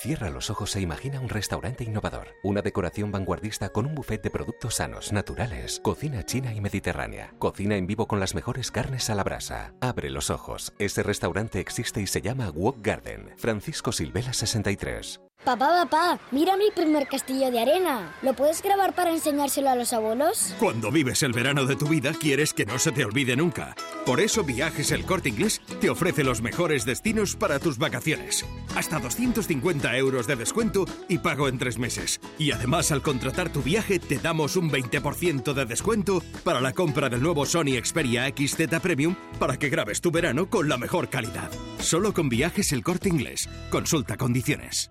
Cierra 0.00 0.30
los 0.30 0.48
ojos 0.48 0.74
e 0.76 0.80
imagina 0.80 1.20
un 1.20 1.28
restaurante 1.28 1.84
innovador, 1.84 2.28
una 2.42 2.62
decoración 2.62 3.12
vanguardista 3.12 3.68
con 3.68 3.84
un 3.84 3.94
buffet 3.94 4.22
de 4.22 4.30
productos 4.30 4.76
sanos, 4.76 5.12
naturales, 5.12 5.78
cocina 5.84 6.24
china 6.24 6.54
y 6.54 6.62
mediterránea, 6.62 7.34
cocina 7.38 7.76
en 7.76 7.86
vivo 7.86 8.08
con 8.08 8.18
las 8.18 8.34
mejores 8.34 8.70
carnes 8.70 9.10
a 9.10 9.14
la 9.14 9.24
brasa. 9.24 9.74
Abre 9.82 10.08
los 10.08 10.30
ojos, 10.30 10.72
ese 10.78 11.02
restaurante 11.02 11.60
existe 11.60 12.00
y 12.00 12.06
se 12.06 12.22
llama 12.22 12.48
Walk 12.48 12.78
Garden. 12.80 13.34
Francisco 13.36 13.92
Silvela 13.92 14.32
63. 14.32 15.20
Papá, 15.44 15.84
papá, 15.84 16.20
mira 16.32 16.54
mi 16.58 16.70
primer 16.70 17.08
castillo 17.08 17.50
de 17.50 17.60
arena. 17.60 18.14
¿Lo 18.20 18.34
puedes 18.34 18.62
grabar 18.62 18.94
para 18.94 19.10
enseñárselo 19.10 19.70
a 19.70 19.74
los 19.74 19.94
abuelos? 19.94 20.54
Cuando 20.58 20.90
vives 20.90 21.22
el 21.22 21.32
verano 21.32 21.64
de 21.64 21.76
tu 21.76 21.86
vida, 21.86 22.12
quieres 22.12 22.52
que 22.52 22.66
no 22.66 22.78
se 22.78 22.92
te 22.92 23.06
olvide 23.06 23.36
nunca. 23.36 23.74
Por 24.04 24.20
eso 24.20 24.44
Viajes 24.44 24.92
El 24.92 25.06
Corte 25.06 25.30
Inglés 25.30 25.62
te 25.80 25.88
ofrece 25.88 26.24
los 26.24 26.42
mejores 26.42 26.84
destinos 26.84 27.36
para 27.36 27.58
tus 27.58 27.78
vacaciones. 27.78 28.44
Hasta 28.76 28.98
250 28.98 29.96
euros 29.96 30.26
de 30.26 30.36
descuento 30.36 30.84
y 31.08 31.18
pago 31.18 31.48
en 31.48 31.56
tres 31.56 31.78
meses. 31.78 32.20
Y 32.38 32.52
además, 32.52 32.92
al 32.92 33.00
contratar 33.00 33.50
tu 33.50 33.62
viaje, 33.62 33.98
te 33.98 34.18
damos 34.18 34.56
un 34.56 34.70
20% 34.70 35.54
de 35.54 35.64
descuento 35.64 36.22
para 36.44 36.60
la 36.60 36.74
compra 36.74 37.08
del 37.08 37.22
nuevo 37.22 37.46
Sony 37.46 37.80
Xperia 37.82 38.28
XZ 38.28 38.78
Premium 38.82 39.16
para 39.38 39.58
que 39.58 39.70
grabes 39.70 40.02
tu 40.02 40.10
verano 40.10 40.50
con 40.50 40.68
la 40.68 40.76
mejor 40.76 41.08
calidad. 41.08 41.50
Solo 41.78 42.12
con 42.12 42.28
Viajes 42.28 42.72
El 42.72 42.82
Corte 42.82 43.08
Inglés. 43.08 43.48
Consulta 43.70 44.18
condiciones. 44.18 44.90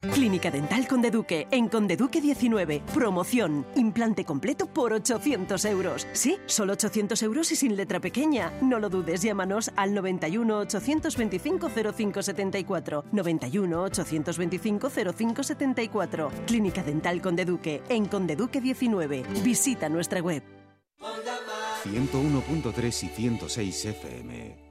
Clínica 0.00 0.48
Dental 0.52 0.86
Conde 0.86 1.10
Duque, 1.10 1.48
en 1.50 1.68
Conde 1.68 1.96
Duque 1.96 2.20
19. 2.20 2.82
Promoción. 2.94 3.66
Implante 3.74 4.24
completo 4.24 4.66
por 4.66 4.92
800 4.92 5.64
euros. 5.64 6.06
Sí, 6.12 6.38
solo 6.46 6.74
800 6.74 7.20
euros 7.24 7.50
y 7.50 7.56
sin 7.56 7.74
letra 7.74 7.98
pequeña. 7.98 8.52
No 8.62 8.78
lo 8.78 8.90
dudes, 8.90 9.22
llámanos 9.22 9.72
al 9.74 9.94
91 9.94 10.56
825 10.58 11.68
0574. 11.68 13.06
91 13.10 13.82
825 13.82 14.88
0574. 14.88 16.30
Clínica 16.46 16.84
Dental 16.84 17.20
Conde 17.20 17.44
Duque, 17.44 17.82
en 17.88 18.06
Conde 18.06 18.36
Duque 18.36 18.60
19. 18.60 19.24
Visita 19.42 19.88
nuestra 19.88 20.20
web. 20.20 20.44
101.3 21.82 22.86
y 22.86 23.08
106 23.08 23.84
FM. 23.84 24.68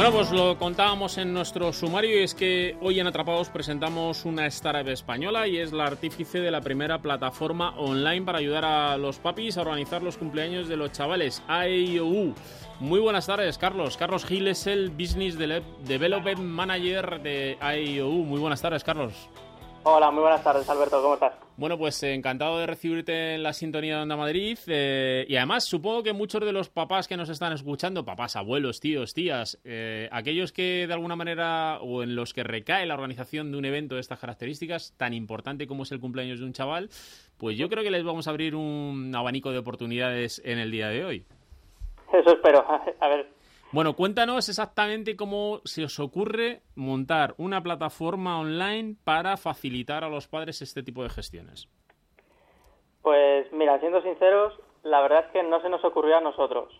Bueno, 0.00 0.16
pues 0.16 0.30
lo 0.30 0.56
contábamos 0.56 1.18
en 1.18 1.34
nuestro 1.34 1.74
sumario 1.74 2.18
y 2.18 2.22
es 2.22 2.34
que 2.34 2.74
hoy 2.80 2.98
en 2.98 3.06
Atrapados 3.06 3.50
presentamos 3.50 4.24
una 4.24 4.46
startup 4.46 4.88
española 4.88 5.46
y 5.46 5.58
es 5.58 5.72
la 5.72 5.84
artífice 5.84 6.40
de 6.40 6.50
la 6.50 6.62
primera 6.62 7.02
plataforma 7.02 7.74
online 7.76 8.22
para 8.22 8.38
ayudar 8.38 8.64
a 8.64 8.96
los 8.96 9.18
papis 9.18 9.58
a 9.58 9.60
organizar 9.60 10.02
los 10.02 10.16
cumpleaños 10.16 10.68
de 10.68 10.78
los 10.78 10.92
chavales, 10.92 11.42
AIOU. 11.48 12.34
Muy 12.78 12.98
buenas 12.98 13.26
tardes, 13.26 13.58
Carlos. 13.58 13.98
Carlos 13.98 14.24
Gil 14.24 14.48
es 14.48 14.66
el 14.66 14.88
Business 14.88 15.36
Development 15.36 16.40
Manager 16.40 17.20
de 17.20 17.58
AIOU. 17.60 18.24
Muy 18.24 18.40
buenas 18.40 18.62
tardes, 18.62 18.82
Carlos. 18.82 19.28
Hola, 19.82 20.10
muy 20.10 20.20
buenas 20.20 20.44
tardes, 20.44 20.68
Alberto. 20.68 21.00
¿Cómo 21.00 21.14
estás? 21.14 21.32
Bueno, 21.56 21.78
pues 21.78 22.02
eh, 22.02 22.12
encantado 22.12 22.58
de 22.58 22.66
recibirte 22.66 23.34
en 23.34 23.42
la 23.42 23.54
sintonía 23.54 23.96
de 23.96 24.02
Onda 24.02 24.16
Madrid. 24.16 24.58
eh, 24.66 25.24
y 25.26 25.36
además, 25.36 25.64
supongo 25.64 26.02
que 26.02 26.12
muchos 26.12 26.44
de 26.44 26.52
los 26.52 26.68
papás 26.68 27.08
que 27.08 27.16
nos 27.16 27.30
están 27.30 27.54
escuchando, 27.54 28.04
papás, 28.04 28.36
abuelos, 28.36 28.78
tíos, 28.80 29.14
tías, 29.14 29.58
eh, 29.64 30.08
aquellos 30.12 30.52
que 30.52 30.86
de 30.86 30.92
alguna 30.92 31.16
manera 31.16 31.78
o 31.80 32.02
en 32.02 32.14
los 32.14 32.34
que 32.34 32.44
recae 32.44 32.84
la 32.84 32.92
organización 32.94 33.52
de 33.52 33.56
un 33.56 33.64
evento 33.64 33.94
de 33.94 34.02
estas 34.02 34.18
características, 34.18 34.94
tan 34.98 35.14
importante 35.14 35.66
como 35.66 35.84
es 35.84 35.92
el 35.92 36.00
cumpleaños 36.00 36.40
de 36.40 36.44
un 36.44 36.52
chaval, 36.52 36.90
pues 37.38 37.56
yo 37.56 37.70
creo 37.70 37.82
que 37.82 37.90
les 37.90 38.04
vamos 38.04 38.26
a 38.26 38.30
abrir 38.30 38.54
un 38.54 39.14
abanico 39.14 39.50
de 39.50 39.58
oportunidades 39.58 40.42
en 40.44 40.58
el 40.58 40.70
día 40.70 40.88
de 40.88 41.06
hoy. 41.06 41.24
Eso 42.12 42.34
espero. 42.34 42.64
A 43.00 43.08
ver, 43.08 43.30
Bueno, 43.72 43.94
cuéntanos 43.94 44.48
exactamente 44.48 45.16
cómo 45.16 45.60
se 45.64 45.84
os 45.84 46.00
ocurre 46.00 46.62
montar 46.74 47.34
una 47.38 47.62
plataforma 47.62 48.40
online 48.40 48.96
para 49.04 49.36
facilitar 49.36 50.02
a 50.02 50.08
los 50.08 50.26
padres 50.26 50.60
este 50.62 50.82
tipo 50.82 51.02
de 51.02 51.10
gestiones. 51.10 51.68
pues 53.02 53.50
mira, 53.52 53.78
siendo 53.80 54.02
sinceros, 54.02 54.52
la 54.82 55.00
verdad 55.00 55.24
es 55.26 55.32
que 55.32 55.42
no 55.42 55.62
se 55.62 55.70
nos 55.70 55.82
ocurrió 55.84 56.18
a 56.18 56.20
nosotros, 56.20 56.70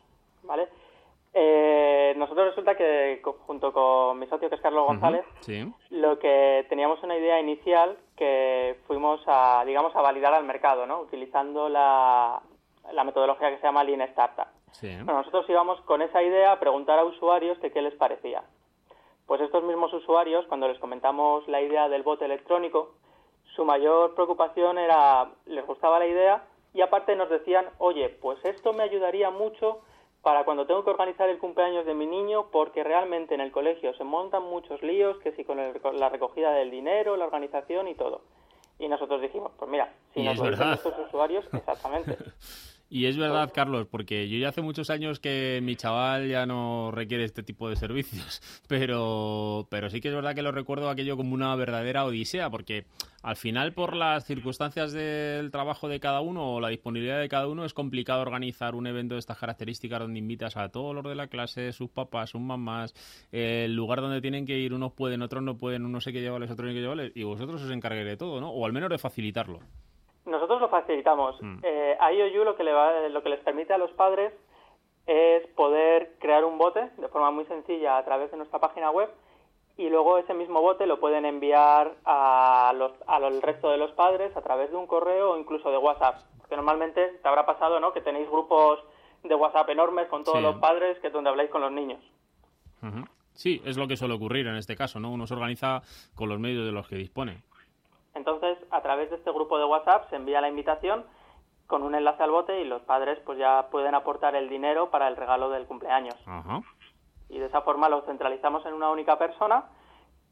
¿vale? 0.42 0.68
Eh, 1.32 2.12
nosotros 2.18 2.48
resulta 2.48 2.76
que 2.76 3.22
junto 3.46 3.72
con 3.72 4.18
mi 4.18 4.26
socio, 4.26 4.50
que 4.50 4.56
es 4.56 4.60
Carlos 4.60 4.84
González, 4.86 5.24
Sí. 5.40 5.64
lo 5.88 6.18
que 6.18 6.66
teníamos 6.68 7.02
una 7.02 7.16
idea 7.16 7.40
inicial 7.40 7.96
que 8.16 8.78
fuimos 8.86 9.22
a, 9.26 9.62
digamos, 9.64 9.96
a 9.96 10.02
validar 10.02 10.34
al 10.34 10.44
mercado, 10.44 10.84
¿no? 10.86 11.00
Utilizando 11.00 11.68
la, 11.70 12.42
la 12.92 13.04
metodología 13.04 13.50
que 13.50 13.58
se 13.58 13.62
llama 13.62 13.84
Lean 13.84 14.00
Startup. 14.02 14.46
Sí. 14.72 14.88
Bueno, 14.96 15.18
nosotros 15.18 15.48
íbamos 15.48 15.80
con 15.82 16.02
esa 16.02 16.22
idea 16.22 16.52
a 16.52 16.60
preguntar 16.60 16.98
a 16.98 17.04
usuarios 17.04 17.58
que 17.58 17.70
qué 17.70 17.82
les 17.82 17.94
parecía. 17.94 18.42
Pues 19.26 19.40
estos 19.40 19.62
mismos 19.62 19.92
usuarios, 19.92 20.44
cuando 20.46 20.66
les 20.68 20.78
comentamos 20.78 21.46
la 21.48 21.60
idea 21.60 21.88
del 21.88 22.02
voto 22.02 22.24
electrónico, 22.24 22.94
su 23.54 23.64
mayor 23.64 24.14
preocupación 24.14 24.78
era, 24.78 25.30
les 25.46 25.66
gustaba 25.66 25.98
la 25.98 26.06
idea 26.06 26.44
y 26.74 26.80
aparte 26.82 27.14
nos 27.16 27.28
decían, 27.30 27.66
oye, 27.78 28.08
pues 28.08 28.38
esto 28.44 28.72
me 28.72 28.82
ayudaría 28.82 29.30
mucho 29.30 29.80
para 30.22 30.44
cuando 30.44 30.66
tengo 30.66 30.84
que 30.84 30.90
organizar 30.90 31.28
el 31.28 31.38
cumpleaños 31.38 31.86
de 31.86 31.94
mi 31.94 32.06
niño 32.06 32.46
porque 32.52 32.84
realmente 32.84 33.34
en 33.34 33.40
el 33.40 33.50
colegio 33.52 33.94
se 33.94 34.04
montan 34.04 34.42
muchos 34.42 34.82
líos, 34.82 35.16
que 35.18 35.32
si 35.32 35.44
con 35.44 35.58
el- 35.58 35.80
la 35.94 36.08
recogida 36.08 36.52
del 36.52 36.70
dinero, 36.70 37.16
la 37.16 37.24
organización 37.24 37.88
y 37.88 37.94
todo. 37.94 38.20
Y 38.78 38.88
nosotros 38.88 39.20
dijimos, 39.20 39.52
pues 39.58 39.70
mira, 39.70 39.92
si 40.14 40.22
nos 40.22 40.38
lo 40.38 40.50
dicen 40.50 40.72
estos 40.72 40.98
usuarios, 41.06 41.44
exactamente. 41.52 42.16
Y 42.92 43.06
es 43.06 43.16
verdad, 43.16 43.52
Carlos, 43.54 43.86
porque 43.88 44.28
yo 44.28 44.36
ya 44.36 44.48
hace 44.48 44.62
muchos 44.62 44.90
años 44.90 45.20
que 45.20 45.60
mi 45.62 45.76
chaval 45.76 46.28
ya 46.28 46.44
no 46.44 46.90
requiere 46.90 47.22
este 47.22 47.44
tipo 47.44 47.70
de 47.70 47.76
servicios, 47.76 48.42
pero, 48.68 49.68
pero 49.70 49.88
sí 49.90 50.00
que 50.00 50.08
es 50.08 50.14
verdad 50.14 50.34
que 50.34 50.42
lo 50.42 50.50
recuerdo 50.50 50.90
aquello 50.90 51.16
como 51.16 51.32
una 51.32 51.54
verdadera 51.54 52.04
odisea, 52.04 52.50
porque 52.50 52.86
al 53.22 53.36
final 53.36 53.74
por 53.74 53.94
las 53.94 54.24
circunstancias 54.24 54.90
del 54.90 55.52
trabajo 55.52 55.88
de 55.88 56.00
cada 56.00 56.20
uno 56.20 56.54
o 56.54 56.60
la 56.60 56.70
disponibilidad 56.70 57.20
de 57.20 57.28
cada 57.28 57.46
uno 57.46 57.64
es 57.64 57.74
complicado 57.74 58.22
organizar 58.22 58.74
un 58.74 58.88
evento 58.88 59.14
de 59.14 59.20
estas 59.20 59.38
características 59.38 60.00
donde 60.00 60.18
invitas 60.18 60.56
a 60.56 60.70
todos 60.70 60.92
los 60.92 61.04
de 61.04 61.14
la 61.14 61.28
clase, 61.28 61.72
sus 61.72 61.90
papás, 61.90 62.30
sus 62.30 62.40
mamás, 62.40 62.92
el 63.30 63.72
lugar 63.72 64.00
donde 64.00 64.20
tienen 64.20 64.46
que 64.46 64.58
ir, 64.58 64.74
unos 64.74 64.94
pueden, 64.94 65.22
otros 65.22 65.44
no 65.44 65.56
pueden, 65.56 65.86
unos 65.86 66.08
hay 66.08 66.12
que 66.12 66.22
llevarles, 66.22 66.50
otros 66.50 66.64
no 66.64 66.70
hay 66.70 66.74
que 66.74 66.82
llevarles, 66.82 67.12
y 67.14 67.22
vosotros 67.22 67.62
os 67.62 67.70
encarguéis 67.70 68.08
de 68.08 68.16
todo, 68.16 68.40
¿no? 68.40 68.50
O 68.50 68.66
al 68.66 68.72
menos 68.72 68.90
de 68.90 68.98
facilitarlo. 68.98 69.60
Nosotros 70.26 70.60
lo 70.60 70.68
facilitamos. 70.68 71.36
Mm. 71.40 71.58
Eh, 71.62 71.96
IOU 72.12 72.44
lo 72.44 72.56
que, 72.56 72.64
le 72.64 72.72
va- 72.72 73.08
lo 73.08 73.22
que 73.22 73.28
les 73.30 73.40
permite 73.40 73.72
a 73.72 73.78
los 73.78 73.90
padres 73.92 74.32
es 75.06 75.46
poder 75.56 76.14
crear 76.20 76.44
un 76.44 76.58
bote 76.58 76.90
de 76.98 77.08
forma 77.08 77.30
muy 77.30 77.44
sencilla 77.46 77.96
a 77.98 78.04
través 78.04 78.30
de 78.30 78.36
nuestra 78.36 78.58
página 78.60 78.90
web 78.90 79.10
y 79.76 79.88
luego 79.88 80.18
ese 80.18 80.34
mismo 80.34 80.60
bote 80.60 80.86
lo 80.86 81.00
pueden 81.00 81.24
enviar 81.24 81.94
a 82.04 82.72
los, 82.76 82.92
al 83.06 83.40
resto 83.42 83.70
de 83.70 83.78
los 83.78 83.90
padres 83.92 84.36
a 84.36 84.42
través 84.42 84.70
de 84.70 84.76
un 84.76 84.86
correo 84.86 85.32
o 85.32 85.38
incluso 85.38 85.70
de 85.70 85.78
WhatsApp. 85.78 86.20
Porque 86.38 86.54
normalmente 86.56 87.18
te 87.22 87.28
habrá 87.28 87.46
pasado 87.46 87.80
¿no? 87.80 87.92
que 87.92 88.02
tenéis 88.02 88.28
grupos 88.28 88.78
de 89.24 89.34
WhatsApp 89.34 89.68
enormes 89.70 90.06
con 90.08 90.22
todos 90.22 90.38
Sí. 90.38 90.42
los 90.44 90.56
padres 90.56 90.98
que 91.00 91.06
es 91.06 91.12
donde 91.12 91.30
habláis 91.30 91.50
con 91.50 91.62
los 91.62 91.72
niños. 91.72 92.00
Sí, 93.32 93.62
es 93.64 93.76
lo 93.76 93.86
que 93.88 93.96
suele 93.96 94.14
ocurrir 94.14 94.46
en 94.46 94.56
este 94.56 94.76
caso, 94.76 95.00
¿no? 95.00 95.10
Uno 95.10 95.26
se 95.26 95.34
organiza 95.34 95.82
con 96.14 96.28
los 96.28 96.38
medios 96.38 96.66
de 96.66 96.72
los 96.72 96.86
que 96.88 96.96
dispone. 96.96 97.42
Entonces, 98.20 98.58
a 98.70 98.82
través 98.82 99.08
de 99.08 99.16
este 99.16 99.32
grupo 99.32 99.58
de 99.58 99.64
WhatsApp 99.64 100.10
se 100.10 100.16
envía 100.16 100.42
la 100.42 100.48
invitación 100.50 101.04
con 101.66 101.82
un 101.82 101.94
enlace 101.94 102.22
al 102.22 102.30
bote 102.30 102.60
y 102.60 102.64
los 102.64 102.82
padres 102.82 103.18
pues 103.24 103.38
ya 103.38 103.68
pueden 103.70 103.94
aportar 103.94 104.34
el 104.36 104.48
dinero 104.50 104.90
para 104.90 105.08
el 105.08 105.16
regalo 105.16 105.48
del 105.48 105.66
cumpleaños. 105.66 106.16
Ajá. 106.26 106.60
Y 107.30 107.38
de 107.38 107.46
esa 107.46 107.62
forma 107.62 107.88
lo 107.88 108.02
centralizamos 108.02 108.66
en 108.66 108.74
una 108.74 108.90
única 108.90 109.16
persona 109.18 109.64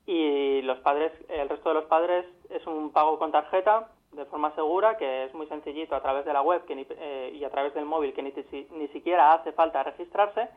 y 0.05 0.61
los 0.63 0.79
padres, 0.81 1.13
el 1.29 1.49
resto 1.49 1.71
de 1.71 1.77
los 1.77 1.85
padres 1.85 2.27
es 2.51 2.67
un 2.67 2.91
pago 2.93 3.19
con 3.19 3.33
tarjeta 3.33 3.89
de 4.13 4.25
forma 4.27 4.55
segura, 4.55 4.97
que 4.99 5.25
es 5.25 5.35
muy 5.35 5.47
sencillito 5.47 5.95
a 5.95 6.03
través 6.03 6.25
de 6.27 6.33
la 6.33 6.43
web 6.43 6.65
que 6.67 6.75
ni- 6.75 6.87
eh, 6.91 7.31
y 7.35 7.45
a 7.45 7.51
través 7.51 7.73
del 7.75 7.85
móvil, 7.87 8.13
que 8.15 8.23
ni, 8.23 8.33
ni 8.73 8.89
siquiera 8.89 9.33
hace 9.33 9.53
falta 9.53 9.83
registrarse, 9.83 10.49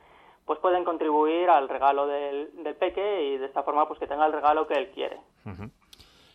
pues 0.46 0.58
pueden 0.60 0.84
contribuir 0.84 1.50
al 1.50 1.70
regalo 1.70 2.08
del, 2.08 2.64
del 2.64 2.76
peque 2.76 3.24
y 3.24 3.38
de 3.38 3.46
esta 3.46 3.64
forma 3.64 3.88
pues 3.88 4.00
que 4.00 4.08
tenga 4.08 4.26
el 4.26 4.34
regalo 4.34 4.68
que 4.68 4.74
él 4.74 4.90
quiere. 4.92 5.20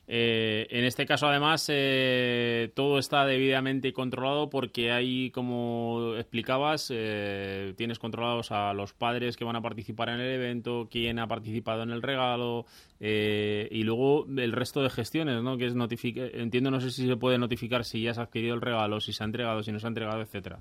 Eh, 0.09 0.69
en 0.71 0.85
este 0.85 1.05
caso, 1.05 1.27
además, 1.27 1.69
eh, 1.73 2.71
todo 2.75 2.99
está 2.99 3.27
debidamente 3.27 3.93
controlado 3.93 4.49
porque 4.49 4.93
hay, 4.93 5.31
como 5.33 6.15
explicabas, 6.17 6.93
eh, 6.95 7.75
tienes 7.77 7.99
controlados 7.99 8.53
a 8.53 8.73
los 8.73 8.93
padres 8.93 9.37
que 9.37 9.45
van 9.45 9.57
a 9.57 9.63
participar 9.63 10.11
en 10.11 10.21
el 10.21 10.35
evento, 10.35 10.87
quién 10.91 11.19
ha 11.19 11.27
participado 11.27 11.83
en 11.83 11.91
el 11.91 12.03
regalo 12.03 12.67
eh, 13.01 13.67
y 13.73 13.83
luego 13.83 14.27
el 14.37 14.53
resto 14.53 14.81
de 14.81 14.91
gestiones, 14.91 15.43
¿no? 15.43 15.57
Que 15.57 15.67
es 15.67 15.75
notificar, 15.75 16.31
entiendo, 16.35 16.71
no 16.71 16.81
sé 16.81 16.91
si 16.91 17.09
se 17.09 17.17
puede 17.17 17.39
notificar 17.39 17.85
si 17.85 18.03
ya 18.03 18.15
se 18.15 18.21
ha 18.21 18.25
adquirido 18.25 18.55
el 18.55 18.61
regalo, 18.61 19.01
si 19.01 19.13
se 19.13 19.25
ha 19.25 19.27
entregado, 19.27 19.63
si 19.65 19.73
no 19.73 19.81
se 19.81 19.87
ha 19.87 19.89
entregado, 19.89 20.21
etcétera. 20.21 20.61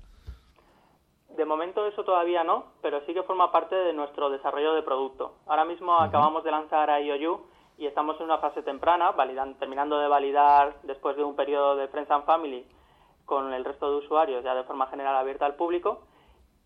De 1.36 1.44
momento 1.44 1.86
eso 1.86 2.02
todavía 2.02 2.42
no, 2.42 2.64
pero 2.82 3.00
sí 3.06 3.12
que 3.12 3.22
forma 3.22 3.52
parte 3.52 3.76
de 3.76 3.92
nuestro 3.92 4.30
desarrollo 4.30 4.74
de 4.74 4.82
producto. 4.82 5.34
Ahora 5.46 5.66
mismo 5.66 5.94
acabamos 6.00 6.42
de 6.42 6.50
lanzar 6.50 6.90
a 6.90 7.00
IOU 7.00 7.40
y 7.78 7.86
estamos 7.86 8.16
en 8.18 8.24
una 8.26 8.38
fase 8.38 8.62
temprana, 8.62 9.12
validan- 9.12 9.58
terminando 9.58 9.98
de 9.98 10.08
validar 10.08 10.76
después 10.84 11.16
de 11.16 11.24
un 11.24 11.36
periodo 11.36 11.76
de 11.76 11.88
Friends 11.88 12.10
and 12.10 12.24
Family 12.24 12.64
con 13.24 13.52
el 13.52 13.64
resto 13.64 13.90
de 13.90 13.98
usuarios 14.04 14.44
ya 14.44 14.54
de 14.54 14.64
forma 14.64 14.86
general 14.86 15.16
abierta 15.16 15.46
al 15.46 15.56
público 15.56 16.02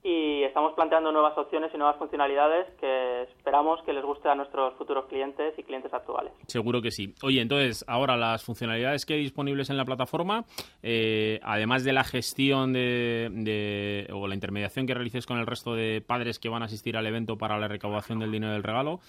y 0.03 0.43
estamos 0.45 0.73
planteando 0.73 1.13
nuevas 1.13 1.37
opciones 1.37 1.71
y 1.75 1.77
nuevas 1.77 1.97
funcionalidades 1.99 2.67
que 2.81 3.23
esperamos 3.25 3.83
que 3.83 3.93
les 3.93 4.03
guste 4.03 4.31
a 4.31 4.35
nuestros 4.35 4.73
futuros 4.79 5.05
clientes 5.07 5.53
y 5.59 5.63
clientes 5.63 5.93
actuales. 5.93 6.33
Seguro 6.47 6.81
que 6.81 6.91
sí. 6.91 7.15
Oye, 7.23 7.43
entonces, 7.43 7.85
ahora 7.87 8.17
las 8.17 8.43
funcionalidades 8.43 9.05
que 9.05 9.13
hay 9.15 9.21
disponibles 9.21 9.69
en 9.69 9.77
la 9.77 9.85
plataforma, 9.85 10.45
eh, 10.83 11.39
además 11.43 11.85
de 11.85 11.93
la 11.93 12.05
gestión 12.05 12.73
de, 12.73 13.29
de- 13.31 14.09
o 14.15 14.27
la 14.27 14.35
intermediación 14.35 14.87
que 14.87 14.95
realices 14.95 15.27
con 15.27 15.39
el 15.39 15.47
resto 15.47 15.75
de 15.75 16.01
padres 16.01 16.39
que 16.39 16.49
van 16.49 16.63
a 16.63 16.65
asistir 16.65 16.97
al 16.97 17.07
evento 17.07 17.37
para 17.37 17.59
la 17.59 17.69
recaudación 17.69 18.21
del 18.21 18.33
dinero 18.33 18.55
del 18.55 18.63
regalo, 18.63 19.01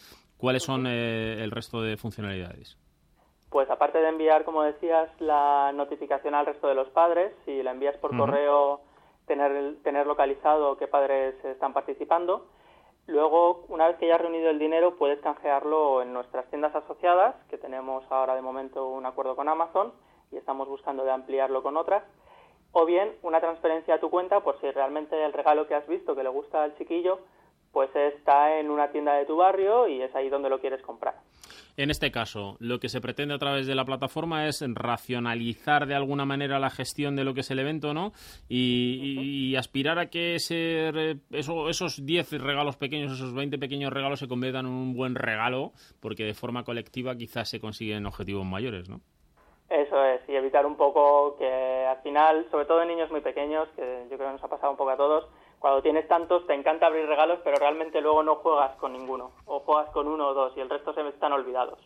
¿cuáles 0.42 0.64
son 0.64 0.88
eh, 0.88 1.44
el 1.44 1.52
resto 1.52 1.82
de 1.82 1.96
funcionalidades? 1.96 2.78
Pues 3.50 3.70
aparte 3.70 4.00
de 4.00 4.10
enviar, 4.10 4.44
como 4.44 4.64
decías, 4.64 5.10
la 5.20 5.72
notificación 5.74 6.34
al 6.34 6.46
resto 6.46 6.68
de 6.68 6.76
los 6.76 6.90
padres, 6.90 7.34
si 7.46 7.62
la 7.62 7.72
envías 7.72 7.98
por 7.98 8.18
correo, 8.18 8.82
tener, 9.28 9.76
tener 9.84 10.08
localizado 10.08 10.78
qué 10.78 10.88
padres 10.88 11.36
están 11.46 11.74
participando. 11.74 12.48
Luego, 13.08 13.66
una 13.68 13.88
vez 13.88 13.98
que 13.98 14.08
ya 14.08 14.16
has 14.16 14.22
reunido 14.22 14.50
el 14.50 14.58
dinero, 14.58 14.96
puedes 14.98 15.20
canjearlo 15.20 16.02
en 16.02 16.14
nuestras 16.14 16.48
tiendas 16.50 16.74
asociadas, 16.76 17.36
que 17.50 17.58
tenemos 17.58 18.04
ahora 18.10 18.36
de 18.36 18.42
momento 18.42 18.88
un 18.88 19.06
acuerdo 19.06 19.36
con 19.36 19.50
Amazon 19.50 19.92
y 20.32 20.38
estamos 20.38 20.68
buscando 20.68 21.04
de 21.04 21.12
ampliarlo 21.12 21.62
con 21.62 21.78
otras. 21.78 22.04
O 22.72 22.86
bien 22.86 23.12
una 23.22 23.42
transferencia 23.42 23.96
a 23.96 24.00
tu 24.00 24.10
cuenta 24.10 24.40
por 24.40 24.60
si 24.62 24.72
realmente 24.72 25.22
el 25.26 25.34
regalo 25.34 25.68
que 25.68 25.76
has 25.76 25.86
visto 25.88 26.16
que 26.16 26.24
le 26.24 26.30
gusta 26.30 26.64
al 26.64 26.78
chiquillo, 26.78 27.20
pues 27.72 27.90
está 27.96 28.60
en 28.60 28.70
una 28.70 28.92
tienda 28.92 29.14
de 29.16 29.26
tu 29.26 29.38
barrio 29.38 29.88
y 29.88 30.02
es 30.02 30.14
ahí 30.16 30.30
donde 30.30 30.50
lo 30.50 30.60
quieres 30.60 30.82
comprar. 30.82 31.16
En 31.78 31.90
este 31.90 32.12
caso, 32.12 32.58
lo 32.60 32.80
que 32.80 32.90
se 32.90 33.00
pretende 33.00 33.34
a 33.34 33.38
través 33.38 33.66
de 33.66 33.76
la 33.76 33.86
plataforma 33.86 34.46
es 34.48 34.62
racionalizar 34.74 35.86
de 35.88 35.96
alguna 35.96 36.26
manera 36.26 36.60
la 36.60 36.70
gestión 36.70 37.16
de 37.16 37.24
lo 37.24 37.34
que 37.34 37.40
es 37.42 37.52
el 37.52 37.60
evento, 37.60 37.94
¿no? 37.94 38.12
Y, 38.50 39.00
y- 39.02 39.52
y 39.52 39.56
aspirar 39.56 39.98
a 39.98 40.10
que 40.10 40.36
ese, 40.36 40.90
eso- 41.32 41.70
esos 41.70 42.06
10 42.06 42.32
regalos 42.42 42.76
pequeños, 42.76 43.14
esos 43.14 43.34
20 43.34 43.58
pequeños 43.58 43.92
regalos 43.94 44.20
se 44.20 44.28
conviertan 44.28 44.66
en 44.66 44.72
un 44.74 44.94
buen 44.96 45.16
regalo, 45.16 45.72
porque 46.02 46.26
de 46.26 46.34
forma 46.34 46.64
colectiva 46.64 47.16
quizás 47.16 47.50
se 47.50 47.60
consiguen 47.60 48.06
objetivos 48.06 48.46
mayores, 48.46 48.90
¿no? 48.90 49.00
Eso 49.70 50.04
es, 50.04 50.20
y 50.28 50.36
evitar 50.36 50.66
un 50.66 50.76
poco 50.76 51.38
que 51.38 51.48
al 51.88 52.02
final, 52.02 52.46
sobre 52.52 52.66
todo 52.66 52.82
en 52.82 52.90
niños 52.90 53.10
muy 53.10 53.22
pequeños, 53.22 53.70
que 53.78 54.06
yo 54.12 54.18
creo 54.18 54.28
que 54.28 54.34
nos 54.34 54.44
ha 54.44 54.50
pasado 54.50 54.72
un 54.72 54.78
poco 54.78 54.90
a 54.92 54.98
todos, 54.98 55.26
cuando 55.62 55.82
tienes 55.84 56.08
tantos 56.08 56.46
te 56.48 56.56
encanta 56.56 56.88
abrir 56.88 57.06
regalos, 57.06 57.40
pero 57.44 57.58
realmente 57.58 58.02
luego 58.02 58.24
no 58.24 58.36
juegas 58.38 58.76
con 58.78 58.94
ninguno, 58.94 59.30
o 59.46 59.60
juegas 59.60 59.90
con 59.92 60.08
uno 60.08 60.30
o 60.30 60.34
dos, 60.34 60.54
y 60.58 60.60
el 60.60 60.70
resto 60.70 60.92
se 60.94 61.08
están 61.08 61.32
olvidados. 61.34 61.78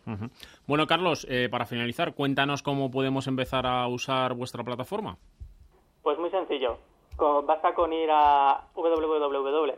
Bueno, 0.65 0.87
Carlos, 0.87 1.27
eh, 1.29 1.49
para 1.51 1.65
finalizar, 1.65 2.13
cuéntanos 2.15 2.63
cómo 2.63 2.89
podemos 2.89 3.27
empezar 3.27 3.67
a 3.67 3.85
usar 3.87 4.33
vuestra 4.33 4.63
plataforma. 4.63 5.17
Pues 6.01 6.17
muy 6.17 6.29
sencillo, 6.31 6.77
Con- 7.17 7.45
basta 7.45 7.73
con 7.73 7.91
ir 7.93 8.09
a 8.11 8.61
www.iou.es 8.75 9.75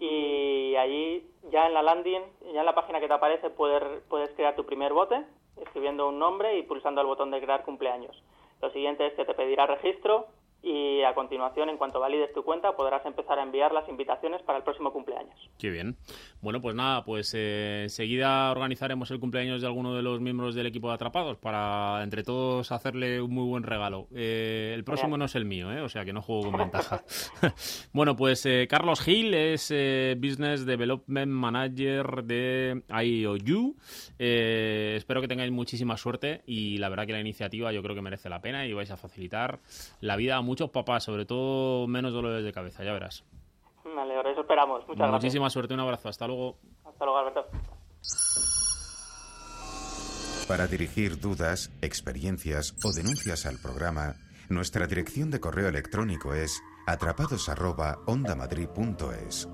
y 0.00 0.74
allí 0.76 1.26
ya 1.50 1.66
en 1.66 1.74
la 1.74 1.82
landing, 1.82 2.22
ya 2.54 2.60
en 2.60 2.66
la 2.66 2.74
página 2.74 3.00
que 3.00 3.06
te 3.08 3.12
aparece 3.12 3.50
puedes, 3.50 3.82
puedes 4.08 4.30
crear 4.30 4.56
tu 4.56 4.64
primer 4.64 4.94
bote 4.94 5.22
escribiendo 5.60 6.08
un 6.08 6.18
nombre 6.18 6.56
y 6.58 6.62
pulsando 6.62 7.02
el 7.02 7.06
botón 7.06 7.30
de 7.30 7.40
crear 7.42 7.64
cumpleaños. 7.64 8.16
Lo 8.62 8.70
siguiente 8.70 9.06
es 9.06 9.12
que 9.14 9.24
te 9.26 9.34
pedirá 9.34 9.66
registro 9.66 10.26
y 10.62 11.02
a 11.02 11.14
continuación, 11.14 11.68
en 11.68 11.76
cuanto 11.76 12.00
valides 12.00 12.32
tu 12.32 12.42
cuenta, 12.42 12.72
podrás 12.72 13.04
empezar 13.06 13.38
a 13.38 13.42
enviar 13.42 13.72
las 13.72 13.88
invitaciones 13.88 14.42
para 14.42 14.58
el 14.58 14.64
próximo 14.64 14.92
cumpleaños. 14.92 15.50
Qué 15.58 15.70
bien. 15.70 15.96
Bueno, 16.40 16.60
pues 16.60 16.74
nada, 16.74 17.04
pues 17.04 17.32
eh, 17.34 17.82
enseguida 17.84 18.50
organizaremos 18.50 19.10
el 19.10 19.20
cumpleaños 19.20 19.60
de 19.60 19.66
alguno 19.68 19.94
de 19.94 20.02
los 20.02 20.20
miembros 20.20 20.54
del 20.54 20.66
equipo 20.66 20.88
de 20.88 20.94
Atrapados 20.94 21.38
para 21.38 22.02
entre 22.02 22.24
todos 22.24 22.72
hacerle 22.72 23.22
un 23.22 23.32
muy 23.32 23.46
buen 23.46 23.62
regalo. 23.62 24.08
Eh, 24.14 24.72
el 24.74 24.82
próximo 24.82 25.16
no 25.16 25.26
es 25.26 25.34
el 25.36 25.44
mío, 25.44 25.72
¿eh? 25.72 25.80
o 25.80 25.88
sea 25.88 26.04
que 26.04 26.12
no 26.12 26.22
juego 26.22 26.50
con 26.50 26.58
ventaja. 26.58 27.04
bueno, 27.92 28.16
pues 28.16 28.44
eh, 28.46 28.66
Carlos 28.68 29.00
Gil 29.00 29.34
es 29.34 29.72
Business 30.18 30.66
Development 30.66 31.30
Manager 31.30 32.24
de 32.24 32.82
IOU. 32.88 33.76
Espero 34.18 35.20
que 35.20 35.28
tengáis 35.28 35.52
muchísima 35.52 35.96
suerte 35.96 36.42
y 36.46 36.78
la 36.78 36.88
verdad 36.88 37.06
que 37.06 37.12
la 37.12 37.20
iniciativa 37.20 37.72
yo 37.72 37.82
creo 37.82 37.94
que 37.94 38.02
merece 38.02 38.28
la 38.28 38.40
pena 38.40 38.66
y 38.66 38.72
vais 38.72 38.90
a 38.90 38.96
facilitar 38.96 39.60
la 40.00 40.16
vida 40.16 40.36
a 40.36 40.42
muchos 40.42 40.57
papás, 40.70 41.04
sobre 41.04 41.24
todo 41.24 41.86
menos 41.86 42.12
dolores 42.12 42.44
de 42.44 42.52
cabeza, 42.52 42.84
ya 42.84 42.92
verás. 42.92 43.24
Me 43.84 44.00
alegro, 44.00 44.28
eso 44.30 44.42
esperamos. 44.42 44.82
Muchas 44.82 44.98
gracias. 44.98 45.22
Muchísima 45.22 45.50
suerte, 45.50 45.74
un 45.74 45.80
abrazo, 45.80 46.08
hasta 46.08 46.26
luego. 46.26 46.58
Hasta 46.84 47.04
luego, 47.04 47.18
Alberto. 47.18 47.46
Para 50.48 50.66
dirigir 50.66 51.20
dudas, 51.20 51.70
experiencias 51.82 52.74
o 52.84 52.92
denuncias 52.92 53.46
al 53.46 53.58
programa, 53.58 54.14
nuestra 54.48 54.86
dirección 54.86 55.30
de 55.30 55.40
correo 55.40 55.68
electrónico 55.68 56.32
es 56.34 56.60
atrapados@ondamadrid.es. 56.86 59.48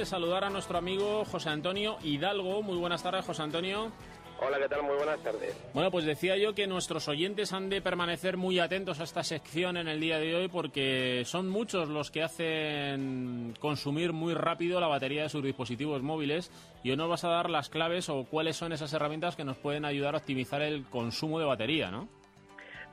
de 0.00 0.06
saludar 0.06 0.44
a 0.44 0.50
nuestro 0.50 0.78
amigo 0.78 1.26
José 1.26 1.50
Antonio 1.50 1.98
Hidalgo. 2.02 2.62
Muy 2.62 2.78
buenas 2.78 3.02
tardes, 3.02 3.22
José 3.22 3.42
Antonio. 3.42 3.92
Hola, 4.40 4.58
¿qué 4.58 4.66
tal? 4.66 4.82
Muy 4.82 4.96
buenas 4.96 5.22
tardes. 5.22 5.54
Bueno, 5.74 5.90
pues 5.90 6.06
decía 6.06 6.38
yo 6.38 6.54
que 6.54 6.66
nuestros 6.66 7.06
oyentes 7.06 7.52
han 7.52 7.68
de 7.68 7.82
permanecer 7.82 8.38
muy 8.38 8.60
atentos 8.60 8.98
a 8.98 9.04
esta 9.04 9.22
sección 9.22 9.76
en 9.76 9.88
el 9.88 10.00
día 10.00 10.18
de 10.18 10.34
hoy 10.34 10.48
porque 10.48 11.24
son 11.26 11.50
muchos 11.50 11.90
los 11.90 12.10
que 12.10 12.22
hacen 12.22 13.54
consumir 13.60 14.14
muy 14.14 14.32
rápido 14.32 14.80
la 14.80 14.86
batería 14.86 15.24
de 15.24 15.28
sus 15.28 15.44
dispositivos 15.44 16.00
móviles 16.00 16.50
y 16.82 16.92
hoy 16.92 16.96
nos 16.96 17.10
vas 17.10 17.24
a 17.24 17.28
dar 17.28 17.50
las 17.50 17.68
claves 17.68 18.08
o 18.08 18.24
cuáles 18.24 18.56
son 18.56 18.72
esas 18.72 18.94
herramientas 18.94 19.36
que 19.36 19.44
nos 19.44 19.58
pueden 19.58 19.84
ayudar 19.84 20.14
a 20.14 20.18
optimizar 20.18 20.62
el 20.62 20.86
consumo 20.86 21.38
de 21.38 21.44
batería, 21.44 21.90
¿no? 21.90 22.08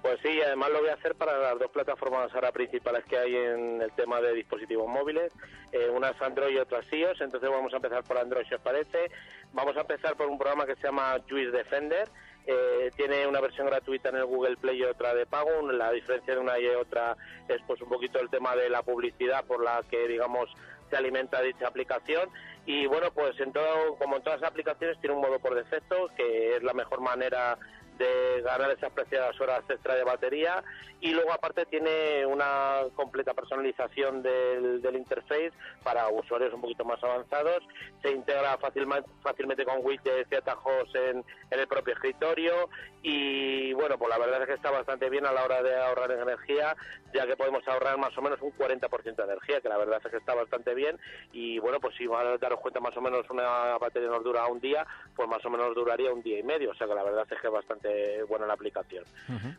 Pues 0.01 0.19
sí, 0.23 0.39
además 0.41 0.69
lo 0.69 0.79
voy 0.79 0.89
a 0.89 0.93
hacer 0.93 1.15
para 1.15 1.37
las 1.37 1.59
dos 1.59 1.71
plataformas 1.71 2.33
ahora 2.33 2.51
principales 2.51 3.03
que 3.05 3.17
hay 3.17 3.35
en 3.35 3.81
el 3.81 3.91
tema 3.93 4.21
de 4.21 4.33
dispositivos 4.33 4.87
móviles. 4.87 5.31
Eh, 5.71 5.89
una 5.89 6.09
es 6.09 6.21
Android 6.21 6.55
y 6.55 6.59
otra 6.59 6.79
es 6.79 6.93
iOS, 6.93 7.21
entonces 7.21 7.49
vamos 7.49 7.73
a 7.73 7.77
empezar 7.77 8.03
por 8.03 8.17
Android 8.17 8.45
si 8.47 8.55
os 8.55 8.61
parece. 8.61 9.11
Vamos 9.53 9.75
a 9.75 9.81
empezar 9.81 10.15
por 10.15 10.27
un 10.27 10.37
programa 10.37 10.65
que 10.65 10.75
se 10.75 10.83
llama 10.83 11.17
Juice 11.27 11.51
Defender. 11.51 12.07
Eh, 12.45 12.91
tiene 12.95 13.27
una 13.27 13.41
versión 13.41 13.67
gratuita 13.67 14.07
en 14.09 14.17
el 14.17 14.25
Google 14.25 14.55
Play 14.55 14.79
y 14.79 14.83
otra 14.83 15.13
de 15.13 15.25
pago. 15.25 15.69
La 15.71 15.91
diferencia 15.91 16.33
de 16.33 16.39
una 16.39 16.57
y 16.59 16.67
otra 16.67 17.17
es 17.49 17.61
pues 17.67 17.81
un 17.81 17.89
poquito 17.89 18.19
el 18.19 18.29
tema 18.29 18.55
de 18.55 18.69
la 18.69 18.83
publicidad 18.83 19.43
por 19.45 19.61
la 19.61 19.81
que 19.89 20.07
digamos 20.07 20.49
se 20.89 20.95
alimenta 20.95 21.41
dicha 21.41 21.67
aplicación 21.67 22.29
y 22.65 22.85
bueno 22.85 23.11
pues 23.13 23.37
en 23.41 23.51
todo 23.51 23.97
como 23.97 24.15
en 24.15 24.23
todas 24.23 24.39
las 24.39 24.51
aplicaciones 24.51 24.97
tiene 25.01 25.17
un 25.17 25.21
modo 25.21 25.37
por 25.39 25.53
defecto 25.53 26.09
que 26.15 26.55
es 26.55 26.63
la 26.63 26.73
mejor 26.73 27.01
manera 27.01 27.57
de 27.97 28.41
ganar 28.41 28.71
esas 28.71 28.91
preciadas 28.91 29.39
horas 29.39 29.63
extra 29.69 29.95
de 29.95 30.03
batería 30.03 30.63
y 30.99 31.11
luego 31.11 31.31
aparte 31.31 31.65
tiene 31.65 32.25
una 32.25 32.81
completa 32.95 33.33
personalización 33.33 34.23
del, 34.23 34.81
del 34.81 34.95
interface 34.95 35.51
para 35.83 36.07
usuarios 36.09 36.53
un 36.53 36.61
poquito 36.61 36.85
más 36.85 37.03
avanzados, 37.03 37.63
se 38.01 38.11
integra 38.11 38.57
fácilmente, 38.57 39.09
fácilmente 39.21 39.65
con 39.65 39.85
widgets 39.85 40.31
y 40.31 40.35
atajos 40.35 40.89
en, 40.95 41.23
en 41.51 41.59
el 41.59 41.67
propio 41.67 41.93
escritorio. 41.93 42.69
Y 43.03 43.73
bueno, 43.73 43.97
pues 43.97 44.09
la 44.09 44.17
verdad 44.17 44.41
es 44.41 44.47
que 44.47 44.53
está 44.55 44.71
bastante 44.71 45.09
bien 45.09 45.25
a 45.25 45.31
la 45.31 45.43
hora 45.45 45.61
de 45.61 45.75
ahorrar 45.75 46.11
en 46.11 46.21
energía, 46.21 46.75
ya 47.13 47.25
que 47.25 47.37
podemos 47.37 47.65
ahorrar 47.67 47.97
más 47.97 48.17
o 48.17 48.21
menos 48.21 48.41
un 48.41 48.51
40% 48.51 49.15
de 49.15 49.23
energía, 49.23 49.61
que 49.61 49.69
la 49.69 49.77
verdad 49.77 50.01
es 50.03 50.11
que 50.11 50.17
está 50.17 50.33
bastante 50.33 50.73
bien. 50.73 50.99
Y 51.31 51.59
bueno, 51.59 51.79
pues 51.79 51.95
si 51.95 52.07
van 52.07 52.27
a 52.27 52.37
daros 52.37 52.59
cuenta 52.59 52.79
más 52.79 52.97
o 52.97 53.01
menos 53.01 53.29
una 53.29 53.77
batería 53.77 54.09
nos 54.09 54.23
dura 54.23 54.47
un 54.47 54.59
día, 54.59 54.85
pues 55.15 55.29
más 55.29 55.45
o 55.45 55.49
menos 55.49 55.73
duraría 55.75 56.11
un 56.11 56.21
día 56.21 56.39
y 56.39 56.43
medio, 56.43 56.71
o 56.71 56.75
sea 56.75 56.87
que 56.87 56.95
la 56.95 57.03
verdad 57.03 57.25
es 57.29 57.39
que 57.39 57.47
es 57.47 57.53
bastante 57.53 57.86
buena 58.27 58.45
la 58.45 58.53
aplicación. 58.53 59.03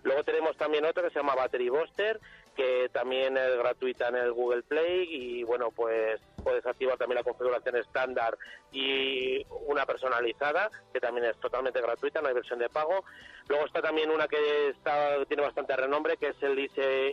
Luego 0.03 0.25
tenemos 0.25 0.57
también 0.57 0.85
otra 0.85 1.03
que 1.03 1.11
se 1.11 1.19
llama 1.19 1.35
Battery 1.35 1.69
Buster, 1.69 2.21
que 2.57 2.89
también 2.93 3.37
es 3.37 3.57
gratuita 3.57 4.09
en 4.09 4.17
el 4.17 4.33
Google 4.33 4.63
Play 4.63 5.07
y 5.09 5.45
bueno, 5.45 5.71
pues 5.71 6.21
puedes 6.43 6.67
activar 6.67 6.99
también 6.99 7.19
la 7.19 7.23
configuración 7.23 7.77
estándar 7.77 8.37
y 8.73 9.47
una 9.67 9.87
personalizada, 9.87 10.71
que 10.93 10.99
también 10.99 11.27
es 11.27 11.37
totalmente 11.39 11.81
gratuita, 11.81 12.21
no 12.21 12.29
hay 12.29 12.35
versión 12.35 12.59
de 12.59 12.69
pago. 12.69 13.05
Luego 13.49 13.65
está 13.65 13.81
también 13.81 14.11
una 14.11 14.27
que 14.27 14.71
está, 14.71 15.25
tiene 15.27 15.45
bastante 15.45 15.77
renombre, 15.77 16.17
que 16.17 16.29
es 16.29 16.43
el 16.43 16.59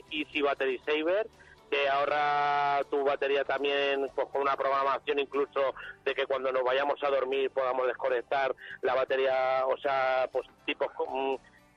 Easy 0.09 0.41
Battery 0.41 0.80
Saver, 0.80 1.28
que 1.70 1.89
ahorra 1.89 2.84
tu 2.89 3.03
batería 3.03 3.43
también 3.43 4.09
pues, 4.16 4.28
con 4.30 4.41
una 4.41 4.55
programación 4.55 5.20
incluso 5.20 5.74
de 6.03 6.13
que 6.13 6.26
cuando 6.26 6.51
nos 6.51 6.63
vayamos 6.63 7.01
a 7.03 7.09
dormir 7.09 7.51
podamos 7.51 7.88
desconectar 7.88 8.55
la 8.82 8.93
batería, 8.93 9.66
o 9.68 9.78
sea, 9.78 10.30
pues 10.32 10.47
tipos 10.66 10.89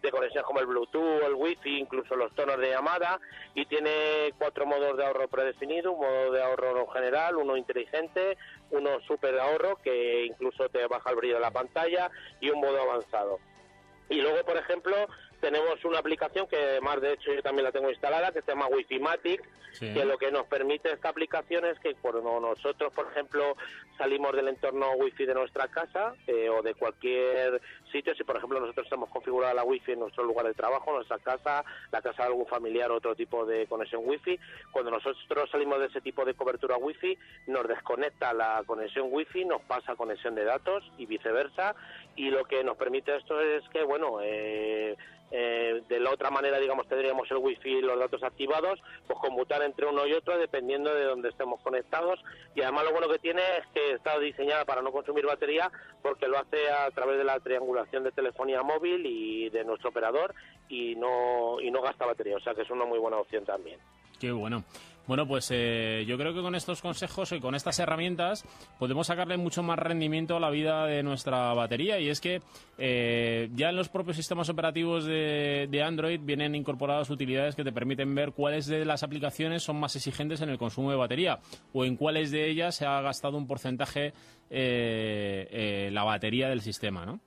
de 0.03 0.11
conexión 0.11 0.45
como 0.45 0.61
el 0.61 0.67
Bluetooth, 0.67 1.23
el 1.25 1.35
Wi-Fi, 1.35 1.79
incluso 1.79 2.15
los 2.15 2.33
tonos 2.35 2.59
de 2.59 2.71
llamada 2.71 3.21
y 3.55 3.67
tiene 3.67 4.33
cuatro 4.39 4.67
modos 4.67 4.97
de 4.97 5.05
ahorro 5.05 5.29
predefinidos, 5.29 5.95
un 5.95 6.01
modo 6.01 6.33
de 6.33 6.43
ahorro 6.43 6.87
general, 6.89 7.37
uno 7.37 7.57
inteligente, 7.57 8.39
uno 8.71 9.01
super 9.07 9.39
ahorro 9.39 9.77
que 9.77 10.25
incluso 10.27 10.69
te 10.69 10.87
baja 10.87 11.11
el 11.11 11.17
brillo 11.17 11.35
de 11.35 11.41
la 11.41 11.51
pantalla 11.51 12.11
y 12.41 12.51
un 12.51 12.61
modo 12.61 12.81
avanzado. 12.81 13.39
Y 14.09 14.21
luego, 14.23 14.43
por 14.45 14.57
ejemplo, 14.57 14.95
tenemos 15.41 15.85
una 15.85 15.99
aplicación 15.99 16.47
que 16.47 16.57
además 16.57 17.01
de 17.01 17.13
hecho 17.13 17.33
yo 17.33 17.43
también 17.43 17.65
la 17.65 17.73
tengo 17.73 17.91
instalada 17.91 18.33
que 18.33 18.43
se 18.43 18.51
llama 18.51 18.67
Wi-Fi 18.67 18.99
Matic 18.99 19.43
que 19.79 20.05
lo 20.05 20.19
que 20.19 20.33
nos 20.33 20.47
permite 20.47 20.91
esta 20.93 21.11
aplicación 21.11 21.65
es 21.67 21.79
que 21.79 21.95
cuando 21.95 22.41
nosotros 22.41 22.93
por 22.93 23.07
ejemplo 23.13 23.57
salimos 23.97 24.35
del 24.35 24.49
entorno 24.49 24.93
Wi-Fi 24.93 25.27
de 25.27 25.35
nuestra 25.35 25.69
casa 25.69 26.15
eh, 26.27 26.49
o 26.49 26.63
de 26.63 26.75
cualquier 26.75 27.61
sitio 27.93 28.15
si 28.15 28.25
por 28.25 28.37
ejemplo 28.37 28.59
nosotros 28.59 28.89
hemos 28.91 29.09
configurado 29.11 29.55
la 29.55 29.65
Wi-Fi 29.65 29.93
en 29.93 30.01
nuestro 30.01 30.25
lugar 30.25 30.47
de 30.47 30.55
trabajo 30.55 30.93
nuestra 30.93 31.19
casa 31.19 31.65
la 31.93 32.03
casa 32.03 32.23
de 32.23 32.29
algún 32.29 32.47
familiar 32.47 32.91
otro 32.91 33.15
tipo 33.15 33.47
de 33.47 33.67
conexión 33.67 34.03
Wi-Fi 34.05 34.41
cuando 34.73 34.91
nosotros 34.91 35.51
salimos 35.51 35.79
de 35.79 35.87
ese 35.87 36.01
tipo 36.01 36.25
de 36.25 36.35
cobertura 36.35 36.77
Wi-Fi 36.77 37.17
nos 37.49 37.69
desconecta 37.69 38.33
la 38.33 38.63
conexión 38.67 39.09
Wi-Fi 39.11 39.45
nos 39.45 39.63
pasa 39.63 39.95
conexión 39.95 40.35
de 40.35 40.45
datos 40.45 40.83
y 40.99 41.07
viceversa 41.07 41.77
y 42.17 42.31
lo 42.31 42.45
que 42.45 42.65
nos 42.65 42.77
permite 42.77 43.15
esto 43.17 43.41
es 43.41 43.63
que 43.69 43.85
bueno 43.85 44.19
eh, 44.23 44.97
eh, 45.31 45.83
de 45.89 46.01
la 46.01 46.11
otra 46.11 46.31
manera, 46.31 46.59
digamos, 46.59 46.89
tendríamos 46.89 47.31
el 47.31 47.39
wifi 47.39 47.69
y 47.69 47.81
los 47.81 47.99
datos 47.99 48.23
activados, 48.23 48.81
pues 49.07 49.19
conmutar 49.19 49.63
entre 49.63 49.87
uno 49.87 50.07
y 50.07 50.13
otro 50.13 50.39
dependiendo 50.39 50.95
de 50.95 51.05
donde 51.05 51.29
estemos 51.29 51.61
conectados. 51.61 52.19
Y 52.55 52.63
además 52.63 52.85
lo 52.85 52.93
bueno 52.93 53.09
que 53.09 53.19
tiene 53.19 53.43
es 53.59 53.67
que 53.75 53.93
está 53.93 54.19
diseñada 54.19 54.65
para 54.65 54.83
no 54.83 54.93
consumir 54.93 55.27
batería 55.27 55.71
porque 56.03 56.29
lo 56.29 56.39
hace 56.39 56.71
a 56.71 56.91
través 56.91 57.19
de 57.19 57.25
la 57.25 57.39
triangulación 57.41 58.05
de 58.05 58.13
telefonía 58.13 58.63
móvil 58.63 59.05
y 59.05 59.51
de 59.51 59.65
nuestro 59.65 59.91
operador 59.91 60.35
y 60.69 60.95
no, 60.97 61.61
y 61.61 61.71
no 61.71 61.83
gasta 61.83 62.07
batería. 62.07 62.37
O 62.37 62.41
sea 62.41 62.55
que 62.55 62.63
es 62.63 62.71
una 62.71 62.85
muy 62.85 62.99
buena 62.99 63.19
opción 63.19 63.45
también. 63.45 63.79
Qué 64.19 64.33
bueno. 64.33 64.65
Bueno, 65.09 65.27
pues 65.27 65.49
eh, 65.51 66.05
yo 66.07 66.19
creo 66.19 66.35
que 66.35 66.43
con 66.43 66.55
estos 66.55 66.83
consejos 66.83 67.33
y 67.33 67.41
con 67.41 67.55
estas 67.55 67.79
herramientas 67.79 68.45
podemos 68.79 69.07
sacarle 69.07 69.39
mucho 69.39 69.63
más 69.63 69.79
rendimiento 69.79 70.37
a 70.37 70.41
la 70.41 70.51
vida 70.51 70.85
de 70.85 71.03
nuestra 71.03 71.55
batería. 71.55 71.99
Y 71.99 72.11
es 72.11 72.21
que 72.21 72.43
eh, 72.77 73.49
ya 73.55 73.71
en 73.71 73.77
los 73.77 73.89
propios 73.89 74.19
sistemas 74.19 74.51
operativos 74.51 75.07
de, 75.07 75.67
de, 75.71 75.83
Android 75.83 76.21
vienen 76.23 76.55
incorporadas 76.55 77.09
utilidades 77.09 77.57
que 77.57 77.65
te 77.65 77.73
permiten 77.73 78.15
ver 78.15 78.33
cuáles 78.33 78.67
de 78.67 78.85
las 78.85 79.03
aplicaciones 79.03 79.63
son 79.63 79.81
más 79.81 79.97
exigentes 79.97 80.43
en 80.43 80.51
el 80.51 80.59
consumo 80.59 80.91
de 80.91 80.99
batería 80.99 81.39
o 81.73 81.87
en 81.87 81.97
cuáles 81.97 82.31
de 82.31 82.47
ellas 82.47 82.75
se 82.75 82.85
ha 82.85 83.01
gastado 83.01 83.39
un 83.39 83.47
porcentaje 83.47 84.13
eh, 84.51 85.89
la 85.91 86.05
batería 86.05 86.51
del 86.51 86.61
sistema, 86.61 87.07
¿no? 87.07 87.19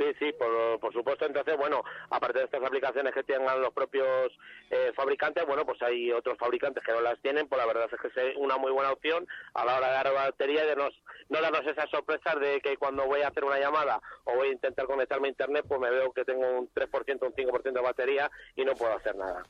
Sí, 0.00 0.06
sí, 0.18 0.32
por, 0.80 0.92
supuesto. 0.94 1.26
Entonces, 1.26 1.58
bueno, 1.58 1.84
aparte 2.08 2.38
de 2.38 2.44
estas 2.46 2.64
aplicaciones 2.64 3.12
que 3.12 3.22
tengan 3.22 3.60
los 3.60 3.70
propios 3.74 4.32
eh, 4.70 4.92
fabricantes, 4.96 5.44
bueno, 5.46 5.66
pues 5.66 5.80
hay 5.82 6.10
otros 6.10 6.38
fabricantes 6.38 6.82
que 6.82 6.92
no 6.92 7.02
las 7.02 7.20
tienen, 7.20 7.46
pues 7.46 7.60
la 7.60 7.66
verdad 7.66 7.86
es 7.92 8.00
que 8.00 8.30
es 8.30 8.36
una 8.38 8.56
muy 8.56 8.72
buena 8.72 8.92
opción 8.92 9.28
a 9.52 9.62
la 9.66 9.76
hora 9.76 9.88
de 9.88 9.92
dar 9.92 10.14
batería 10.14 10.64
y 10.64 10.68
de 10.68 10.76
no 10.76 11.40
darnos 11.42 11.66
esas 11.66 11.90
sorpresas 11.90 12.40
de 12.40 12.62
que 12.62 12.78
cuando 12.78 13.06
voy 13.06 13.20
a 13.20 13.28
hacer 13.28 13.44
una 13.44 13.58
llamada 13.58 14.00
o 14.24 14.36
voy 14.36 14.48
a 14.48 14.52
intentar 14.52 14.86
conectarme 14.86 15.28
a 15.28 15.32
Internet, 15.32 15.66
pues 15.68 15.78
me 15.78 15.90
veo 15.90 16.12
que 16.12 16.24
tengo 16.24 16.60
un 16.60 16.70
3%, 16.72 17.26
un 17.26 17.34
5% 17.34 17.72
de 17.72 17.80
batería 17.82 18.30
y 18.56 18.64
no 18.64 18.72
puedo 18.72 18.96
hacer 18.96 19.14
nada. 19.16 19.42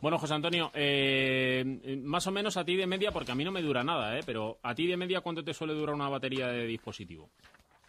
Bueno, 0.00 0.18
José 0.18 0.34
Antonio, 0.34 0.70
eh, 0.72 1.98
más 2.04 2.24
o 2.28 2.30
menos 2.30 2.56
a 2.56 2.64
ti 2.64 2.76
de 2.76 2.86
media, 2.86 3.10
porque 3.10 3.32
a 3.32 3.34
mí 3.34 3.44
no 3.44 3.50
me 3.50 3.62
dura 3.62 3.82
nada, 3.82 4.16
¿eh? 4.16 4.20
pero 4.24 4.58
a 4.62 4.72
ti 4.76 4.86
de 4.86 4.96
media, 4.96 5.20
¿cuánto 5.20 5.42
te 5.42 5.52
suele 5.52 5.74
durar 5.74 5.96
una 5.96 6.08
batería 6.08 6.46
de 6.46 6.64
dispositivo? 6.64 7.28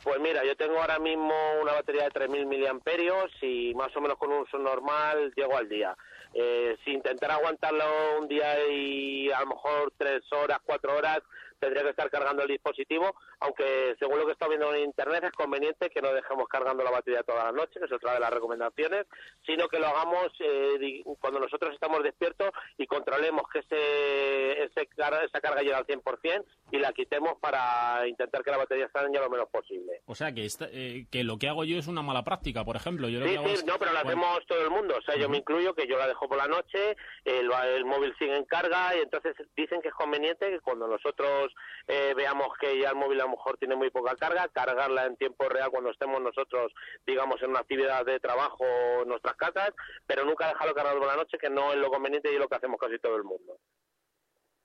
Pues 0.03 0.19
mira, 0.21 0.45
yo 0.45 0.55
tengo 0.55 0.79
ahora 0.79 0.97
mismo 0.97 1.33
una 1.61 1.73
batería 1.73 2.03
de 2.03 2.11
3.000 2.11 2.45
miliamperios 2.45 3.31
y 3.41 3.73
más 3.75 3.95
o 3.97 4.01
menos 4.01 4.17
con 4.17 4.31
un 4.31 4.43
uso 4.43 4.57
normal 4.57 5.33
llego 5.35 5.57
al 5.57 5.67
día. 5.67 5.95
Eh, 6.33 6.77
si 6.85 6.91
intentar 6.91 7.31
aguantarlo 7.31 7.83
un 8.19 8.27
día 8.27 8.65
y 8.69 9.31
a 9.31 9.41
lo 9.41 9.47
mejor 9.47 9.91
tres 9.97 10.21
horas, 10.31 10.59
cuatro 10.63 10.95
horas, 10.95 11.19
tendría 11.59 11.83
que 11.83 11.89
estar 11.89 12.09
cargando 12.09 12.43
el 12.43 12.49
dispositivo, 12.49 13.15
aunque 13.39 13.95
según 13.99 14.19
lo 14.19 14.25
que 14.25 14.33
está 14.33 14.47
viendo 14.47 14.73
en 14.73 14.85
internet 14.85 15.25
es 15.25 15.31
conveniente 15.31 15.89
que 15.89 16.01
no 16.01 16.13
dejemos 16.13 16.47
cargando 16.47 16.83
la 16.83 16.91
batería 16.91 17.23
toda 17.23 17.45
la 17.45 17.51
noche, 17.51 17.79
que 17.79 17.85
es 17.85 17.91
otra 17.91 18.13
de 18.13 18.19
las 18.19 18.31
recomendaciones, 18.31 19.05
sino 19.45 19.67
que 19.67 19.79
lo 19.79 19.87
hagamos 19.87 20.27
eh, 20.39 21.03
cuando 21.19 21.39
nosotros 21.39 21.73
estamos 21.73 22.03
despiertos 22.03 22.49
y 22.77 22.87
controlemos 22.87 23.43
que 23.51 23.59
ese, 23.59 24.63
ese 24.63 24.89
esa 25.25 25.41
carga 25.41 25.61
llegue 25.61 25.75
al 25.75 25.85
100% 25.85 26.43
y 26.71 26.77
la 26.77 26.93
quitemos 26.93 27.33
para 27.39 28.07
intentar 28.07 28.43
que 28.43 28.51
la 28.51 28.57
batería 28.57 28.85
esté 28.85 28.99
lo 29.01 29.29
menos 29.29 29.49
posible. 29.49 30.01
O 30.05 30.15
sea, 30.15 30.31
que, 30.33 30.47
eh, 30.71 31.05
que 31.11 31.23
lo 31.23 31.37
que 31.37 31.49
hago 31.49 31.63
yo 31.63 31.77
es 31.77 31.87
una 31.87 32.01
mala 32.01 32.23
práctica, 32.23 32.63
por 32.63 32.75
ejemplo. 32.75 33.09
Yo 33.09 33.21
sí, 33.21 33.37
sí, 33.55 33.65
no, 33.65 33.77
pero 33.79 33.91
lo 33.91 33.99
hacemos 33.99 34.45
todo 34.47 34.61
el 34.61 34.69
mundo. 34.69 34.95
O 34.97 35.01
sea, 35.01 35.15
yo 35.15 35.29
me 35.29 35.37
incluyo 35.37 35.73
que 35.73 35.87
yo 35.87 35.97
la 35.97 36.07
dejo 36.07 36.27
por 36.27 36.37
la 36.37 36.47
noche, 36.47 36.95
el, 37.25 37.49
el 37.75 37.85
móvil 37.85 38.13
sigue 38.17 38.35
en 38.35 38.45
carga 38.45 38.95
y 38.95 39.01
entonces 39.01 39.35
dicen 39.55 39.81
que 39.81 39.89
es 39.89 39.93
conveniente 39.93 40.49
que 40.49 40.59
cuando 40.59 40.87
nosotros 40.87 41.48
eh, 41.87 42.13
veamos 42.15 42.49
que 42.59 42.79
ya 42.79 42.89
el 42.89 42.95
móvil 42.95 43.21
a 43.21 43.23
lo 43.23 43.31
mejor 43.31 43.57
tiene 43.57 43.75
muy 43.75 43.89
poca 43.89 44.15
carga, 44.15 44.47
cargarla 44.49 45.05
en 45.05 45.17
tiempo 45.17 45.47
real 45.49 45.69
cuando 45.71 45.91
estemos 45.91 46.21
nosotros, 46.21 46.71
digamos, 47.05 47.41
en 47.41 47.51
una 47.51 47.59
actividad 47.59 48.05
de 48.05 48.19
trabajo 48.19 48.65
en 49.01 49.09
nuestras 49.09 49.35
casas, 49.35 49.71
pero 50.05 50.25
nunca 50.25 50.47
dejarlo 50.47 50.73
cargado 50.73 50.99
por 50.99 51.07
la 51.07 51.15
noche, 51.15 51.37
que 51.37 51.49
no 51.49 51.71
es 51.71 51.77
lo 51.77 51.89
conveniente 51.89 52.31
y 52.31 52.35
es 52.35 52.39
lo 52.39 52.47
que 52.47 52.55
hacemos 52.55 52.79
casi 52.79 52.99
todo 52.99 53.15
el 53.15 53.23
mundo. 53.23 53.57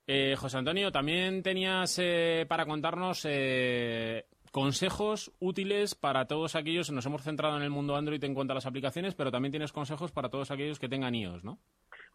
Eh, 0.07 0.37
José 0.37 0.59
Antonio, 0.59 0.93
también 0.93 1.43
tenías 1.43 1.99
eh, 1.99 2.45
para 2.49 2.67
contarnos 2.67 3.27
consejos 4.55 5.33
útiles 5.41 5.97
para 5.97 6.27
todos 6.27 6.55
aquellos, 6.55 6.89
nos 6.93 7.05
hemos 7.07 7.23
centrado 7.23 7.57
en 7.57 7.65
el 7.65 7.71
mundo 7.71 7.97
Android 7.97 8.23
en 8.23 8.35
cuanto 8.35 8.53
a 8.53 8.55
las 8.55 8.67
aplicaciones, 8.67 9.17
pero 9.17 9.33
también 9.33 9.51
tienes 9.51 9.73
consejos 9.73 10.13
para 10.13 10.29
todos 10.29 10.53
aquellos 10.53 10.79
que 10.79 10.89
tengan 10.89 11.13
iOS, 11.13 11.43
¿no? 11.43 11.59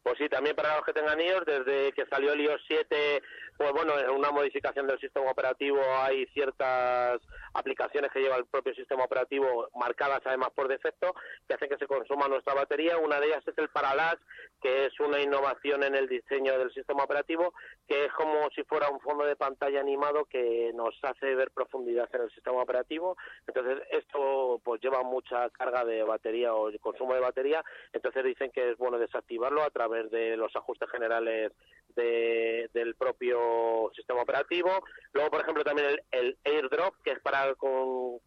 Pues 0.04 0.18
sí, 0.18 0.30
también 0.30 0.56
para 0.56 0.76
los 0.76 0.86
que 0.86 0.94
tengan 0.94 1.20
iOS, 1.20 1.46
desde 1.46 1.92
que 1.92 2.06
salió 2.06 2.34
el 2.34 2.42
iOS 2.42 2.62
7, 2.68 3.22
pues 3.58 3.74
bueno, 3.74 4.00
en 4.00 4.10
una 4.12 4.32
modificación 4.32 4.88
del 4.88 5.00
sistema 5.00 5.30
operativo 5.30 5.82
hay 6.02 6.26
ciertas 6.28 7.20
aplicaciones 7.54 8.10
que 8.12 8.22
lleva 8.22 8.38
el 8.38 8.46
propio 8.46 8.74
sistema 8.74 9.04
operativo 9.04 9.68
marcadas 9.76 10.22
además 10.24 10.50
por 10.56 10.70
defecto 10.70 11.14
que 11.46 11.56
hacen 11.56 11.68
que 11.68 11.78
se 11.78 11.88
consuma 11.88 12.30
nuestra 12.30 12.54
batería. 12.54 12.98
Una 12.98 13.20
de 13.20 13.28
ellas 13.28 13.44
es 13.46 13.58
el 13.58 13.68
Parallax, 13.68 14.22
que 14.62 14.86
es 14.86 14.98
una 15.02 15.20
innovación 15.20 15.84
en 15.84 15.96
el 15.96 16.08
diseño 16.08 16.58
del 16.58 16.74
sistema 16.74 17.04
operativo, 17.04 17.54
que 17.86 18.06
es 18.06 18.14
como 18.14 18.50
si 18.56 18.64
fuera 18.64 18.90
un 18.90 19.02
fondo 19.02 19.26
de 19.26 19.36
pantalla 19.36 19.82
animado 19.82 20.24
que 20.24 20.72
nos 20.74 20.96
hace 21.04 21.36
ver 21.36 21.52
profundidad 21.52 22.10
en 22.14 22.22
el 22.22 22.32
sistema 22.32 22.62
operativo. 22.62 23.18
Entonces, 23.46 23.86
esto 23.92 24.62
pues 24.64 24.82
lleva 24.82 25.04
mucha 25.04 25.50
carga 25.50 25.84
de 25.84 26.04
batería 26.04 26.54
o 26.54 26.72
consumo 26.80 27.14
de 27.14 27.20
batería, 27.20 27.64
entonces 27.92 28.24
dicen 28.24 28.52
que 28.52 28.72
es 28.72 28.78
bueno 28.78 28.98
desactivarlo 28.98 29.64
a 29.64 29.70
través 29.70 29.89
de 29.90 30.38
los 30.38 30.56
ajustes 30.56 30.90
generales 30.90 31.52
de- 31.96 32.70
del 32.74 32.96
propio 32.96 33.92
sistema 33.96 34.22
operativo. 34.22 34.70
Luego, 35.12 35.32
por 35.32 35.42
ejemplo, 35.42 35.64
también 35.64 35.88
el, 35.90 36.04
el 36.12 36.38
AirDrop, 36.46 36.96
que 37.04 37.12
es 37.12 37.20
para 37.20 37.54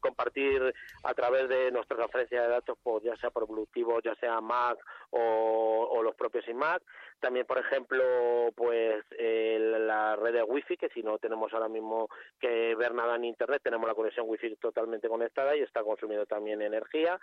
compartir 0.01 0.75
a 1.05 1.15
través 1.15 1.49
de 1.49 1.71
nuestra 1.71 1.97
transferencia 1.97 2.43
de 2.43 2.49
datos, 2.49 2.77
pues, 2.83 3.03
ya 3.05 3.17
sea 3.17 3.31
por 3.31 3.47
Bluetooth, 3.47 4.03
ya 4.05 4.15
sea 4.17 4.41
Mac 4.41 4.79
o, 5.11 5.89
o 5.91 6.03
los 6.03 6.15
propios 6.17 6.47
iMac. 6.49 6.83
También, 7.23 7.47
por 7.47 7.59
ejemplo, 7.59 8.51
pues 8.57 9.05
el- 9.17 9.87
la 9.87 10.17
red 10.17 10.33
de 10.33 10.43
Wi-Fi, 10.43 10.77
que 10.77 10.89
si 10.89 11.05
no 11.05 11.19
tenemos 11.19 11.53
ahora 11.53 11.69
mismo 11.69 12.09
que 12.41 12.75
ver 12.75 12.93
nada 12.95 13.15
en 13.15 13.25
Internet, 13.25 13.63
tenemos 13.63 13.87
la 13.89 13.95
conexión 13.95 14.27
Wi-Fi 14.29 14.57
totalmente 14.57 15.09
conectada 15.09 15.57
y 15.57 15.61
está 15.61 15.85
consumiendo 15.85 16.27
también 16.27 16.61
energía. 16.63 17.21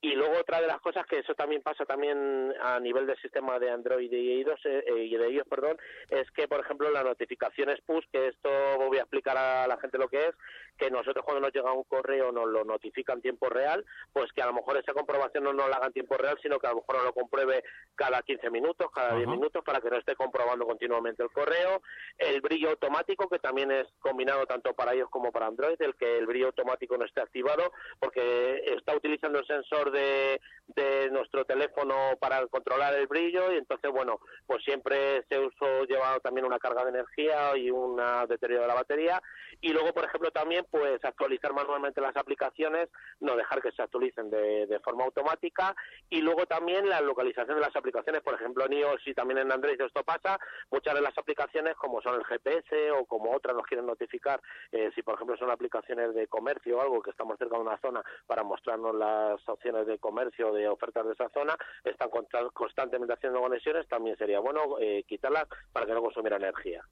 Y 0.00 0.14
luego 0.14 0.38
otra 0.40 0.62
de 0.62 0.66
las 0.66 0.80
cosas 0.80 1.04
que 1.06 1.18
eso 1.18 1.34
también 1.34 1.60
pasa 1.60 1.84
también 1.84 2.54
a 2.62 2.80
nivel 2.80 3.06
del 3.06 3.18
sistema 3.18 3.58
de 3.58 3.70
Android 3.70 4.10
y 4.10 4.40
iOS, 4.40 4.64
eh, 4.64 4.84
eh, 4.86 5.04
y 5.04 5.16
de 5.16 5.30
iOS, 5.30 5.46
perdón, 5.46 5.76
es 6.08 6.30
que, 6.30 6.48
por 6.48 6.60
ejemplo, 6.60 6.90
las 6.90 7.04
notificaciones 7.04 7.82
push, 7.82 8.06
que 8.10 8.28
esto 8.28 8.48
voy 8.78 8.96
a 8.96 9.02
explicar 9.02 9.36
a 9.36 9.66
la 9.66 9.76
gente 9.76 9.98
lo 9.98 10.08
que 10.08 10.28
es, 10.28 10.34
que 10.78 10.90
nosotros 10.90 11.24
cuando 11.24 11.40
nos 11.40 11.54
llega 11.54 11.72
un 11.72 11.84
correo 11.84 12.32
nos 12.32 12.48
lo 12.48 12.64
notifica 12.64 13.12
en 13.12 13.22
tiempo 13.22 13.48
real, 13.48 13.84
pues 14.12 14.32
que 14.32 14.42
a 14.42 14.46
lo 14.46 14.54
mejor 14.54 14.76
esa 14.76 14.92
comprobación 14.92 15.44
no 15.44 15.52
nos 15.52 15.68
la 15.68 15.76
haga 15.76 15.86
en 15.86 15.92
tiempo 15.92 16.16
real, 16.16 16.38
sino 16.42 16.58
que 16.58 16.66
a 16.66 16.70
lo 16.70 16.76
mejor 16.76 16.96
nos 16.96 17.04
lo 17.04 17.12
compruebe 17.12 17.64
cada 17.94 18.22
15 18.22 18.50
minutos, 18.50 18.90
cada 18.92 19.14
10 19.14 19.26
Ajá. 19.26 19.36
minutos, 19.36 19.64
para 19.64 19.80
que 19.80 19.90
no 19.90 19.98
esté 19.98 20.16
comprobando 20.16 20.66
continuamente 20.66 21.22
el 21.22 21.30
correo. 21.30 21.82
El 22.18 22.40
brillo 22.40 22.70
automático, 22.70 23.28
que 23.28 23.38
también 23.38 23.70
es 23.70 23.86
combinado 24.00 24.46
tanto 24.46 24.74
para 24.74 24.94
iOS 24.94 25.10
como 25.10 25.30
para 25.32 25.46
Android, 25.46 25.80
el 25.80 25.94
que 25.94 26.18
el 26.18 26.26
brillo 26.26 26.46
automático 26.46 26.96
no 26.96 27.04
esté 27.04 27.20
activado, 27.20 27.72
porque 27.98 28.62
está 28.76 28.96
utilizando 28.96 29.38
el 29.38 29.46
sensor 29.46 29.90
de, 29.90 30.40
de 30.68 31.10
nuestro 31.10 31.44
teléfono 31.44 31.94
para 32.20 32.46
controlar 32.46 32.94
el 32.94 33.06
brillo 33.06 33.52
y 33.52 33.58
entonces, 33.58 33.90
bueno, 33.90 34.20
pues 34.46 34.64
siempre 34.64 35.18
ese 35.18 35.38
uso 35.38 35.84
lleva 35.84 36.18
también 36.20 36.46
una 36.46 36.58
carga 36.58 36.84
de 36.84 36.90
energía 36.90 37.56
y 37.56 37.70
un 37.70 38.00
deterioro 38.28 38.62
de 38.62 38.68
la 38.68 38.74
batería. 38.74 39.22
Y 39.60 39.72
luego, 39.72 39.92
por 39.92 40.04
ejemplo, 40.04 40.30
también 40.30 40.66
pues 40.72 41.04
actualizar 41.04 41.52
manualmente 41.52 42.00
las 42.00 42.16
aplicaciones, 42.16 42.88
no 43.20 43.36
dejar 43.36 43.60
que 43.60 43.72
se 43.72 43.82
actualicen 43.82 44.30
de, 44.30 44.66
de 44.66 44.80
forma 44.80 45.04
automática. 45.04 45.76
Y 46.08 46.22
luego 46.22 46.46
también 46.46 46.88
la 46.88 47.02
localización 47.02 47.56
de 47.56 47.60
las 47.60 47.76
aplicaciones, 47.76 48.22
por 48.22 48.34
ejemplo, 48.34 48.64
en 48.64 48.72
iOS 48.72 49.06
y 49.06 49.12
también 49.14 49.38
en 49.38 49.52
Android 49.52 49.80
esto 49.80 50.02
pasa, 50.02 50.38
muchas 50.70 50.94
de 50.94 51.02
las 51.02 51.16
aplicaciones 51.18 51.76
como 51.76 52.00
son 52.00 52.14
el 52.14 52.24
GPS 52.24 52.90
o 52.92 53.04
como 53.04 53.30
otras 53.36 53.54
nos 53.54 53.66
quieren 53.66 53.86
notificar 53.86 54.40
eh, 54.70 54.90
si, 54.94 55.02
por 55.02 55.16
ejemplo, 55.16 55.36
son 55.36 55.50
aplicaciones 55.50 56.14
de 56.14 56.26
comercio 56.26 56.78
o 56.78 56.80
algo 56.80 57.02
que 57.02 57.10
estamos 57.10 57.38
cerca 57.38 57.56
de 57.56 57.62
una 57.62 57.78
zona 57.78 58.02
para 58.26 58.42
mostrarnos 58.42 58.94
las 58.94 59.46
opciones 59.46 59.86
de 59.86 59.98
comercio 59.98 60.52
de 60.52 60.68
ofertas 60.68 61.06
de 61.06 61.12
esa 61.12 61.28
zona, 61.28 61.54
están 61.84 62.08
constantemente 62.54 63.12
haciendo 63.12 63.40
conexiones, 63.40 63.86
también 63.88 64.16
sería 64.16 64.40
bueno 64.40 64.78
eh, 64.80 65.04
quitarlas 65.06 65.46
para 65.72 65.84
que 65.84 65.92
no 65.92 66.02
consumiera 66.02 66.36
energía. 66.36 66.82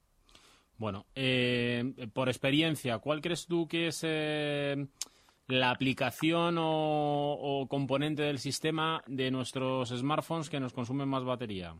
Bueno, 0.80 1.04
eh, 1.14 2.08
por 2.14 2.30
experiencia, 2.30 3.00
¿cuál 3.00 3.20
crees 3.20 3.46
tú 3.46 3.68
que 3.68 3.88
es 3.88 4.00
eh, 4.02 4.86
la 5.46 5.70
aplicación 5.72 6.56
o, 6.56 7.34
o 7.34 7.68
componente 7.68 8.22
del 8.22 8.38
sistema 8.38 9.02
de 9.06 9.30
nuestros 9.30 9.90
smartphones 9.90 10.48
que 10.48 10.58
nos 10.58 10.72
consumen 10.72 11.06
más 11.06 11.22
batería? 11.22 11.74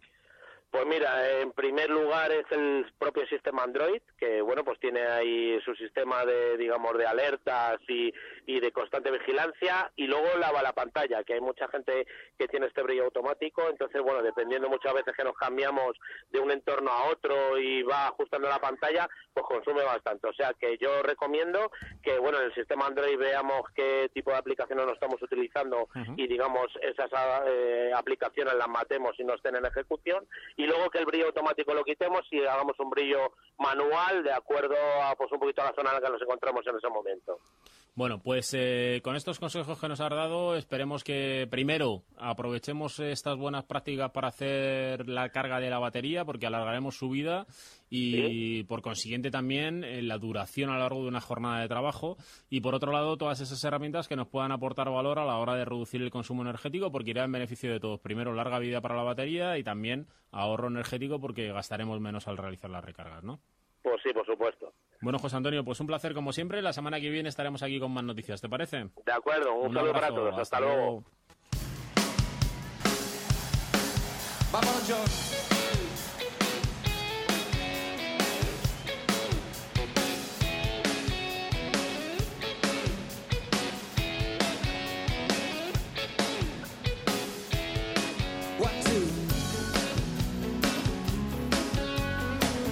Pues 0.71 0.87
mira, 0.87 1.41
en 1.41 1.51
primer 1.51 1.91
lugar 1.91 2.31
es 2.31 2.45
el 2.53 2.87
propio 2.97 3.27
sistema 3.27 3.65
Android, 3.65 4.01
que 4.17 4.41
bueno, 4.41 4.65
pues 4.65 4.79
tiene 4.79 5.01
ahí 5.01 5.61
su 5.65 5.75
sistema 5.75 6.25
de, 6.25 6.57
digamos, 6.57 6.97
de 6.97 7.07
alertas 7.07 7.81
y, 7.89 8.13
y 8.47 8.61
de 8.61 8.71
constante 8.71 9.11
vigilancia, 9.11 9.91
y 9.97 10.07
luego 10.07 10.29
lava 10.39 10.63
la 10.63 10.73
pantalla, 10.73 11.25
que 11.25 11.35
hay 11.35 11.41
mucha 11.41 11.67
gente 11.69 12.07
que 12.39 12.47
tiene 12.47 12.67
este 12.67 12.83
brillo 12.83 13.07
automático, 13.07 13.69
entonces 13.69 14.01
bueno, 14.01 14.23
dependiendo 14.23 14.69
muchas 14.69 14.95
veces 14.95 15.15
que 15.17 15.25
nos 15.25 15.37
cambiamos 15.37 15.97
de 16.31 16.39
un 16.39 16.53
entorno 16.53 16.91
a 16.91 17.11
otro 17.11 17.59
y 17.59 17.83
va 17.83 18.07
ajustando 18.07 18.49
la 18.49 18.61
pantalla, 18.61 19.09
pues 19.35 19.47
consume 19.47 19.83
bastante. 19.83 20.29
O 20.29 20.33
sea 20.33 20.55
que 20.59 20.79
yo 20.79 21.03
recomiendo 21.03 21.73
que 22.03 22.19
bueno, 22.19 22.39
en 22.39 22.45
el 22.45 22.55
sistema 22.55 22.87
Android 22.87 23.19
veamos 23.19 23.63
qué 23.75 24.09
tipo 24.15 24.31
de 24.31 24.39
aplicaciones 24.39 24.85
nos 24.85 24.95
estamos 24.95 25.21
utilizando 25.21 25.89
y 26.17 26.27
digamos 26.29 26.69
esas 26.81 27.11
eh, 27.47 27.91
aplicaciones 27.95 28.55
las 28.55 28.69
matemos 28.69 29.19
y 29.19 29.25
no 29.25 29.35
estén 29.35 29.57
en 29.57 29.67
ejecución 29.67 30.27
y 30.61 30.67
luego 30.67 30.91
que 30.91 30.99
el 30.99 31.07
brillo 31.07 31.27
automático 31.27 31.73
lo 31.73 31.83
quitemos 31.83 32.21
y 32.31 32.41
hagamos 32.41 32.79
un 32.81 32.91
brillo 32.91 33.33
manual 33.59 34.23
de 34.23 34.33
acuerdo 34.33 34.77
a 35.03 35.15
pues 35.17 35.33
un 35.33 35.41
poquito 35.41 35.63
a 35.63 35.67
la 35.67 35.75
zona 35.75 35.91
en 35.91 35.95
la 35.97 36.03
que 36.03 36.13
nos 36.13 36.21
encontramos 36.21 36.67
en 36.67 36.77
ese 36.77 36.89
momento. 36.89 37.39
Bueno, 37.97 38.23
pues 38.23 38.55
eh, 38.57 39.01
con 39.03 39.17
estos 39.17 39.41
consejos 39.41 39.79
que 39.79 39.89
nos 39.89 40.01
has 40.01 40.11
dado, 40.11 40.55
esperemos 40.55 41.03
que 41.03 41.49
primero 41.51 42.05
aprovechemos 42.17 42.99
estas 43.01 43.37
buenas 43.37 43.65
prácticas 43.65 44.11
para 44.13 44.29
hacer 44.29 45.09
la 45.09 45.31
carga 45.31 45.59
de 45.61 45.71
la 45.71 45.79
batería, 45.81 46.25
porque 46.25 46.47
alargaremos 46.47 46.97
su 46.97 47.11
vida 47.11 47.47
y 47.91 48.63
por 48.65 48.81
consiguiente 48.81 49.31
también 49.33 49.83
eh, 49.83 50.03
la 50.03 50.19
duración 50.19 50.71
a 50.71 50.75
lo 50.75 50.81
largo 50.81 51.03
de 51.03 51.09
una 51.09 51.21
jornada 51.21 51.61
de 51.61 51.69
trabajo. 51.69 52.17
Y 52.49 52.61
por 52.61 52.75
otro 52.75 52.93
lado, 52.93 53.17
todas 53.17 53.41
esas 53.41 53.63
herramientas 53.65 54.07
que 54.07 54.17
nos 54.17 54.29
puedan 54.29 54.53
aportar 54.53 54.89
valor 54.89 55.19
a 55.19 55.25
la 55.25 55.39
hora 55.39 55.57
de 55.57 55.65
reducir 55.65 56.01
el 56.01 56.11
consumo 56.11 56.43
energético, 56.43 56.93
porque 56.93 57.11
irá 57.11 57.25
en 57.25 57.33
beneficio 57.33 57.73
de 57.73 57.81
todos. 57.81 58.01
Primero, 58.01 58.33
larga 58.33 58.61
vida 58.61 58.81
para 58.81 58.97
la 58.97 59.03
batería 59.03 59.59
y 59.59 59.65
también 59.65 60.07
ahorro 60.31 60.69
energético, 60.69 61.21
porque 61.21 61.53
gastaremos 61.53 62.01
menos 62.01 62.29
al 62.29 62.37
realizar 62.37 62.71
las 62.71 62.85
recargas, 62.85 63.25
¿no? 63.25 63.41
Pues 63.83 64.01
sí, 64.03 64.13
por 64.13 64.25
supuesto. 64.27 64.73
Bueno, 65.03 65.19
José 65.19 65.37
Antonio, 65.37 65.65
pues 65.65 65.81
un 65.81 65.87
placer 65.87 66.13
como 66.13 66.33
siempre. 66.33 66.61
La 66.61 66.73
semana 66.73 67.01
que 67.01 67.09
viene 67.09 67.29
estaremos 67.29 67.63
aquí 67.63 67.81
con 67.81 67.91
más 67.93 68.05
noticias, 68.05 68.41
¿te 68.41 68.49
parece? 68.49 68.89
De 69.07 69.13
acuerdo, 69.13 69.55
un, 69.55 69.73
saludo 69.73 69.93
para 69.93 70.09
todos. 70.09 70.39
Hasta, 70.39 70.61
luego. 70.61 71.05
Vámonos, 74.53 74.85
John. 74.87 75.60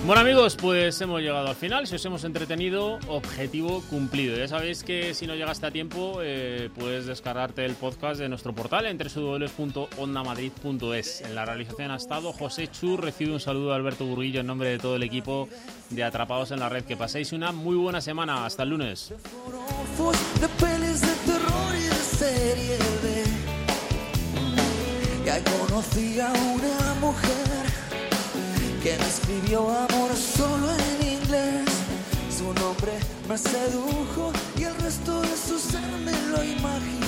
Bueno 0.08 0.22
amigos, 0.22 0.56
pues 0.56 0.98
hemos 1.02 1.20
llegado 1.20 1.48
al 1.48 1.54
final. 1.54 1.86
Si 1.86 1.96
os 1.96 2.04
hemos 2.06 2.24
entretenido, 2.24 2.98
objetivo 3.08 3.82
cumplido. 3.90 4.38
Ya 4.38 4.48
sabéis 4.48 4.82
que 4.82 5.12
si 5.12 5.26
no 5.26 5.34
llegaste 5.34 5.66
a 5.66 5.70
tiempo, 5.70 6.20
eh, 6.22 6.70
puedes 6.74 7.04
descargarte 7.04 7.66
el 7.66 7.74
podcast 7.74 8.18
de 8.18 8.30
nuestro 8.30 8.54
portal 8.54 8.86
en 8.86 8.96
www.ondamadrid.es. 8.96 11.20
En 11.20 11.34
la 11.34 11.44
realización 11.44 11.90
ha 11.90 11.96
estado 11.96 12.32
José 12.32 12.68
Chu. 12.68 12.96
Recibe 12.96 13.32
un 13.32 13.40
saludo 13.40 13.68
de 13.68 13.74
Alberto 13.74 14.06
Burguillo 14.06 14.40
en 14.40 14.46
nombre 14.46 14.70
de 14.70 14.78
todo 14.78 14.96
el 14.96 15.02
equipo 15.02 15.46
de 15.90 16.02
Atrapados 16.02 16.52
en 16.52 16.60
la 16.60 16.70
Red. 16.70 16.84
Que 16.84 16.96
paséis 16.96 17.34
una 17.34 17.52
muy 17.52 17.76
buena 17.76 18.00
semana. 18.00 18.46
Hasta 18.46 18.62
el 18.62 18.70
lunes. 18.70 19.12
a 26.22 26.32
me 28.96 29.06
escribió 29.06 29.68
amor 29.68 30.10
solo 30.16 30.70
en 30.72 31.08
inglés. 31.14 31.68
Su 32.30 32.54
nombre 32.54 32.92
me 33.28 33.36
sedujo 33.36 34.32
y 34.56 34.64
el 34.64 34.74
resto 34.76 35.20
de 35.20 35.36
su 35.36 35.58
ser 35.58 35.90
me 36.04 36.12
lo 36.30 36.42
imaginé. 36.42 37.07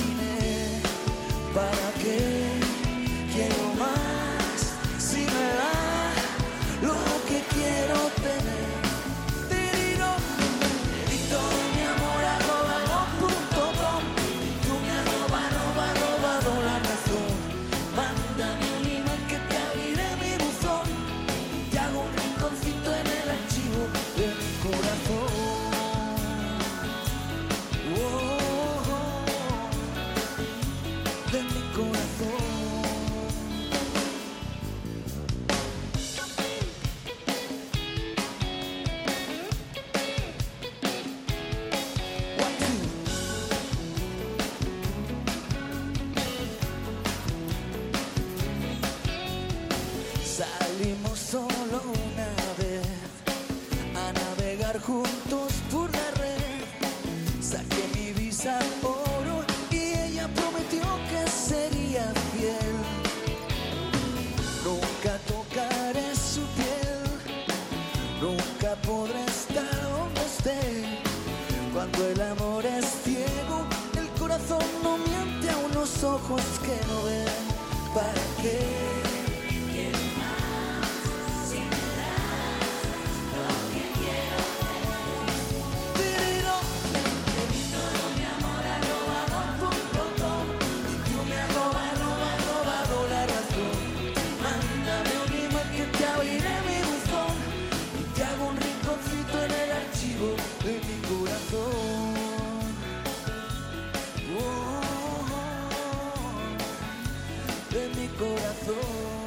de 107.71 107.87
mi 107.95 108.07
corazón. 108.09 109.20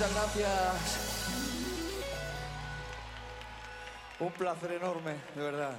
Muchas 0.00 0.14
gracias. 0.14 0.48
Un 4.18 4.32
placer 4.32 4.72
enorme, 4.72 5.14
de 5.34 5.42
verdad. 5.42 5.76